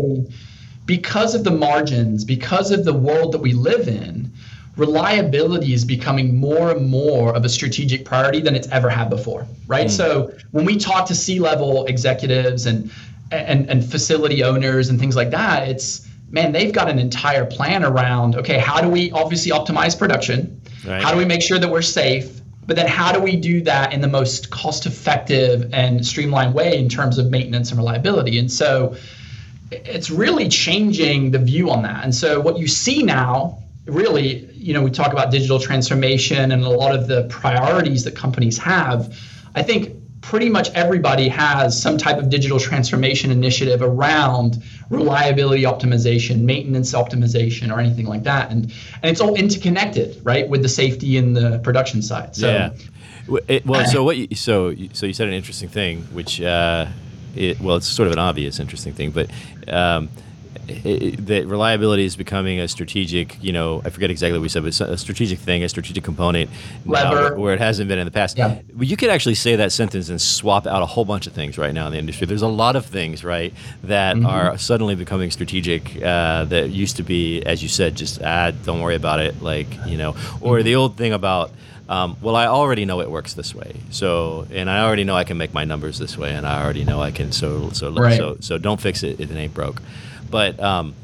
because 0.86 1.34
of 1.34 1.44
the 1.44 1.52
margins, 1.52 2.24
because 2.26 2.72
of 2.72 2.86
the 2.86 2.94
world 2.94 3.32
that 3.32 3.40
we 3.40 3.54
live 3.54 3.88
in, 3.88 4.32
reliability 4.78 5.74
is 5.74 5.84
becoming 5.84 6.36
more 6.36 6.72
and 6.72 6.88
more 6.88 7.36
of 7.36 7.44
a 7.44 7.50
strategic 7.50 8.06
priority 8.06 8.40
than 8.40 8.56
it's 8.56 8.68
ever 8.70 8.90
had 8.90 9.10
before, 9.10 9.48
right? 9.68 9.88
Mm. 9.88 9.92
So 9.92 10.32
when 10.52 10.66
we 10.66 10.78
talk 10.78 11.08
to 11.08 11.16
C-level 11.16 11.88
executives 11.88 12.66
and, 12.68 12.92
and 13.32 13.70
and 13.70 13.84
facility 13.84 14.44
owners 14.44 14.90
and 14.90 15.00
things 15.00 15.16
like 15.16 15.32
that, 15.32 15.68
it's 15.68 16.08
man, 16.30 16.52
they've 16.52 16.74
got 16.74 16.90
an 16.90 17.00
entire 17.00 17.46
plan 17.46 17.84
around 17.84 18.36
okay, 18.36 18.60
how 18.60 18.80
do 18.80 18.88
we 18.88 19.12
obviously 19.12 19.52
optimize 19.52 19.98
production? 19.98 20.62
Right. 20.86 21.02
How 21.02 21.12
do 21.12 21.18
we 21.18 21.26
make 21.26 21.42
sure 21.42 21.60
that 21.60 21.70
we're 21.70 21.82
safe? 21.82 22.40
But 22.66 22.76
then 22.76 22.88
how 22.88 23.14
do 23.14 23.22
we 23.22 23.38
do 23.38 23.62
that 23.62 23.94
in 23.94 24.02
the 24.02 24.10
most 24.10 24.50
cost-effective 24.50 25.74
and 25.74 26.06
streamlined 26.06 26.54
way 26.54 26.78
in 26.78 26.90
terms 26.90 27.18
of 27.18 27.32
maintenance 27.32 27.72
and 27.72 27.80
reliability? 27.80 28.38
And 28.40 28.52
so 28.52 28.98
it's 29.72 30.10
really 30.10 30.50
changing 30.50 31.32
the 31.32 31.40
view 31.40 31.70
on 31.72 31.84
that. 31.84 32.04
And 32.04 32.14
so 32.14 32.42
what 32.42 32.58
you 32.58 32.68
see 32.68 33.04
now 33.04 33.60
really, 33.88 34.46
you 34.54 34.74
know, 34.74 34.84
we 34.84 34.92
talk 34.92 35.12
about 35.12 35.32
digital 35.32 35.60
transformation 35.60 36.52
and 36.52 36.64
a 36.64 36.70
lot 36.70 36.96
of 36.96 37.08
the 37.08 37.26
priorities 37.30 38.04
that 38.04 38.16
companies 38.16 38.58
have. 38.58 39.18
I 39.56 39.64
think 39.64 39.96
pretty 40.22 40.50
much 40.50 40.70
everybody 40.72 41.30
has 41.30 41.82
some 41.82 41.98
type 41.98 42.18
of 42.18 42.30
digital 42.30 42.60
transformation 42.60 43.32
initiative 43.32 43.82
around 43.82 44.62
reliability 44.90 45.64
optimization, 45.64 46.42
maintenance 46.42 46.94
optimization, 46.94 47.74
or 47.74 47.80
anything 47.80 48.06
like 48.06 48.24
that. 48.24 48.52
And 48.52 48.66
and 49.02 49.12
it's 49.12 49.22
all 49.22 49.36
interconnected, 49.36 50.20
right, 50.24 50.48
with 50.48 50.64
the 50.64 50.70
safety 50.70 51.18
and 51.18 51.36
the 51.36 51.60
production 51.60 52.02
side. 52.02 52.36
So, 52.36 52.52
yeah. 52.52 52.70
It, 53.48 53.66
well, 53.66 53.86
so 53.86 54.04
what? 54.04 54.18
You, 54.18 54.28
so 54.36 54.76
so 54.94 55.06
you 55.06 55.14
said 55.14 55.28
an 55.28 55.34
interesting 55.34 55.70
thing, 55.70 56.02
which 56.14 56.42
uh, 56.42 56.88
it, 57.36 57.60
well, 57.62 57.78
it's 57.78 57.88
sort 57.88 58.08
of 58.08 58.14
an 58.14 58.20
obvious 58.20 58.60
interesting 58.60 58.94
thing, 58.94 59.12
but. 59.12 59.30
Um, 59.68 60.10
that 60.68 61.46
reliability 61.48 62.04
is 62.04 62.16
becoming 62.16 62.60
a 62.60 62.68
strategic, 62.68 63.42
you 63.42 63.54
know, 63.54 63.82
I 63.86 63.90
forget 63.90 64.12
exactly 64.12 64.38
what 64.38 64.44
we 64.44 64.50
said, 64.50 64.64
but 64.64 64.80
a 64.82 64.98
strategic 64.98 65.40
thing, 65.40 65.64
a 65.64 65.70
strategic 65.70 66.04
component 66.04 66.50
now, 66.86 67.36
where 67.36 67.54
it 67.54 67.60
hasn't 67.60 67.88
been 67.88 68.00
in 68.00 68.06
the 68.06 68.12
past. 68.12 68.38
Yeah. 68.38 68.62
You 68.78 68.98
could 68.98 69.10
actually 69.10 69.36
say 69.36 69.56
that 69.56 69.72
sentence 69.72 70.10
and 70.10 70.20
swap 70.20 70.68
out 70.68 70.82
a 70.82 70.86
whole 70.86 71.06
bunch 71.06 71.28
of 71.28 71.34
things 71.34 71.58
right 71.58 71.74
now 71.74 71.88
in 71.88 71.94
the 71.94 72.00
industry. 72.00 72.28
There's 72.28 72.42
a 72.42 72.48
lot 72.48 72.76
of 72.76 72.86
things, 72.86 73.24
right, 73.24 73.54
that 73.84 74.16
mm-hmm. 74.18 74.26
are 74.26 74.58
suddenly 74.58 74.96
becoming 74.96 75.32
strategic 75.32 76.02
uh, 76.04 76.46
that 76.46 76.70
used 76.70 76.98
to 76.98 77.04
be, 77.04 77.42
as 77.44 77.64
you 77.64 77.70
said, 77.70 77.96
just, 77.96 78.22
ah, 78.22 78.52
don't 78.52 78.82
worry 78.82 78.96
about 78.96 79.20
it, 79.20 79.42
like, 79.42 79.68
you 79.86 79.98
know, 79.98 80.12
or 80.42 80.58
mm-hmm. 80.58 80.66
the 80.66 80.76
old 80.76 80.98
thing 80.98 81.14
about, 81.14 81.52
um, 81.90 82.18
well, 82.22 82.36
I 82.36 82.48
already 82.48 82.84
know 82.84 83.00
it 83.00 83.10
works 83.10 83.34
this 83.34 83.56
way. 83.56 83.78
So, 83.92 84.46
and 84.52 84.70
I 84.70 84.84
already 84.84 85.06
know 85.06 85.16
I 85.16 85.24
can 85.24 85.38
make 85.38 85.54
my 85.54 85.64
numbers 85.64 85.98
this 85.98 86.18
way, 86.18 86.34
and 86.34 86.46
I 86.46 86.62
already 86.62 86.84
know 86.84 87.02
I 87.02 87.12
can. 87.12 87.32
So, 87.32 87.70
so, 87.70 87.92
right. 87.94 88.18
so, 88.18 88.38
so, 88.42 88.58
don't 88.58 88.82
fix 88.82 89.04
it 89.04 89.22
if 89.22 89.32
it 89.32 89.36
ain't 89.36 89.54
broke. 89.54 89.82
But 90.30 90.60
um, 90.60 90.96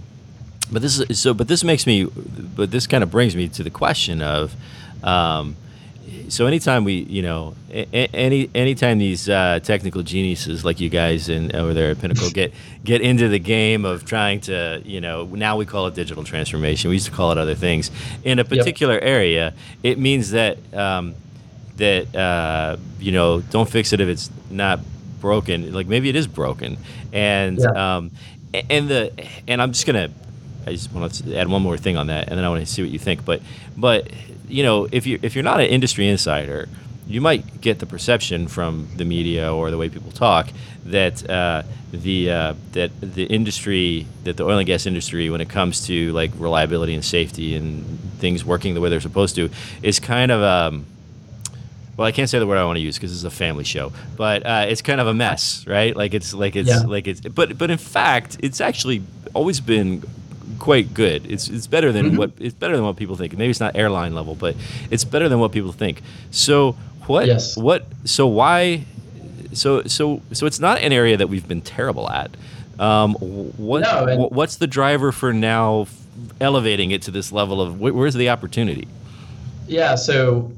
but 0.72 0.82
this 0.82 1.00
is 1.00 1.20
so. 1.20 1.34
But 1.34 1.48
this 1.48 1.64
makes 1.64 1.86
me. 1.86 2.06
But 2.06 2.72
this 2.72 2.88
kind 2.88 3.04
of 3.04 3.12
brings 3.12 3.36
me 3.36 3.48
to 3.50 3.64
the 3.64 3.70
question 3.70 4.22
of. 4.22 4.56
Um, 5.04 5.56
so 6.30 6.48
anytime 6.48 6.84
we, 6.84 6.94
you 7.04 7.22
know, 7.22 7.56
any 7.70 8.50
anytime 8.56 8.98
these 8.98 9.30
uh, 9.30 9.60
technical 9.64 10.04
geniuses 10.04 10.66
like 10.66 10.80
you 10.80 10.90
guys 10.90 11.30
and 11.30 11.56
over 11.56 11.74
there 11.74 11.92
at 11.92 12.00
Pinnacle 12.00 12.30
get 12.30 12.54
get 12.84 13.02
into 13.02 13.28
the 13.30 13.40
game 13.40 13.86
of 13.86 14.06
trying 14.06 14.40
to, 14.42 14.82
you 14.86 15.02
know, 15.02 15.26
now 15.26 15.58
we 15.58 15.66
call 15.66 15.88
it 15.88 15.96
digital 15.96 16.24
transformation. 16.24 16.90
We 16.90 16.96
used 16.96 17.06
to 17.06 17.12
call 17.12 17.32
it 17.32 17.38
other 17.38 17.56
things. 17.56 17.92
In 18.24 18.40
a 18.40 18.46
particular 18.46 18.96
yep. 18.96 19.04
area, 19.04 19.54
it 19.82 19.98
means 19.98 20.32
that 20.32 20.58
um, 20.74 21.16
that 21.78 22.16
uh, 22.16 22.78
you 23.00 23.12
know, 23.12 23.42
don't 23.42 23.70
fix 23.70 23.94
it 23.94 24.00
if 24.00 24.08
it's 24.08 24.30
not 24.50 24.80
broken. 25.20 25.72
Like 25.74 25.88
maybe 25.88 26.10
it 26.10 26.16
is 26.16 26.28
broken, 26.28 26.78
and 27.12 27.60
yeah. 27.60 27.96
um, 27.98 28.12
and 28.54 28.88
the 28.88 29.12
and 29.48 29.62
I'm 29.62 29.72
just 29.72 29.86
gonna 29.86 30.10
I 30.66 30.72
just 30.72 30.92
want 30.92 31.14
to 31.14 31.36
add 31.36 31.48
one 31.48 31.62
more 31.62 31.78
thing 31.78 31.98
on 31.98 32.08
that, 32.08 32.30
and 32.30 32.38
then 32.38 32.46
I 32.46 32.50
want 32.50 32.66
to 32.66 32.72
see 32.72 32.82
what 32.82 32.92
you 32.92 33.00
think. 33.00 33.26
But 33.26 33.42
but 33.76 34.12
you 34.48 34.64
know 34.64 34.88
if 34.92 35.06
you 35.06 35.20
if 35.22 35.36
you're 35.36 35.44
not 35.44 35.60
an 35.60 35.68
industry 35.68 36.08
insider, 36.08 36.70
you 37.08 37.22
might 37.22 37.62
get 37.62 37.80
the 37.80 37.86
perception 37.86 38.48
from 38.48 38.88
the 38.96 39.06
media 39.06 39.54
or 39.54 39.72
the 39.72 39.78
way 39.78 39.90
people 39.90 40.12
talk 40.12 40.50
that 40.86 41.28
uh, 41.30 41.64
the 41.92 42.32
uh, 42.32 42.54
that 42.74 42.92
the 43.02 43.26
industry 43.26 44.08
that 44.24 44.38
the 44.38 44.44
oil 44.44 44.58
and 44.58 44.68
gas 44.68 44.86
industry 44.86 45.30
when 45.30 45.42
it 45.42 45.50
comes 45.50 45.86
to 45.88 46.12
like 46.14 46.32
reliability 46.38 46.94
and 46.94 47.04
safety 47.04 47.56
and 47.56 48.00
things 48.20 48.46
working 48.46 48.74
the 48.74 48.82
way 48.82 48.90
they're 48.90 49.02
supposed 49.02 49.36
to 49.36 49.50
is 49.82 50.00
kind 50.00 50.32
of 50.32 50.42
um, 50.42 50.86
well, 51.98 52.08
I 52.08 52.12
can't 52.12 52.30
say 52.30 52.40
the 52.40 52.48
word 52.48 52.58
I 52.58 52.66
want 52.66 52.78
to 52.78 52.82
use 52.82 52.98
because 52.98 53.12
this 53.12 53.18
is 53.18 53.24
a 53.24 53.30
family 53.30 53.64
show, 53.64 53.92
but 54.18 54.46
uh, 54.46 54.66
it's 54.68 54.82
kind 54.82 55.00
of 55.00 55.08
a 55.08 55.14
mess, 55.14 55.66
right? 55.68 55.96
Like 55.96 56.14
it's 56.14 56.34
like 56.34 56.56
it's 56.56 56.70
yeah. 56.70 56.80
like 56.80 57.08
it's, 57.08 57.22
but 57.22 57.58
but 57.58 57.70
in 57.70 57.78
fact, 57.78 58.38
it's 58.40 58.62
actually 58.62 59.04
always 59.34 59.60
been 59.60 60.04
quite 60.60 60.94
good. 60.94 61.30
It's 61.30 61.48
it's 61.50 61.68
better 61.68 61.92
than 61.92 62.08
mm-hmm. 62.08 62.18
what 62.18 62.32
it's 62.40 62.56
better 62.56 62.76
than 62.76 62.86
what 62.86 62.96
people 62.96 63.16
think. 63.16 63.38
Maybe 63.38 63.52
it's 63.52 63.60
not 63.60 63.76
airline 63.76 64.16
level, 64.16 64.34
but 64.36 64.56
it's 64.90 65.04
better 65.04 65.30
than 65.30 65.40
what 65.40 65.52
people 65.52 65.72
think. 65.72 66.02
So 66.32 66.74
what 67.06 67.28
yes. 67.28 67.58
what 67.58 67.86
so 68.06 68.28
why 68.28 68.86
so 69.52 69.84
so 69.84 70.22
so 70.32 70.46
it's 70.46 70.60
not 70.60 70.80
an 70.80 70.94
area 70.94 71.18
that 71.18 71.28
we've 71.28 71.48
been 71.48 71.62
terrible 71.62 72.10
at. 72.10 72.32
Um, 72.80 73.14
what 73.16 73.82
no, 73.82 74.30
what's 74.30 74.56
the 74.56 74.68
driver 74.68 75.12
for 75.12 75.32
now 75.32 75.88
elevating 76.42 76.92
it 76.92 77.04
to 77.04 77.12
this 77.12 77.32
level 77.32 77.62
of 77.62 77.80
where's 77.80 78.16
the 78.16 78.30
opportunity? 78.30 78.88
Yeah, 79.68 79.96
so 79.96 80.52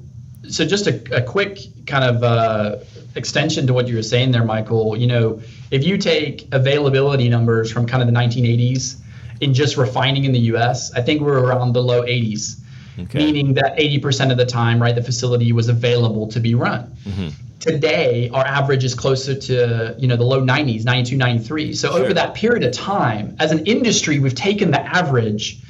so 0.49 0.65
just 0.65 0.88
a, 0.88 1.17
a 1.17 1.21
quick 1.21 1.60
kind 1.86 2.03
of 2.03 2.23
uh, 2.23 2.77
extension 3.15 3.67
to 3.67 3.73
what 3.73 3.88
you 3.88 3.95
were 3.95 4.03
saying 4.03 4.31
there, 4.31 4.43
Michael. 4.43 4.97
You 4.97 5.08
know, 5.08 5.41
if 5.71 5.84
you 5.84 5.97
take 5.97 6.47
availability 6.51 7.29
numbers 7.29 7.71
from 7.71 7.86
kind 7.86 8.01
of 8.01 8.08
the 8.08 8.13
1980s 8.13 9.01
in 9.41 9.53
just 9.53 9.77
refining 9.77 10.25
in 10.25 10.31
the 10.31 10.39
U.S. 10.39 10.93
I 10.93 11.01
think 11.01 11.21
we're 11.21 11.39
around 11.39 11.73
the 11.73 11.84
low 11.84 12.03
80s, 12.03 12.62
okay. 12.99 13.19
meaning 13.19 13.53
that 13.55 13.77
80% 13.77 14.31
of 14.31 14.38
the 14.38 14.45
time, 14.45 14.81
right, 14.81 14.95
the 14.95 15.03
facility 15.03 15.51
was 15.51 15.69
available 15.69 16.27
to 16.27 16.39
be 16.39 16.55
run. 16.55 16.95
Mm-hmm. 17.03 17.29
Today, 17.60 18.29
our 18.29 18.45
average 18.45 18.84
is 18.84 18.93
closer 18.93 19.34
to 19.34 19.95
you 19.97 20.08
know 20.08 20.15
the 20.15 20.23
low 20.23 20.41
90s, 20.41 20.86
92, 20.86 21.17
93. 21.17 21.73
So 21.73 21.89
sure. 21.89 21.99
over 21.99 22.13
that 22.13 22.36
period 22.36 22.63
of 22.63 22.73
time, 22.73 23.36
as 23.39 23.51
an 23.51 23.65
industry, 23.65 24.19
we've 24.19 24.36
taken 24.36 24.71
the 24.71 24.81
average 24.81 25.62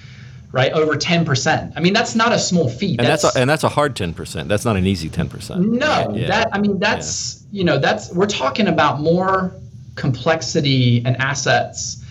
right? 0.56 0.72
Over 0.72 0.94
10%. 0.94 1.74
I 1.76 1.80
mean, 1.82 1.92
that's 1.92 2.16
not 2.16 2.32
a 2.32 2.40
small 2.40 2.70
feat. 2.70 2.98
And 2.98 3.06
that's, 3.06 3.24
that's 3.24 3.36
a, 3.36 3.40
and 3.42 3.50
that's 3.50 3.66
a 3.66 3.70
hard 3.70 3.94
10%. 3.94 4.48
That's 4.48 4.64
not 4.64 4.78
an 4.78 4.88
easy 4.88 5.10
10%. 5.10 5.60
No, 5.60 6.16
yeah. 6.16 6.28
that 6.28 6.50
I 6.54 6.60
mean 6.60 6.80
that's, 6.80 7.44
yeah. 7.52 7.58
you 7.58 7.64
know, 7.66 7.78
that's 7.78 8.10
we're 8.14 8.26
talking 8.26 8.68
about 8.68 9.02
more 9.02 9.54
complexity 9.96 11.04
and 11.06 11.18
assets 11.18 12.02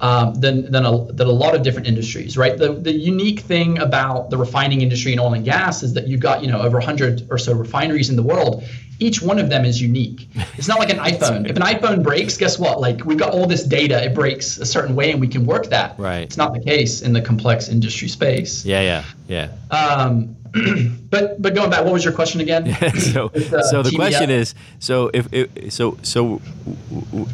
um, 0.00 0.34
than 0.34 0.70
than 0.70 0.84
a, 0.84 1.12
than 1.12 1.26
a 1.28 1.32
lot 1.32 1.54
of 1.54 1.62
different 1.62 1.88
industries, 1.88 2.36
right? 2.36 2.58
The 2.58 2.74
the 2.74 2.92
unique 2.92 3.40
thing 3.40 3.78
about 3.78 4.28
the 4.28 4.36
refining 4.36 4.82
industry 4.82 5.14
in 5.14 5.18
oil 5.18 5.32
and 5.32 5.44
gas 5.44 5.82
is 5.82 5.94
that 5.94 6.06
you've 6.06 6.20
got 6.20 6.42
you 6.42 6.50
know 6.52 6.60
over 6.60 6.76
100 6.76 7.28
or 7.30 7.38
so 7.38 7.54
refineries 7.54 8.10
in 8.10 8.16
the 8.16 8.22
world, 8.22 8.64
each 8.98 9.22
one 9.22 9.38
of 9.38 9.48
them 9.48 9.64
is 9.64 9.80
unique. 9.80 10.28
It's 10.56 10.68
not 10.68 10.78
like 10.78 10.90
an 10.90 10.98
iPhone. 11.12 11.48
If 11.48 11.56
an 11.56 11.62
iPhone 11.62 12.02
breaks, 12.02 12.36
guess 12.36 12.58
what? 12.58 12.80
Like 12.80 13.04
we've 13.04 13.18
got 13.18 13.32
all 13.32 13.46
this 13.46 13.64
data, 13.64 14.04
it 14.04 14.14
breaks 14.14 14.58
a 14.58 14.66
certain 14.66 14.94
way 14.94 15.10
and 15.10 15.20
we 15.20 15.28
can 15.28 15.46
work 15.46 15.66
that. 15.66 15.98
Right. 15.98 16.20
It's 16.20 16.36
not 16.36 16.54
the 16.54 16.60
case 16.60 17.02
in 17.02 17.12
the 17.12 17.20
complex 17.20 17.68
industry 17.68 18.08
space. 18.08 18.64
Yeah, 18.64 18.80
yeah, 19.28 19.50
yeah. 19.70 19.76
Um, 19.76 20.36
but 21.10 21.42
but 21.42 21.54
going 21.54 21.70
back, 21.70 21.84
what 21.84 21.92
was 21.92 22.04
your 22.04 22.14
question 22.14 22.40
again? 22.40 22.74
so 22.98 23.30
With, 23.34 23.52
uh, 23.52 23.62
so 23.62 23.82
the 23.82 23.90
TBF? 23.90 23.96
question 23.96 24.30
is, 24.30 24.54
so 24.78 25.10
if 25.12 25.32
it, 25.32 25.72
so 25.72 25.98
so 26.02 26.40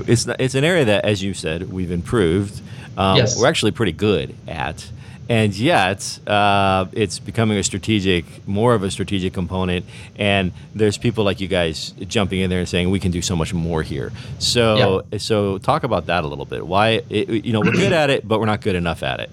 it's 0.06 0.26
it's 0.38 0.54
an 0.54 0.64
area 0.64 0.86
that, 0.86 1.04
as 1.04 1.22
you 1.22 1.34
said, 1.34 1.70
we've 1.70 1.90
improved. 1.90 2.62
Um, 2.96 3.16
yes. 3.16 3.38
We're 3.38 3.46
actually 3.48 3.70
pretty 3.72 3.92
good 3.92 4.34
at 4.48 4.90
and 5.30 5.56
yet 5.56 6.18
uh, 6.26 6.86
it's 6.90 7.20
becoming 7.20 7.56
a 7.56 7.62
strategic, 7.62 8.24
more 8.48 8.74
of 8.74 8.82
a 8.82 8.90
strategic 8.90 9.32
component. 9.32 9.86
And 10.16 10.50
there's 10.74 10.98
people 10.98 11.22
like 11.22 11.40
you 11.40 11.46
guys 11.46 11.92
jumping 12.00 12.40
in 12.40 12.50
there 12.50 12.58
and 12.58 12.68
saying 12.68 12.90
we 12.90 12.98
can 12.98 13.12
do 13.12 13.22
so 13.22 13.36
much 13.36 13.54
more 13.54 13.84
here. 13.84 14.10
So, 14.40 15.04
yeah. 15.12 15.18
so 15.18 15.58
talk 15.58 15.84
about 15.84 16.06
that 16.06 16.24
a 16.24 16.26
little 16.26 16.46
bit. 16.46 16.66
Why, 16.66 17.02
it, 17.08 17.44
you 17.44 17.52
know, 17.52 17.60
we're 17.60 17.70
good 17.70 17.92
at 17.92 18.10
it, 18.10 18.26
but 18.26 18.40
we're 18.40 18.46
not 18.46 18.60
good 18.60 18.74
enough 18.74 19.04
at 19.04 19.20
it. 19.20 19.30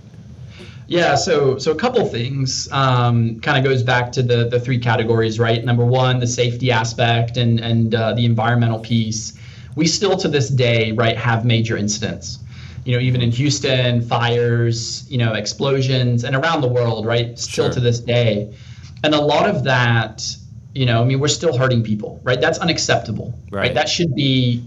Yeah, 0.86 1.16
so 1.16 1.58
so 1.58 1.72
a 1.72 1.76
couple 1.76 2.06
things 2.06 2.72
um, 2.72 3.42
kind 3.42 3.58
of 3.58 3.70
goes 3.70 3.84
back 3.84 4.14
to 4.14 4.24
the 4.24 4.48
the 4.48 4.58
three 4.58 4.80
categories, 4.80 5.38
right? 5.38 5.66
Number 5.66 5.84
one, 5.84 6.20
the 6.20 6.28
safety 6.28 6.72
aspect 6.72 7.36
and 7.36 7.60
and 7.60 7.94
uh, 7.94 8.14
the 8.14 8.24
environmental 8.24 8.80
piece. 8.80 9.34
We 9.76 9.86
still 9.86 10.16
to 10.16 10.30
this 10.30 10.48
day, 10.48 10.94
right, 10.94 11.18
have 11.18 11.44
major 11.44 11.76
incidents 11.76 12.40
you 12.88 12.94
know, 12.94 13.00
even 13.00 13.22
in 13.22 13.32
Houston, 13.32 14.02
fires, 14.02 15.06
you 15.12 15.18
know, 15.18 15.34
explosions, 15.34 16.24
and 16.24 16.34
around 16.34 16.62
the 16.62 16.70
world, 16.70 17.06
right? 17.06 17.38
Still 17.38 17.66
sure. 17.66 17.74
to 17.74 17.80
this 17.82 18.00
day. 18.00 18.56
And 19.04 19.14
a 19.14 19.20
lot 19.20 19.50
of 19.50 19.66
that, 19.66 20.26
you 20.74 20.86
know, 20.86 21.02
I 21.02 21.04
mean, 21.04 21.20
we're 21.20 21.28
still 21.28 21.58
hurting 21.58 21.84
people, 21.84 22.22
right? 22.24 22.40
That's 22.40 22.60
unacceptable, 22.60 23.38
right? 23.52 23.60
right? 23.60 23.74
That 23.74 23.90
should 23.90 24.16
be, 24.16 24.64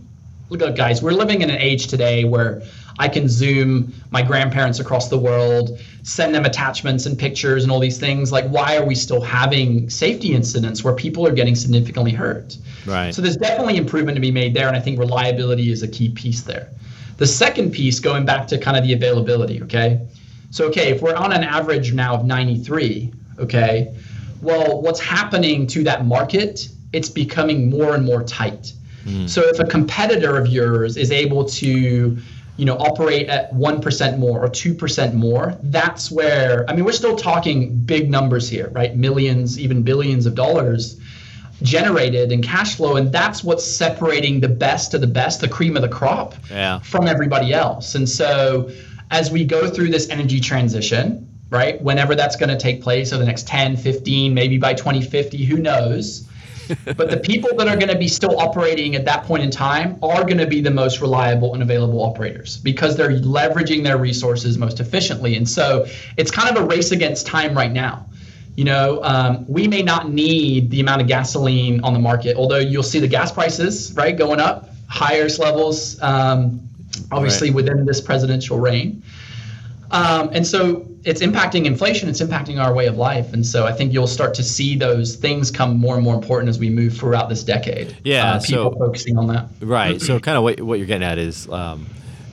look 0.50 0.61
at 0.61 0.76
guys, 0.76 1.02
we're 1.02 1.12
living 1.12 1.40
in 1.40 1.48
an 1.48 1.56
age 1.56 1.87
today 1.87 2.24
where 2.24 2.62
I 2.98 3.09
can 3.09 3.26
Zoom 3.26 3.94
my 4.11 4.20
grandparents 4.20 4.80
across 4.80 5.09
the 5.09 5.18
world, 5.18 5.80
send 6.02 6.35
them 6.35 6.44
attachments 6.44 7.06
and 7.06 7.18
pictures 7.18 7.62
and 7.62 7.72
all 7.72 7.80
these 7.80 7.98
things. 7.98 8.30
Like, 8.30 8.44
why 8.48 8.76
are 8.76 8.85
we 8.85 8.96
still 8.96 9.22
having 9.22 9.88
safety 9.88 10.35
incidents 10.35 10.85
where 10.85 10.94
people 10.94 11.26
are 11.26 11.33
getting 11.33 11.54
significantly 11.54 12.12
hurt? 12.12 12.59
Right. 12.85 13.14
So 13.14 13.22
there's 13.22 13.38
definitely 13.38 13.78
improvement 13.78 14.16
to 14.16 14.20
be 14.20 14.30
made 14.30 14.52
there, 14.52 14.68
and 14.68 14.76
I 14.76 14.80
think 14.80 14.98
reliability 14.98 15.72
is 15.72 15.83
a 15.83 15.88
key 15.88 16.11
piece 16.11 16.42
there. 16.42 16.68
The 17.20 17.26
second 17.26 17.72
piece, 17.72 18.00
going 18.00 18.24
back 18.24 18.46
to 18.46 18.56
kind 18.56 18.78
of 18.78 18.83
the 18.83 18.94
availability, 18.94 19.62
okay? 19.64 20.00
So, 20.50 20.64
okay, 20.68 20.88
if 20.88 21.02
we're 21.02 21.14
on 21.14 21.35
an 21.35 21.44
average 21.44 21.92
now 21.92 22.14
of 22.14 22.24
93, 22.24 23.12
okay, 23.38 23.94
well, 24.40 24.80
what's 24.80 25.00
happening 25.00 25.66
to 25.66 25.85
that 25.85 26.06
market? 26.06 26.66
It's 26.94 27.11
becoming 27.11 27.68
more 27.68 27.94
and 27.94 28.06
more 28.06 28.22
tight. 28.22 28.72
Mm. 29.04 29.28
So, 29.28 29.42
if 29.42 29.59
a 29.59 29.66
competitor 29.66 30.38
of 30.38 30.46
yours 30.46 30.96
is 30.96 31.12
able 31.12 31.44
to, 31.44 32.16
you 32.56 32.64
know, 32.64 32.78
operate 32.78 33.28
at 33.28 33.52
1% 33.52 34.18
more 34.18 34.42
or 34.42 34.48
2% 34.48 35.12
more, 35.12 35.59
that's 35.64 36.11
where, 36.11 36.64
I 36.70 36.74
mean, 36.74 36.87
we're 36.87 36.92
still 36.92 37.16
talking 37.16 37.76
big 37.76 38.11
numbers 38.11 38.48
here, 38.48 38.70
right? 38.70 38.96
Millions, 38.96 39.61
even 39.61 39.83
billions 39.83 40.24
of 40.24 40.35
dollars 40.35 40.98
generated 41.62 42.33
in 42.33 42.42
cash 42.42 42.77
flow 42.77 42.96
and 42.96 43.12
that's 43.12 43.44
what's 43.44 43.64
separating 43.64 44.40
the 44.40 44.49
best 44.49 44.94
of 44.94 45.01
the 45.01 45.07
best 45.07 45.40
the 45.40 45.49
cream 45.49 45.77
of 45.77 45.83
the 45.83 45.88
crop 45.88 46.35
yeah. 46.51 46.79
from 46.81 47.07
everybody 47.07 47.53
else. 47.53 47.94
And 47.94 48.09
so 48.09 48.70
as 49.11 49.31
we 49.31 49.44
go 49.44 49.68
through 49.68 49.90
this 49.90 50.09
energy 50.09 50.40
transition 50.40 51.27
right 51.51 51.83
whenever 51.83 52.14
that's 52.14 52.37
going 52.37 52.49
to 52.49 52.57
take 52.57 52.81
place 52.81 53.12
over 53.12 53.20
the 53.20 53.27
next 53.27 53.49
10 53.49 53.77
15 53.77 54.33
maybe 54.33 54.57
by 54.59 54.75
2050 54.75 55.44
who 55.44 55.59
knows? 55.59 56.27
But 56.85 57.11
the 57.11 57.16
people 57.16 57.51
that 57.57 57.66
are 57.66 57.77
going 57.77 57.88
to 57.88 57.99
be 57.99 58.07
still 58.07 58.38
operating 58.38 58.94
at 58.94 59.05
that 59.05 59.25
point 59.25 59.42
in 59.42 59.51
time 59.51 59.99
are 60.05 60.23
going 60.23 60.38
to 60.38 60.46
be 60.46 60.61
the 60.61 60.70
most 60.70 61.01
reliable 61.01 61.53
and 61.53 61.64
available 61.64 62.01
operators 62.01 62.59
because 62.59 62.96
they're 62.96 63.11
leveraging 63.11 63.83
their 63.83 63.99
resources 63.99 64.57
most 64.57 64.79
efficiently. 64.79 65.35
And 65.35 65.49
so 65.49 65.85
it's 66.16 66.31
kind 66.31 66.57
of 66.57 66.62
a 66.62 66.64
race 66.64 66.92
against 66.92 67.27
time 67.27 67.57
right 67.57 67.73
now 67.73 68.07
you 68.61 68.66
know, 68.66 69.03
um, 69.03 69.46
we 69.49 69.66
may 69.66 69.81
not 69.81 70.11
need 70.11 70.70
the 70.70 70.81
amount 70.81 71.01
of 71.01 71.09
gasoline 71.09 71.83
on 71.83 71.94
the 71.94 71.99
market, 71.99 72.37
although 72.37 72.59
you'll 72.59 72.83
see 72.83 72.99
the 72.99 73.09
gas 73.09 73.33
prices, 73.33 73.90
right, 73.94 74.14
going 74.14 74.38
up, 74.38 74.68
highest 74.87 75.38
levels, 75.38 75.99
um, 76.03 76.61
obviously 77.11 77.49
right. 77.49 77.55
within 77.55 77.87
this 77.87 78.03
presidential 78.03 78.61
reign. 78.61 79.03
Um, 79.92 80.29
and 80.35 80.46
so 80.46 80.87
it's 81.05 81.23
impacting 81.23 81.64
inflation, 81.64 82.11
it's 82.11 82.20
impacting 82.20 82.62
our 82.62 82.75
way 82.75 82.85
of 82.85 82.99
life. 82.99 83.33
And 83.33 83.46
so 83.46 83.66
I 83.66 83.73
think 83.73 83.94
you'll 83.94 84.07
start 84.07 84.35
to 84.35 84.42
see 84.42 84.77
those 84.77 85.16
things 85.16 85.51
come 85.51 85.79
more 85.79 85.94
and 85.94 86.05
more 86.05 86.14
important 86.14 86.51
as 86.51 86.59
we 86.59 86.68
move 86.68 86.94
throughout 86.94 87.31
this 87.31 87.42
decade. 87.42 87.96
Yeah. 88.05 88.35
Uh, 88.35 88.40
people 88.42 88.73
so, 88.73 88.79
focusing 88.79 89.16
on 89.16 89.27
that. 89.29 89.49
Right. 89.62 90.03
so 90.03 90.20
kind 90.20 90.37
of 90.37 90.42
what, 90.42 90.61
what 90.61 90.79
you're 90.79 90.87
getting 90.87 91.09
at 91.09 91.16
is 91.16 91.49
um, 91.49 91.87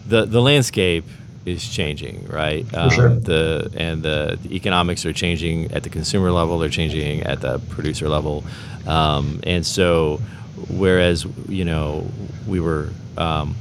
the, 0.05 0.25
the 0.25 0.41
landscape 0.41 1.05
is 1.47 1.67
changing, 1.67 2.27
right? 2.27 2.65
Um, 2.73 2.89
sure. 2.89 3.09
The 3.09 3.71
and 3.77 4.03
the, 4.03 4.37
the, 4.41 4.55
economics 4.55 5.05
are 5.05 5.13
changing 5.13 5.71
at 5.71 5.83
the 5.83 5.89
consumer 5.89 6.31
level. 6.31 6.59
They're 6.59 6.69
changing 6.69 7.23
at 7.23 7.41
the 7.41 7.59
producer 7.69 8.09
level, 8.09 8.43
um, 8.85 9.39
and 9.43 9.65
so 9.65 10.17
whereas 10.69 11.25
you 11.47 11.63
know 11.63 12.11
we 12.45 12.59
were 12.59 12.89
um, 13.17 13.55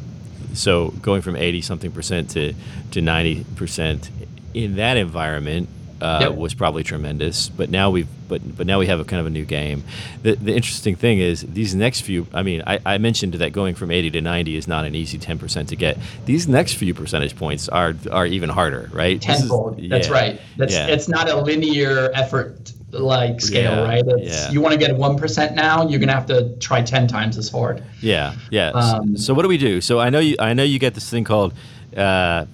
so 0.52 0.88
going 1.00 1.22
from 1.22 1.36
eighty 1.36 1.62
something 1.62 1.92
percent 1.92 2.30
to 2.30 2.54
to 2.90 3.00
ninety 3.00 3.44
percent 3.54 4.10
in 4.52 4.76
that 4.76 4.96
environment 4.96 5.68
uh, 6.00 6.18
yep. 6.22 6.34
was 6.34 6.54
probably 6.54 6.82
tremendous. 6.82 7.48
But 7.48 7.70
now 7.70 7.90
we've 7.90 8.08
but 8.28 8.56
but 8.56 8.66
now 8.66 8.78
we 8.78 8.86
have 8.86 9.00
a 9.00 9.04
kind 9.04 9.20
of 9.20 9.26
a 9.26 9.30
new 9.30 9.44
game. 9.44 9.84
The 10.22 10.36
the 10.36 10.54
interesting 10.54 10.96
thing 10.96 11.18
is 11.18 11.42
these 11.42 11.74
next 11.74 12.02
few. 12.02 12.26
I 12.32 12.42
mean, 12.42 12.62
I, 12.66 12.78
I 12.84 12.98
mentioned 12.98 13.34
that 13.34 13.52
going 13.52 13.74
from 13.74 13.90
80 13.90 14.10
to 14.12 14.20
90 14.20 14.56
is 14.56 14.68
not 14.68 14.84
an 14.84 14.94
easy 14.94 15.18
10 15.18 15.38
percent 15.38 15.68
to 15.70 15.76
get. 15.76 15.98
These 16.24 16.48
next 16.48 16.74
few 16.74 16.94
percentage 16.94 17.36
points 17.36 17.68
are 17.68 17.94
are 18.10 18.26
even 18.26 18.50
harder, 18.50 18.90
right? 18.92 19.20
Tenfold. 19.20 19.80
Is, 19.80 19.90
That's 19.90 20.08
yeah, 20.08 20.14
right. 20.14 20.40
That's 20.56 20.72
yeah. 20.72 20.88
it's 20.88 21.08
not 21.08 21.28
a 21.28 21.36
linear 21.36 22.10
effort 22.14 22.72
like 22.92 23.40
scale, 23.40 23.72
yeah, 23.72 23.82
right? 23.82 24.04
It's, 24.06 24.44
yeah. 24.44 24.50
You 24.50 24.60
want 24.60 24.72
to 24.72 24.78
get 24.78 24.96
one 24.96 25.16
percent 25.16 25.54
now, 25.54 25.86
you're 25.86 26.00
gonna 26.00 26.14
have 26.14 26.26
to 26.26 26.56
try 26.58 26.82
ten 26.82 27.06
times 27.06 27.36
as 27.36 27.48
hard. 27.48 27.82
Yeah, 28.00 28.34
yeah. 28.50 28.70
Um, 28.70 29.16
so 29.16 29.34
what 29.34 29.42
do 29.42 29.48
we 29.48 29.58
do? 29.58 29.80
So 29.80 29.98
I 30.00 30.10
know 30.10 30.20
you 30.20 30.36
I 30.38 30.54
know 30.54 30.62
you 30.62 30.78
get 30.78 30.94
this 30.94 31.08
thing 31.10 31.24
called 31.24 31.54
uh, 31.96 32.46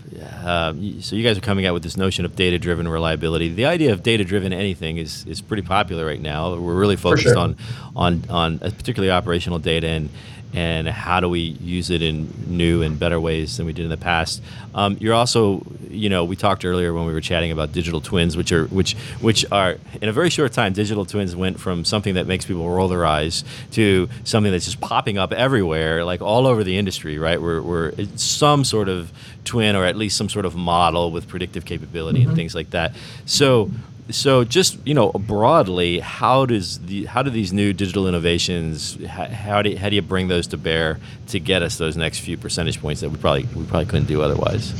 uh, 0.44 0.72
so 1.00 1.16
you 1.16 1.24
guys 1.24 1.36
are 1.36 1.42
coming 1.42 1.66
out 1.66 1.74
with 1.74 1.82
this 1.82 1.96
notion 1.96 2.24
of 2.24 2.36
data-driven 2.36 2.86
reliability. 2.86 3.48
The 3.48 3.66
idea 3.66 3.92
of 3.92 4.02
data-driven 4.02 4.52
anything 4.52 4.98
is 4.98 5.26
is 5.26 5.40
pretty 5.40 5.62
popular 5.62 6.06
right 6.06 6.20
now. 6.20 6.54
We're 6.54 6.74
really 6.74 6.96
focused 6.96 7.24
sure. 7.24 7.38
on 7.38 7.56
on 7.96 8.24
on 8.30 8.58
particularly 8.58 9.10
operational 9.10 9.58
data 9.58 9.88
and 9.88 10.10
and 10.54 10.86
how 10.88 11.20
do 11.20 11.28
we 11.28 11.40
use 11.40 11.90
it 11.90 12.02
in 12.02 12.32
new 12.46 12.82
and 12.82 12.98
better 12.98 13.18
ways 13.18 13.56
than 13.56 13.66
we 13.66 13.72
did 13.72 13.84
in 13.84 13.90
the 13.90 13.96
past. 13.96 14.42
Um, 14.74 14.96
you're 15.00 15.14
also, 15.14 15.64
you 15.88 16.08
know, 16.08 16.24
we 16.24 16.36
talked 16.36 16.64
earlier 16.64 16.92
when 16.92 17.06
we 17.06 17.12
were 17.12 17.20
chatting 17.20 17.52
about 17.52 17.72
digital 17.72 18.00
twins, 18.00 18.36
which 18.36 18.52
are 18.52 18.66
which 18.66 18.94
which 19.20 19.44
are 19.50 19.76
in 20.00 20.08
a 20.08 20.12
very 20.12 20.30
short 20.30 20.52
time, 20.52 20.72
digital 20.72 21.04
twins 21.04 21.34
went 21.34 21.58
from 21.58 21.84
something 21.84 22.14
that 22.14 22.26
makes 22.26 22.44
people 22.44 22.68
roll 22.68 22.88
their 22.88 23.06
eyes 23.06 23.44
to 23.72 24.08
something 24.24 24.52
that's 24.52 24.64
just 24.64 24.80
popping 24.80 25.18
up 25.18 25.32
everywhere, 25.32 26.04
like 26.04 26.20
all 26.20 26.46
over 26.46 26.64
the 26.64 26.76
industry, 26.76 27.18
right? 27.18 27.40
We're, 27.40 27.62
we're 27.62 27.92
some 28.16 28.64
sort 28.64 28.88
of 28.88 29.12
twin 29.44 29.74
or 29.76 29.84
at 29.84 29.96
least 29.96 30.16
some 30.16 30.28
sort 30.28 30.44
of 30.44 30.54
model 30.54 31.10
with 31.10 31.28
predictive 31.28 31.64
capability 31.64 32.20
mm-hmm. 32.20 32.30
and 32.30 32.36
things 32.36 32.54
like 32.54 32.70
that. 32.70 32.94
So 33.26 33.70
so 34.14 34.44
just 34.44 34.78
you 34.86 34.94
know 34.94 35.10
broadly 35.12 35.98
how 36.00 36.46
does 36.46 36.78
the 36.80 37.06
how 37.06 37.22
do 37.22 37.30
these 37.30 37.52
new 37.52 37.72
digital 37.72 38.06
innovations 38.06 39.02
how, 39.06 39.24
how, 39.26 39.62
do 39.62 39.70
you, 39.70 39.78
how 39.78 39.88
do 39.88 39.96
you 39.96 40.02
bring 40.02 40.28
those 40.28 40.46
to 40.46 40.56
bear 40.56 40.98
to 41.26 41.40
get 41.40 41.62
us 41.62 41.78
those 41.78 41.96
next 41.96 42.20
few 42.20 42.36
percentage 42.36 42.80
points 42.80 43.00
that 43.00 43.10
we 43.10 43.16
probably 43.18 43.44
we 43.54 43.64
probably 43.64 43.86
couldn't 43.86 44.06
do 44.06 44.22
otherwise? 44.22 44.72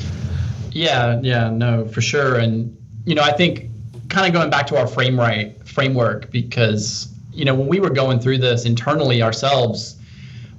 Yeah 0.71 1.21
yeah 1.23 1.51
no 1.51 1.88
for 1.88 2.01
sure. 2.01 2.37
And 2.37 2.77
you 3.05 3.14
know 3.14 3.23
i 3.23 3.33
think 3.33 3.68
kind 4.09 4.27
of 4.27 4.33
going 4.33 4.51
back 4.51 4.66
to 4.68 4.77
our 4.77 4.87
frame 4.87 5.18
right 5.18 5.57
framework 5.66 6.31
because 6.31 7.09
you 7.33 7.45
know 7.45 7.55
when 7.55 7.66
we 7.66 7.81
were 7.81 7.90
going 7.90 8.21
through 8.21 8.38
this 8.38 8.64
internally 8.64 9.23
ourselves 9.23 9.97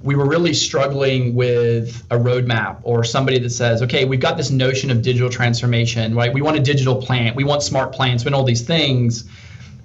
we 0.04 0.14
were 0.14 0.26
really 0.26 0.52
struggling 0.52 1.34
with 1.34 2.06
a 2.10 2.16
roadmap 2.16 2.78
or 2.82 3.04
somebody 3.04 3.38
that 3.38 3.48
says, 3.48 3.80
okay, 3.82 4.04
we've 4.04 4.20
got 4.20 4.36
this 4.36 4.50
notion 4.50 4.90
of 4.90 5.00
digital 5.00 5.30
transformation, 5.30 6.14
right? 6.14 6.30
We 6.30 6.42
want 6.42 6.58
a 6.58 6.60
digital 6.60 7.00
plant, 7.00 7.34
we 7.34 7.42
want 7.42 7.62
smart 7.62 7.92
plants, 7.92 8.22
we 8.22 8.28
want 8.28 8.34
all 8.34 8.44
these 8.44 8.60
things. 8.60 9.24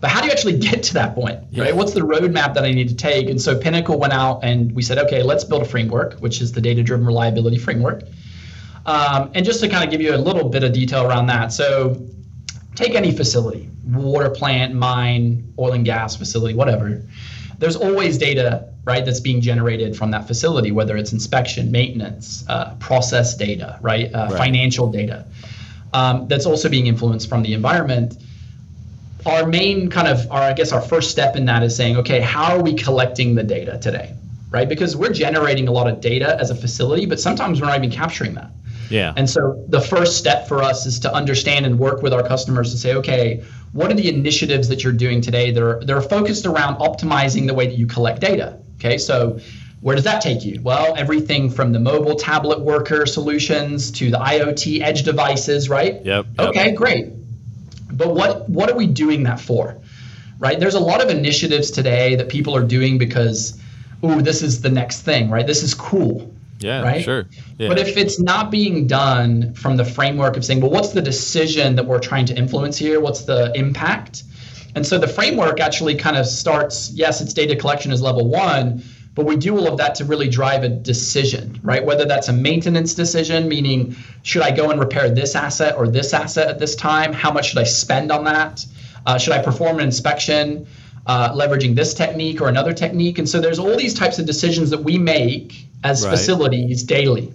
But 0.02 0.10
how 0.10 0.20
do 0.20 0.28
you 0.28 0.34
actually 0.34 0.60
get 0.70 0.84
to 0.84 0.94
that 0.96 1.16
point, 1.16 1.40
yeah. 1.52 1.64
right? 1.64 1.76
What's 1.76 1.94
the 1.94 2.02
roadmap 2.02 2.54
that 2.56 2.66
I 2.66 2.72
need 2.72 2.90
to 2.90 2.96
take? 2.96 3.30
And 3.30 3.42
so 3.42 3.58
Pinnacle 3.58 3.98
went 3.98 4.12
out 4.12 4.42
and 4.44 4.74
we 4.74 4.82
said, 4.82 4.98
okay, 4.98 5.24
let's 5.24 5.46
build 5.46 5.62
a 5.62 5.66
framework, 5.66 6.16
which 6.16 6.42
is 6.42 6.52
the 6.52 6.60
data 6.60 6.84
driven 6.84 7.06
reliability 7.06 7.58
framework. 7.58 8.04
Um, 8.86 9.32
and 9.36 9.46
just 9.46 9.62
to 9.62 9.70
kind 9.70 9.86
of 9.86 9.90
give 9.90 10.02
you 10.02 10.14
a 10.14 10.18
little 10.18 10.50
bit 10.50 10.64
of 10.66 10.74
detail 10.74 11.08
around 11.08 11.28
that. 11.28 11.54
So 11.54 12.06
take 12.76 12.94
any 12.94 13.12
facility, 13.12 13.70
water 13.86 14.30
plant, 14.30 14.74
mine, 14.74 15.54
oil 15.58 15.72
and 15.72 15.86
gas 15.86 16.18
facility, 16.18 16.56
whatever. 16.56 17.04
There's 17.60 17.76
always 17.76 18.18
data 18.18 18.70
right, 18.90 19.06
that's 19.06 19.20
being 19.20 19.42
generated 19.42 19.96
from 19.96 20.12
that 20.12 20.26
facility, 20.28 20.72
whether 20.72 20.98
it's 20.98 21.14
inspection, 21.14 21.72
maintenance, 21.72 22.44
uh, 22.48 22.74
process 22.80 23.36
data, 23.36 23.78
right, 23.82 24.14
uh, 24.14 24.28
right. 24.30 24.38
financial 24.38 24.92
data. 24.92 25.26
Um, 25.94 26.28
that's 26.28 26.46
also 26.46 26.70
being 26.70 26.88
influenced 26.88 27.30
from 27.30 27.44
the 27.44 27.54
environment. 27.54 28.18
Our 29.26 29.46
main 29.46 29.90
kind 29.90 30.08
of, 30.08 30.32
our, 30.32 30.42
I 30.42 30.54
guess, 30.54 30.72
our 30.72 30.82
first 30.82 31.12
step 31.12 31.36
in 31.36 31.46
that 31.46 31.62
is 31.62 31.76
saying, 31.76 31.98
okay, 31.98 32.20
how 32.20 32.56
are 32.56 32.64
we 32.64 32.74
collecting 32.74 33.36
the 33.36 33.44
data 33.44 33.78
today, 33.78 34.16
right? 34.50 34.68
Because 34.68 34.96
we're 34.96 35.14
generating 35.14 35.68
a 35.68 35.72
lot 35.72 35.88
of 35.88 36.02
data 36.02 36.38
as 36.40 36.50
a 36.50 36.56
facility, 36.56 37.06
but 37.06 37.20
sometimes 37.20 37.62
we're 37.62 37.68
not 37.68 37.78
even 37.78 37.92
capturing 37.92 38.34
that. 38.36 38.50
Yeah. 38.90 39.14
And 39.16 39.30
so 39.30 39.64
the 39.68 39.82
first 39.82 40.18
step 40.18 40.48
for 40.48 40.64
us 40.64 40.86
is 40.86 41.00
to 41.02 41.14
understand 41.14 41.66
and 41.66 41.80
work 41.80 42.02
with 42.02 42.14
our 42.14 42.28
customers 42.28 42.72
to 42.72 42.78
say, 42.78 42.96
okay, 42.96 43.44
what 43.72 43.92
are 43.92 43.96
the 43.96 44.10
initiatives 44.10 44.68
that 44.70 44.84
you're 44.84 44.94
doing 44.94 45.22
today 45.22 45.52
that 45.52 45.62
are, 45.62 45.80
that 45.80 45.96
are 45.96 46.02
focused 46.02 46.46
around 46.46 46.78
optimizing 46.78 47.48
the 47.48 47.54
way 47.54 47.68
that 47.68 47.78
you 47.78 47.88
collect 47.88 48.22
data? 48.22 48.60
Okay, 48.76 48.98
so 48.98 49.40
where 49.82 49.96
does 49.96 50.06
that 50.06 50.22
take 50.22 50.44
you? 50.44 50.62
Well, 50.62 50.96
everything 50.98 51.50
from 51.50 51.72
the 51.72 51.80
mobile 51.80 52.16
tablet 52.16 52.60
worker 52.62 53.06
solutions 53.06 53.92
to 53.92 54.10
the 54.10 54.18
IoT 54.18 54.82
edge 54.82 55.04
devices, 55.04 55.70
right? 55.70 56.04
Yep. 56.04 56.06
yep. 56.06 56.48
Okay, 56.50 56.72
great. 56.74 57.08
But 57.92 58.14
what 58.14 58.50
what 58.50 58.70
are 58.70 58.76
we 58.76 58.88
doing 58.88 59.24
that 59.24 59.40
for? 59.40 59.78
Right? 60.38 60.60
There's 60.60 60.76
a 60.76 60.80
lot 60.80 61.04
of 61.04 61.10
initiatives 61.10 61.72
today 61.72 62.16
that 62.16 62.30
people 62.30 62.56
are 62.56 62.64
doing 62.64 62.98
because 62.98 63.60
ooh, 64.04 64.22
this 64.22 64.42
is 64.42 64.62
the 64.62 64.70
next 64.70 65.02
thing, 65.02 65.30
right? 65.30 65.46
This 65.46 65.64
is 65.64 65.74
cool. 65.74 66.34
Yeah, 66.60 66.82
right? 66.82 67.04
sure. 67.04 67.26
Yeah. 67.58 67.70
But 67.70 67.80
if 67.80 67.98
it's 67.98 68.20
not 68.20 68.52
being 68.52 68.88
done 68.88 69.54
from 69.54 69.78
the 69.78 69.86
framework 69.86 70.38
of 70.38 70.46
saying, 70.46 70.62
well, 70.62 70.72
what's 70.72 70.92
the 70.92 71.02
decision 71.02 71.76
that 71.76 71.86
we're 71.86 72.00
trying 72.00 72.26
to 72.26 72.36
influence 72.36 72.78
here? 72.78 73.00
What's 73.00 73.22
the 73.22 73.52
impact? 73.56 74.24
And 74.76 74.86
so 74.86 74.98
the 74.98 75.08
framework 75.08 75.60
actually 75.60 75.96
kind 75.96 76.18
of 76.18 76.26
starts, 76.26 76.92
yes, 76.92 77.22
it's 77.22 77.34
data 77.34 77.56
collection 77.56 77.92
is 77.92 78.02
level 78.02 78.28
one, 78.28 78.84
but 79.16 79.26
we 79.26 79.36
do 79.36 79.58
all 79.58 79.68
of 79.68 79.78
that 79.78 79.96
to 79.96 80.06
really 80.06 80.30
drive 80.30 80.64
a 80.64 80.70
decision, 80.70 81.60
right? 81.64 81.84
Whether 81.84 82.06
that's 82.06 82.30
a 82.30 82.34
maintenance 82.34 82.94
decision, 82.94 83.50
meaning 83.50 83.96
should 84.22 84.44
I 84.44 84.52
go 84.52 84.70
and 84.70 84.80
repair 84.80 85.10
this 85.10 85.36
asset 85.36 85.76
or 85.76 85.88
this 85.88 86.14
asset 86.14 86.48
at 86.48 86.60
this 86.60 86.76
time? 86.76 87.14
How 87.14 87.32
much 87.32 87.50
should 87.50 87.58
I 87.58 87.64
spend 87.64 88.12
on 88.12 88.24
that? 88.26 88.66
Uh, 89.06 89.18
should 89.18 89.34
I 89.34 89.42
perform 89.42 89.80
an 89.80 89.86
inspection 89.86 90.68
uh, 91.10 91.34
leveraging 91.34 91.74
this 91.74 91.96
technique 91.96 92.40
or 92.40 92.50
another 92.50 92.72
technique? 92.72 93.18
And 93.18 93.28
so 93.28 93.42
there's 93.42 93.58
all 93.58 93.76
these 93.76 93.96
types 93.96 94.20
of 94.20 94.28
decisions 94.28 94.70
that 94.70 94.84
we 94.84 95.00
make 95.00 95.66
as 95.84 96.06
right. 96.06 96.12
facilities 96.12 96.84
daily. 96.84 97.34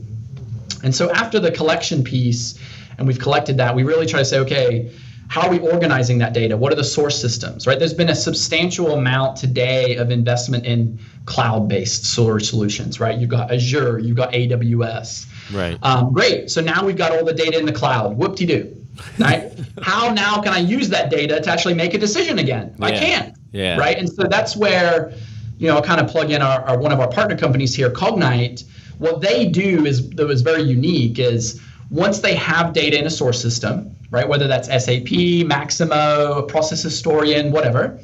And 0.85 0.95
so 0.95 1.11
after 1.11 1.41
the 1.41 1.51
collection 1.51 2.05
piece, 2.05 2.57
and 2.99 3.09
we've 3.09 3.19
collected 3.19 3.57
that, 3.57 3.75
we 3.75 3.83
really 3.83 4.07
try 4.07 4.21
to 4.21 4.25
say, 4.25 4.39
okay, 4.39 4.93
how 5.27 5.49
are 5.49 5.51
we 5.51 5.59
organizing 5.59 6.19
that 6.19 6.35
data? 6.35 6.57
What 6.57 6.73
are 6.73 6.77
the 6.77 6.85
source 6.85 7.21
systems, 7.21 7.67
right? 7.67 7.77
There's 7.77 7.95
been 7.95 8.11
a 8.11 8.15
substantial 8.15 8.93
amount 8.93 9.39
today 9.39 9.97
of 9.97 10.13
investment 10.13 10.67
in 10.67 11.01
cloud-based 11.25 12.05
solar 12.05 12.39
solutions, 12.39 13.01
right? 13.01 13.19
You've 13.19 13.31
got 13.31 13.51
Azure, 13.51 13.99
you've 13.99 14.17
got 14.17 14.33
AWS. 14.35 15.27
Right. 15.53 15.79
Um, 15.83 16.13
great. 16.13 16.49
So 16.49 16.61
now 16.61 16.85
we've 16.85 16.97
got 16.97 17.11
all 17.11 17.25
the 17.25 17.35
data 17.35 17.59
in 17.59 17.67
the 17.67 17.73
cloud. 17.73 18.17
Whoop-de-doo. 18.17 18.84
Right? 19.19 19.51
how 19.83 20.13
now 20.13 20.41
can 20.41 20.53
I 20.53 20.59
use 20.59 20.89
that 20.91 21.11
data 21.11 21.41
to 21.41 21.51
actually 21.51 21.75
make 21.75 21.95
a 21.95 21.99
decision 21.99 22.39
again? 22.39 22.75
Yeah. 22.79 22.87
I 22.87 22.91
can't. 22.93 23.37
Yeah. 23.53 23.77
Right. 23.77 23.99
And 23.99 24.09
so 24.09 24.25
that's 24.25 24.57
where, 24.57 25.13
you 25.59 25.69
know, 25.69 25.77
I'll 25.77 25.83
kind 25.83 26.01
of 26.01 26.09
plug 26.09 26.31
in 26.31 26.43
our, 26.43 26.63
our 26.63 26.79
one 26.79 26.93
of 26.93 27.01
our 27.01 27.09
partner 27.09 27.37
companies 27.37 27.75
here, 27.75 27.91
Cognite. 27.91 28.65
What 28.99 29.21
they 29.21 29.47
do 29.47 29.87
is 29.87 30.11
that 30.11 30.27
was 30.27 30.43
very 30.43 30.63
unique 30.63 31.19
is 31.19 31.61
once 31.91 32.21
they 32.21 32.35
have 32.35 32.73
data 32.73 32.99
in 32.99 33.07
a 33.07 33.11
source 33.11 33.41
system, 33.41 33.95
right? 34.11 34.29
Whether 34.29 34.49
that's 34.49 34.69
SAP, 34.69 35.47
Maximo, 35.47 36.43
Process 36.43 36.83
Historian, 36.83 37.53
whatever. 37.53 37.99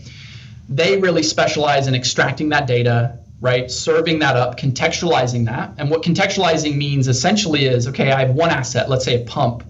They 0.68 0.98
really 0.98 1.24
specialize 1.24 1.88
in 1.88 1.94
extracting 1.94 2.48
that 2.50 2.66
data, 2.68 3.18
right? 3.40 3.70
Serving 3.70 4.20
that 4.20 4.37
up, 4.37 4.59
contextualizing 4.59 5.46
that. 5.46 5.72
And 5.79 5.90
what 5.90 6.03
contextualizing 6.03 6.76
means 6.76 7.09
essentially 7.09 7.64
is 7.66 7.88
okay, 7.88 8.12
I 8.12 8.20
have 8.20 8.35
one 8.37 8.50
asset, 8.50 8.88
let's 8.88 9.05
say 9.05 9.22
a 9.22 9.24
pump. 9.24 9.64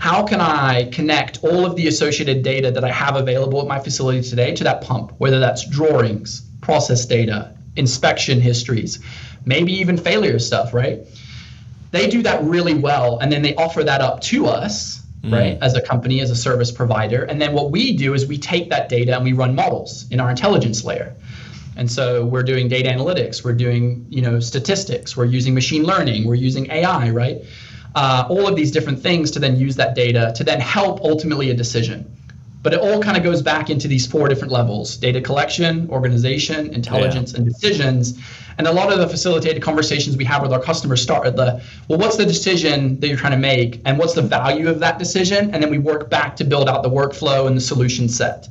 How 0.00 0.26
can 0.26 0.40
I 0.40 0.84
connect 0.84 1.44
all 1.44 1.66
of 1.66 1.76
the 1.76 1.86
associated 1.86 2.42
data 2.42 2.70
that 2.70 2.82
I 2.82 2.90
have 2.90 3.16
available 3.16 3.60
at 3.60 3.68
my 3.68 3.78
facility 3.78 4.22
today 4.22 4.54
to 4.54 4.64
that 4.64 4.80
pump, 4.80 5.12
whether 5.18 5.38
that's 5.38 5.68
drawings, 5.68 6.40
process 6.62 7.04
data, 7.04 7.54
inspection 7.76 8.40
histories, 8.40 8.98
maybe 9.44 9.74
even 9.74 9.98
failure 9.98 10.38
stuff, 10.38 10.72
right? 10.72 11.00
They 11.90 12.08
do 12.08 12.22
that 12.22 12.42
really 12.44 12.72
well, 12.72 13.18
and 13.18 13.30
then 13.30 13.42
they 13.42 13.54
offer 13.56 13.84
that 13.84 14.00
up 14.00 14.22
to 14.22 14.46
us 14.46 15.02
mm. 15.20 15.32
right, 15.34 15.58
as 15.60 15.74
a 15.74 15.82
company, 15.82 16.22
as 16.22 16.30
a 16.30 16.36
service 16.36 16.72
provider. 16.72 17.24
And 17.24 17.38
then 17.38 17.52
what 17.52 17.70
we 17.70 17.94
do 17.94 18.14
is 18.14 18.26
we 18.26 18.38
take 18.38 18.70
that 18.70 18.88
data 18.88 19.14
and 19.14 19.22
we 19.22 19.34
run 19.34 19.54
models 19.54 20.06
in 20.10 20.18
our 20.18 20.30
intelligence 20.30 20.82
layer. 20.82 21.14
And 21.76 21.92
so 21.92 22.24
we're 22.24 22.42
doing 22.42 22.68
data 22.68 22.88
analytics, 22.88 23.44
we're 23.44 23.52
doing 23.52 24.06
you 24.08 24.22
know 24.22 24.40
statistics, 24.40 25.14
we're 25.14 25.26
using 25.26 25.52
machine 25.52 25.82
learning, 25.82 26.24
we're 26.24 26.36
using 26.36 26.70
AI, 26.70 27.10
right? 27.10 27.42
Uh, 27.94 28.26
all 28.28 28.46
of 28.46 28.56
these 28.56 28.70
different 28.70 29.00
things 29.00 29.30
to 29.32 29.38
then 29.38 29.56
use 29.56 29.76
that 29.76 29.94
data 29.94 30.32
to 30.36 30.44
then 30.44 30.60
help 30.60 31.00
ultimately 31.00 31.50
a 31.50 31.54
decision. 31.54 32.16
But 32.62 32.74
it 32.74 32.80
all 32.80 33.02
kind 33.02 33.16
of 33.16 33.22
goes 33.22 33.40
back 33.40 33.70
into 33.70 33.88
these 33.88 34.06
four 34.06 34.28
different 34.28 34.52
levels 34.52 34.96
data 34.96 35.20
collection, 35.20 35.88
organization, 35.90 36.74
intelligence, 36.74 37.32
yeah. 37.32 37.38
and 37.38 37.46
decisions. 37.46 38.18
And 38.58 38.66
a 38.66 38.72
lot 38.72 38.92
of 38.92 38.98
the 38.98 39.08
facilitated 39.08 39.62
conversations 39.62 40.18
we 40.18 40.24
have 40.26 40.42
with 40.42 40.52
our 40.52 40.60
customers 40.60 41.00
start 41.00 41.26
at 41.26 41.36
the 41.36 41.62
well, 41.88 41.98
what's 41.98 42.16
the 42.16 42.26
decision 42.26 43.00
that 43.00 43.08
you're 43.08 43.16
trying 43.16 43.32
to 43.32 43.38
make? 43.38 43.80
And 43.86 43.98
what's 43.98 44.12
the 44.12 44.22
value 44.22 44.68
of 44.68 44.80
that 44.80 44.98
decision? 44.98 45.54
And 45.54 45.62
then 45.62 45.70
we 45.70 45.78
work 45.78 46.10
back 46.10 46.36
to 46.36 46.44
build 46.44 46.68
out 46.68 46.82
the 46.82 46.90
workflow 46.90 47.46
and 47.46 47.56
the 47.56 47.62
solution 47.62 48.08
set. 48.08 48.48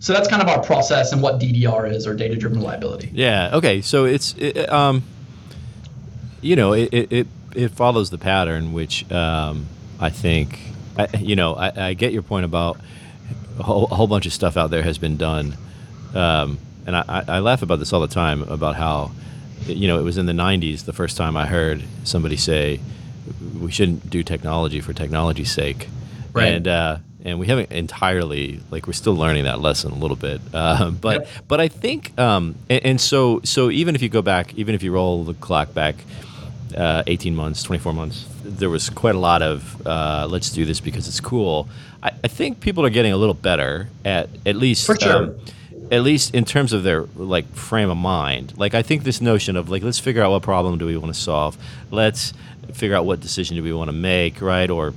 So 0.00 0.12
that's 0.12 0.28
kind 0.28 0.42
of 0.42 0.48
our 0.48 0.62
process 0.62 1.12
and 1.12 1.22
what 1.22 1.40
DDR 1.40 1.90
is 1.90 2.06
or 2.06 2.14
data 2.14 2.36
driven 2.36 2.58
reliability. 2.58 3.10
Yeah. 3.12 3.50
Okay. 3.54 3.80
So 3.80 4.04
it's, 4.04 4.34
it, 4.36 4.70
um, 4.70 5.02
you 6.42 6.54
know, 6.54 6.74
it, 6.74 6.92
it, 6.92 7.12
it 7.12 7.26
follows 7.72 8.10
the 8.10 8.18
pattern, 8.18 8.72
which 8.72 9.10
um, 9.10 9.66
I 9.98 10.10
think, 10.10 10.58
I, 10.98 11.08
you 11.18 11.36
know, 11.36 11.54
I, 11.54 11.88
I 11.88 11.94
get 11.94 12.12
your 12.12 12.22
point 12.22 12.44
about 12.44 12.78
a 13.58 13.62
whole, 13.62 13.86
a 13.86 13.94
whole 13.94 14.06
bunch 14.06 14.26
of 14.26 14.32
stuff 14.32 14.56
out 14.56 14.70
there 14.70 14.82
has 14.82 14.98
been 14.98 15.16
done. 15.16 15.56
Um, 16.14 16.58
and 16.86 16.96
I, 16.96 17.24
I 17.26 17.38
laugh 17.40 17.62
about 17.62 17.78
this 17.78 17.92
all 17.92 18.00
the 18.00 18.06
time 18.06 18.42
about 18.42 18.76
how, 18.76 19.10
you 19.66 19.88
know, 19.88 19.98
it 19.98 20.02
was 20.02 20.18
in 20.18 20.26
the 20.26 20.32
90s 20.32 20.84
the 20.84 20.92
first 20.92 21.16
time 21.16 21.36
I 21.36 21.46
heard 21.46 21.82
somebody 22.04 22.36
say, 22.36 22.80
we 23.60 23.70
shouldn't 23.72 24.08
do 24.08 24.22
technology 24.22 24.80
for 24.80 24.92
technology's 24.92 25.50
sake. 25.50 25.88
Right. 26.32 26.48
And, 26.48 26.68
uh, 26.68 26.98
and 27.26 27.40
we 27.40 27.48
haven't 27.48 27.72
entirely 27.72 28.60
like 28.70 28.86
we're 28.86 28.92
still 28.92 29.16
learning 29.16 29.44
that 29.44 29.60
lesson 29.60 29.90
a 29.90 29.96
little 29.96 30.16
bit 30.16 30.40
uh, 30.54 30.90
but 31.00 31.22
yep. 31.22 31.28
but 31.48 31.60
i 31.60 31.68
think 31.68 32.16
um, 32.18 32.54
and, 32.70 32.84
and, 32.84 33.00
so 33.00 33.40
so 33.42 33.68
even 33.68 33.94
if 33.94 34.02
you 34.02 34.08
go 34.08 34.22
back 34.22 34.54
even 34.54 34.74
if 34.74 34.82
you 34.82 34.92
roll 34.92 35.24
the 35.24 35.34
clock 35.34 35.74
back 35.74 35.96
uh, 36.76 37.02
18 37.06 37.34
months 37.34 37.62
24 37.62 37.92
months 37.92 38.26
there 38.44 38.70
was 38.70 38.90
quite 38.90 39.14
a 39.14 39.18
lot 39.18 39.42
of 39.42 39.86
uh, 39.86 40.26
let's 40.28 40.50
do 40.50 40.64
this 40.64 40.80
because 40.80 41.08
it's 41.08 41.20
cool 41.20 41.68
I, 42.02 42.12
I, 42.22 42.28
think 42.28 42.60
people 42.60 42.84
are 42.84 42.90
getting 42.90 43.12
a 43.12 43.16
little 43.16 43.34
better 43.34 43.88
at 44.04 44.28
at 44.44 44.56
least 44.56 44.86
sure. 44.86 45.12
Um, 45.12 45.36
at 45.90 46.02
least 46.02 46.34
in 46.34 46.44
terms 46.44 46.72
of 46.72 46.82
their 46.82 47.02
like 47.14 47.46
frame 47.54 47.90
of 47.90 47.96
mind. 47.96 48.54
Like 48.56 48.74
I 48.74 48.82
think 48.82 49.04
this 49.04 49.20
notion 49.20 49.56
of 49.56 49.68
like 49.68 49.82
let's 49.82 49.98
figure 49.98 50.22
out 50.22 50.30
what 50.30 50.42
problem 50.42 50.78
do 50.78 50.86
we 50.86 50.96
want 50.96 51.14
to 51.14 51.20
solve. 51.20 51.56
Let's 51.90 52.32
figure 52.72 52.96
out 52.96 53.06
what 53.06 53.20
decision 53.20 53.56
do 53.56 53.62
we 53.62 53.72
want 53.72 53.88
to 53.88 53.92
make, 53.92 54.40
right? 54.40 54.68
Or 54.68 54.94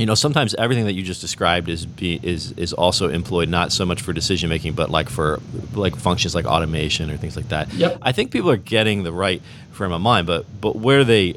you 0.00 0.06
know, 0.06 0.14
sometimes 0.14 0.54
everything 0.54 0.84
that 0.86 0.94
you 0.94 1.02
just 1.02 1.20
described 1.20 1.68
is 1.68 1.86
be, 1.86 2.18
is 2.22 2.52
is 2.52 2.72
also 2.72 3.08
employed 3.08 3.48
not 3.48 3.72
so 3.72 3.84
much 3.84 4.02
for 4.02 4.12
decision 4.12 4.48
making, 4.48 4.72
but 4.72 4.90
like 4.90 5.08
for 5.08 5.40
like 5.74 5.96
functions 5.96 6.34
like 6.34 6.46
automation 6.46 7.10
or 7.10 7.16
things 7.16 7.36
like 7.36 7.48
that. 7.48 7.72
Yep. 7.74 7.98
I 8.02 8.12
think 8.12 8.30
people 8.30 8.50
are 8.50 8.56
getting 8.56 9.02
the 9.02 9.12
right 9.12 9.42
frame 9.72 9.92
of 9.92 10.00
mind, 10.00 10.26
but 10.26 10.46
but 10.60 10.76
where 10.76 11.04
they 11.04 11.36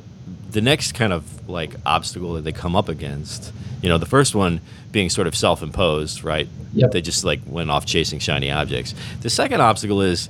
the 0.51 0.61
next 0.61 0.93
kind 0.93 1.11
of 1.11 1.49
like 1.49 1.75
obstacle 1.85 2.33
that 2.33 2.43
they 2.43 2.51
come 2.51 2.75
up 2.75 2.87
against, 2.89 3.51
you 3.81 3.89
know, 3.89 3.97
the 3.97 4.05
first 4.05 4.35
one 4.35 4.61
being 4.91 5.09
sort 5.09 5.25
of 5.27 5.35
self-imposed, 5.35 6.23
right? 6.23 6.47
Yep. 6.73 6.91
They 6.91 7.01
just 7.01 7.23
like 7.23 7.41
went 7.45 7.71
off 7.71 7.85
chasing 7.85 8.19
shiny 8.19 8.51
objects. 8.51 8.93
The 9.21 9.29
second 9.29 9.61
obstacle 9.61 10.01
is 10.01 10.29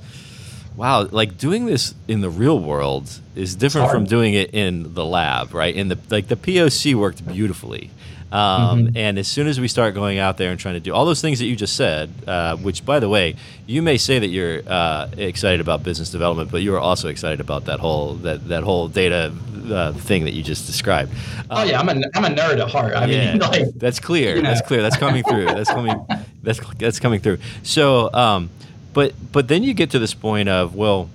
wow, 0.76 1.04
like 1.10 1.38
doing 1.38 1.66
this 1.66 1.94
in 2.08 2.20
the 2.20 2.30
real 2.30 2.58
world 2.58 3.20
is 3.34 3.54
different 3.54 3.90
from 3.90 4.04
doing 4.04 4.34
it 4.34 4.52
in 4.54 4.94
the 4.94 5.04
lab, 5.04 5.54
right? 5.54 5.74
In 5.74 5.88
the 5.88 5.98
like 6.10 6.28
the 6.28 6.36
POC 6.36 6.94
worked 6.94 7.26
beautifully. 7.26 7.90
Um, 8.32 8.86
Mm-hmm. 8.86 8.96
And 8.96 9.18
as 9.18 9.28
soon 9.28 9.46
as 9.46 9.60
we 9.60 9.68
start 9.68 9.94
going 9.94 10.18
out 10.18 10.38
there 10.38 10.50
and 10.50 10.58
trying 10.58 10.74
to 10.74 10.80
do 10.80 10.92
all 10.92 11.04
those 11.04 11.20
things 11.20 11.38
that 11.38 11.46
you 11.46 11.54
just 11.54 11.76
said, 11.76 12.10
uh, 12.26 12.56
which 12.56 12.84
by 12.84 12.98
the 12.98 13.08
way, 13.08 13.36
you 13.66 13.80
may 13.80 13.96
say 13.96 14.18
that 14.18 14.26
you're 14.26 14.62
uh, 14.66 15.08
excited 15.16 15.60
about 15.60 15.84
business 15.84 16.10
development, 16.10 16.50
but 16.50 16.60
you 16.60 16.74
are 16.74 16.80
also 16.80 17.06
excited 17.08 17.40
about 17.40 17.66
that 17.66 17.78
whole 17.78 18.14
that 18.16 18.48
that 18.48 18.64
whole 18.64 18.88
data 18.88 19.32
uh, 19.70 19.92
thing 19.92 20.24
that 20.24 20.32
you 20.32 20.42
just 20.42 20.66
described. 20.66 21.12
Oh 21.48 21.62
yeah, 21.62 21.78
I'm 21.78 21.88
a 21.88 21.92
I'm 22.16 22.24
a 22.24 22.28
nerd 22.28 22.60
at 22.60 22.68
heart. 22.70 22.94
I 22.96 23.06
mean, 23.06 23.38
like 23.52 23.66
that's 23.76 24.00
clear. 24.00 24.34
you 24.36 24.42
know. 24.42 24.48
That's 24.48 24.66
clear. 24.66 24.82
That's 24.82 24.96
coming 24.96 25.22
through. 25.22 25.46
That's 25.46 25.70
coming. 25.70 26.04
That's 26.42 26.58
that's 26.74 26.98
coming 26.98 27.20
through. 27.20 27.38
So, 27.62 28.12
um, 28.12 28.50
but 28.94 29.12
but 29.32 29.48
then 29.48 29.62
you 29.62 29.74
get 29.74 29.90
to 29.90 29.98
this 29.98 30.14
point 30.14 30.48
of 30.48 30.74
well, 30.74 31.10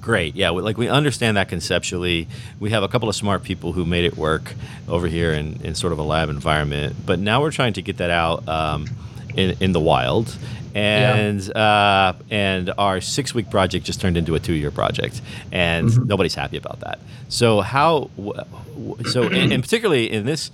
great. 0.00 0.34
Yeah, 0.34 0.50
we, 0.50 0.62
like 0.62 0.76
we 0.78 0.88
understand 0.88 1.36
that 1.36 1.48
conceptually. 1.48 2.26
We 2.60 2.70
have 2.70 2.82
a 2.82 2.88
couple 2.88 3.08
of 3.08 3.14
smart 3.14 3.42
people 3.44 3.72
who 3.72 3.84
made 3.84 4.04
it 4.04 4.16
work 4.16 4.54
over 4.88 5.06
here 5.06 5.32
in, 5.32 5.60
in 5.62 5.74
sort 5.74 5.92
of 5.92 5.98
a 5.98 6.02
lab 6.02 6.28
environment. 6.28 6.96
But 7.06 7.18
now 7.18 7.40
we're 7.42 7.52
trying 7.52 7.74
to 7.74 7.82
get 7.82 7.98
that 7.98 8.10
out 8.10 8.48
um, 8.48 8.86
in 9.34 9.56
in 9.60 9.72
the 9.72 9.80
wild. 9.80 10.36
And 10.74 11.40
uh, 11.56 12.12
and 12.30 12.70
our 12.78 13.00
six 13.00 13.34
week 13.34 13.50
project 13.50 13.84
just 13.86 14.00
turned 14.00 14.16
into 14.16 14.34
a 14.34 14.38
two 14.40 14.52
year 14.52 14.70
project, 14.70 15.20
and 15.50 15.88
Mm-hmm. 15.88 16.06
nobody's 16.06 16.34
happy 16.34 16.56
about 16.56 16.80
that. 16.80 16.98
So 17.28 17.60
how? 17.62 18.10
So 19.10 19.22
and, 19.24 19.52
and 19.52 19.62
particularly 19.62 20.10
in 20.12 20.24
this 20.24 20.50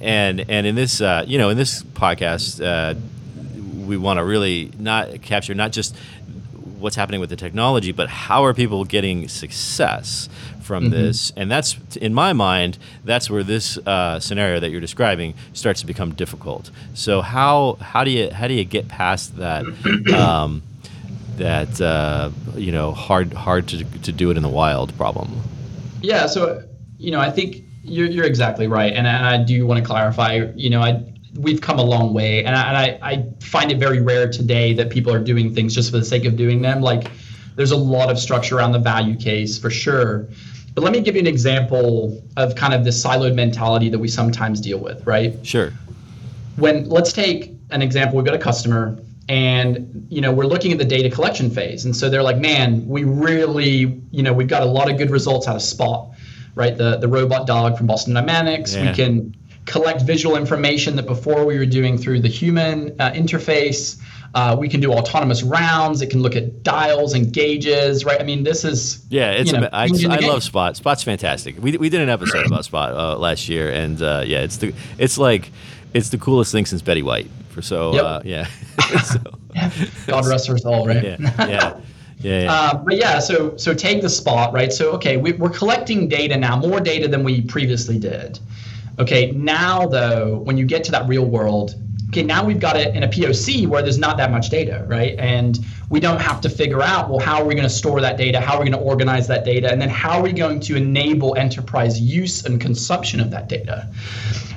and 0.00 0.40
and 0.48 0.66
in 0.66 0.74
this 0.76 1.00
uh, 1.00 1.24
you 1.26 1.38
know 1.38 1.48
in 1.48 1.56
this 1.56 1.82
podcast 1.82 2.62
uh, 2.62 2.94
we 3.86 3.96
want 3.96 4.18
to 4.18 4.24
really 4.24 4.70
not 4.78 5.22
capture 5.22 5.54
not 5.54 5.72
just 5.72 5.96
what's 6.78 6.96
happening 6.96 7.20
with 7.20 7.28
the 7.28 7.36
technology 7.36 7.92
but 7.92 8.08
how 8.08 8.44
are 8.44 8.54
people 8.54 8.84
getting 8.84 9.28
success 9.28 10.28
from 10.70 10.90
this? 10.90 11.32
And 11.36 11.50
that's 11.50 11.76
in 11.96 12.14
my 12.14 12.32
mind 12.32 12.78
that's 13.04 13.28
where 13.28 13.42
this 13.42 13.76
uh, 13.78 14.20
scenario 14.20 14.60
that 14.60 14.70
you're 14.70 14.80
describing 14.80 15.34
starts 15.52 15.80
to 15.80 15.86
become 15.86 16.14
difficult. 16.14 16.70
So 16.94 17.22
how 17.22 17.76
how 17.80 18.04
do 18.04 18.10
you 18.12 18.30
how 18.30 18.46
do 18.46 18.54
you 18.54 18.64
get 18.64 18.86
past 18.86 19.36
that 19.38 19.64
um, 20.14 20.62
that 21.38 21.80
uh, 21.80 22.30
you 22.54 22.70
know 22.70 22.92
hard 22.92 23.32
hard 23.32 23.66
to, 23.68 23.84
to 24.02 24.12
do 24.12 24.30
it 24.30 24.36
in 24.36 24.44
the 24.44 24.48
wild 24.48 24.96
problem? 24.96 25.42
Yeah, 26.02 26.26
so 26.26 26.62
you 26.98 27.10
know, 27.10 27.20
I 27.20 27.30
think 27.30 27.64
you're, 27.82 28.06
you're 28.06 28.26
exactly 28.26 28.66
right, 28.66 28.92
and, 28.92 29.06
and 29.06 29.26
I 29.26 29.42
do 29.42 29.66
want 29.66 29.78
to 29.78 29.84
clarify. 29.84 30.50
You 30.54 30.70
know, 30.70 30.82
I 30.82 31.02
we've 31.34 31.60
come 31.60 31.78
a 31.78 31.84
long 31.84 32.12
way, 32.12 32.44
and, 32.44 32.54
I, 32.56 32.68
and 32.68 32.76
I, 32.76 33.10
I 33.10 33.24
find 33.44 33.70
it 33.70 33.78
very 33.78 34.00
rare 34.00 34.30
today 34.30 34.72
that 34.74 34.90
people 34.90 35.12
are 35.12 35.18
doing 35.22 35.54
things 35.54 35.74
just 35.74 35.90
for 35.90 35.98
the 35.98 36.04
sake 36.04 36.24
of 36.24 36.36
doing 36.36 36.62
them. 36.62 36.80
Like, 36.80 37.10
there's 37.56 37.70
a 37.72 37.76
lot 37.76 38.10
of 38.10 38.18
structure 38.18 38.56
around 38.56 38.72
the 38.72 38.78
value 38.78 39.16
case 39.16 39.58
for 39.58 39.70
sure. 39.70 40.28
But 40.74 40.84
let 40.84 40.92
me 40.92 41.00
give 41.00 41.14
you 41.16 41.20
an 41.20 41.26
example 41.26 42.22
of 42.36 42.54
kind 42.54 42.72
of 42.74 42.84
this 42.84 43.02
siloed 43.02 43.34
mentality 43.34 43.88
that 43.90 43.98
we 43.98 44.08
sometimes 44.08 44.60
deal 44.60 44.78
with, 44.78 45.06
right? 45.06 45.34
sure 45.46 45.72
when 46.56 46.88
let's 46.88 47.12
take 47.12 47.52
an 47.70 47.80
example 47.80 48.16
we've 48.16 48.26
got 48.26 48.34
a 48.34 48.38
customer 48.38 48.98
and 49.28 50.06
you 50.10 50.20
know 50.20 50.32
we're 50.32 50.44
looking 50.44 50.72
at 50.72 50.78
the 50.78 50.84
data 50.84 51.08
collection 51.08 51.48
phase 51.48 51.84
and 51.84 51.96
so 51.96 52.10
they're 52.10 52.24
like 52.24 52.36
man 52.38 52.86
we 52.88 53.04
really 53.04 54.00
you 54.10 54.22
know 54.22 54.32
we've 54.32 54.48
got 54.48 54.62
a 54.62 54.66
lot 54.66 54.90
of 54.90 54.98
good 54.98 55.10
results 55.10 55.46
out 55.46 55.54
of 55.56 55.62
spot 55.62 56.08
right 56.56 56.76
the 56.76 56.98
the 56.98 57.06
robot 57.08 57.46
dog 57.46 57.78
from 57.78 57.86
boston 57.86 58.12
dynamics 58.12 58.74
Yeah. 58.74 58.90
we 58.90 58.96
can 58.96 59.34
collect 59.66 60.02
visual 60.02 60.36
information 60.36 60.96
that 60.96 61.06
before 61.06 61.44
we 61.44 61.58
were 61.58 61.66
doing 61.66 61.98
through 61.98 62.20
the 62.20 62.28
human 62.28 62.94
uh, 63.00 63.10
interface 63.12 64.00
uh, 64.34 64.56
we 64.58 64.68
can 64.68 64.80
do 64.80 64.92
autonomous 64.92 65.42
rounds 65.42 66.02
it 66.02 66.08
can 66.10 66.22
look 66.22 66.36
at 66.36 66.62
dials 66.62 67.14
and 67.14 67.32
gauges 67.32 68.04
right 68.04 68.20
i 68.20 68.24
mean 68.24 68.42
this 68.44 68.64
is 68.64 69.04
Yeah, 69.10 69.32
it's 69.32 69.52
you 69.52 69.60
know, 69.60 69.68
I, 69.72 69.84
I 69.84 70.18
love 70.26 70.42
Spot. 70.42 70.76
Spot's 70.76 71.02
fantastic. 71.02 71.60
We, 71.60 71.76
we 71.76 71.88
did 71.88 72.00
an 72.00 72.08
episode 72.08 72.46
about 72.46 72.64
Spot 72.64 72.92
uh, 72.92 73.18
last 73.18 73.48
year, 73.48 73.70
and 73.70 74.00
uh, 74.00 74.22
yeah, 74.26 74.40
it's 74.40 74.58
the 74.58 74.72
it's 74.98 75.18
like 75.18 75.50
it's 75.92 76.10
the 76.10 76.18
coolest 76.18 76.52
thing 76.52 76.66
since 76.66 76.82
Betty 76.82 77.02
White. 77.02 77.28
For 77.50 77.62
so 77.62 77.94
Yep. 77.94 78.04
uh, 78.04 78.20
yeah, 78.24 78.46
so, 79.04 79.18
god 80.06 80.26
rest 80.26 80.46
her 80.46 80.58
soul 80.58 80.86
right 80.86 81.02
yeah, 81.02 81.16
yeah, 81.20 81.80
yeah, 82.18 82.42
yeah. 82.42 82.46
Uh, 82.50 82.76
but 82.76 82.96
yeah, 82.96 83.18
so 83.18 83.56
so 83.56 83.74
take 83.74 84.02
the 84.02 84.08
spot, 84.08 84.52
right? 84.52 84.72
So 84.72 84.92
okay, 84.92 85.16
we, 85.16 85.32
we're 85.32 85.50
collecting 85.50 86.08
data 86.08 86.36
now, 86.36 86.56
more 86.56 86.80
data 86.80 87.08
than 87.08 87.24
we 87.24 87.40
previously 87.42 87.98
did. 87.98 88.38
Okay, 89.00 89.30
now 89.30 89.86
though, 89.86 90.40
when 90.40 90.58
you 90.58 90.66
get 90.66 90.84
to 90.84 90.90
that 90.92 91.08
real 91.08 91.24
world, 91.24 91.74
okay, 92.10 92.22
now 92.22 92.44
we've 92.44 92.60
got 92.60 92.76
it 92.76 92.94
in 92.94 93.02
a 93.02 93.08
POC 93.08 93.66
where 93.66 93.80
there's 93.80 93.98
not 93.98 94.18
that 94.18 94.30
much 94.30 94.50
data, 94.50 94.84
right? 94.86 95.18
And 95.18 95.58
we 95.88 96.00
don't 96.00 96.20
have 96.20 96.42
to 96.42 96.50
figure 96.50 96.82
out, 96.82 97.08
well, 97.08 97.18
how 97.18 97.40
are 97.40 97.46
we 97.46 97.54
going 97.54 97.66
to 97.66 97.74
store 97.74 98.02
that 98.02 98.18
data? 98.18 98.40
How 98.40 98.56
are 98.56 98.62
we 98.62 98.70
going 98.70 98.78
to 98.78 98.86
organize 98.86 99.26
that 99.28 99.46
data? 99.46 99.72
And 99.72 99.80
then 99.80 99.88
how 99.88 100.18
are 100.18 100.22
we 100.22 100.34
going 100.34 100.60
to 100.60 100.76
enable 100.76 101.34
enterprise 101.36 101.98
use 101.98 102.44
and 102.44 102.60
consumption 102.60 103.20
of 103.20 103.30
that 103.30 103.48
data? 103.48 103.88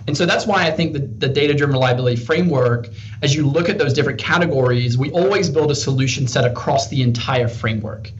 And 0.08 0.18
so 0.18 0.26
that's 0.26 0.46
why 0.46 0.68
I 0.68 0.72
think 0.72 0.92
the, 0.92 1.00
the 1.00 1.30
data 1.30 1.54
driven 1.54 1.74
reliability 1.74 2.18
framework, 2.18 2.90
as 3.22 3.34
you 3.34 3.48
look 3.48 3.70
at 3.70 3.78
those 3.78 3.94
different 3.94 4.20
categories, 4.20 4.98
we 4.98 5.10
always 5.12 5.50
build 5.50 5.72
a 5.72 5.76
solution 5.76 6.28
set 6.28 6.44
across 6.44 6.90
the 6.90 7.02
entire 7.02 7.48
framework, 7.48 8.12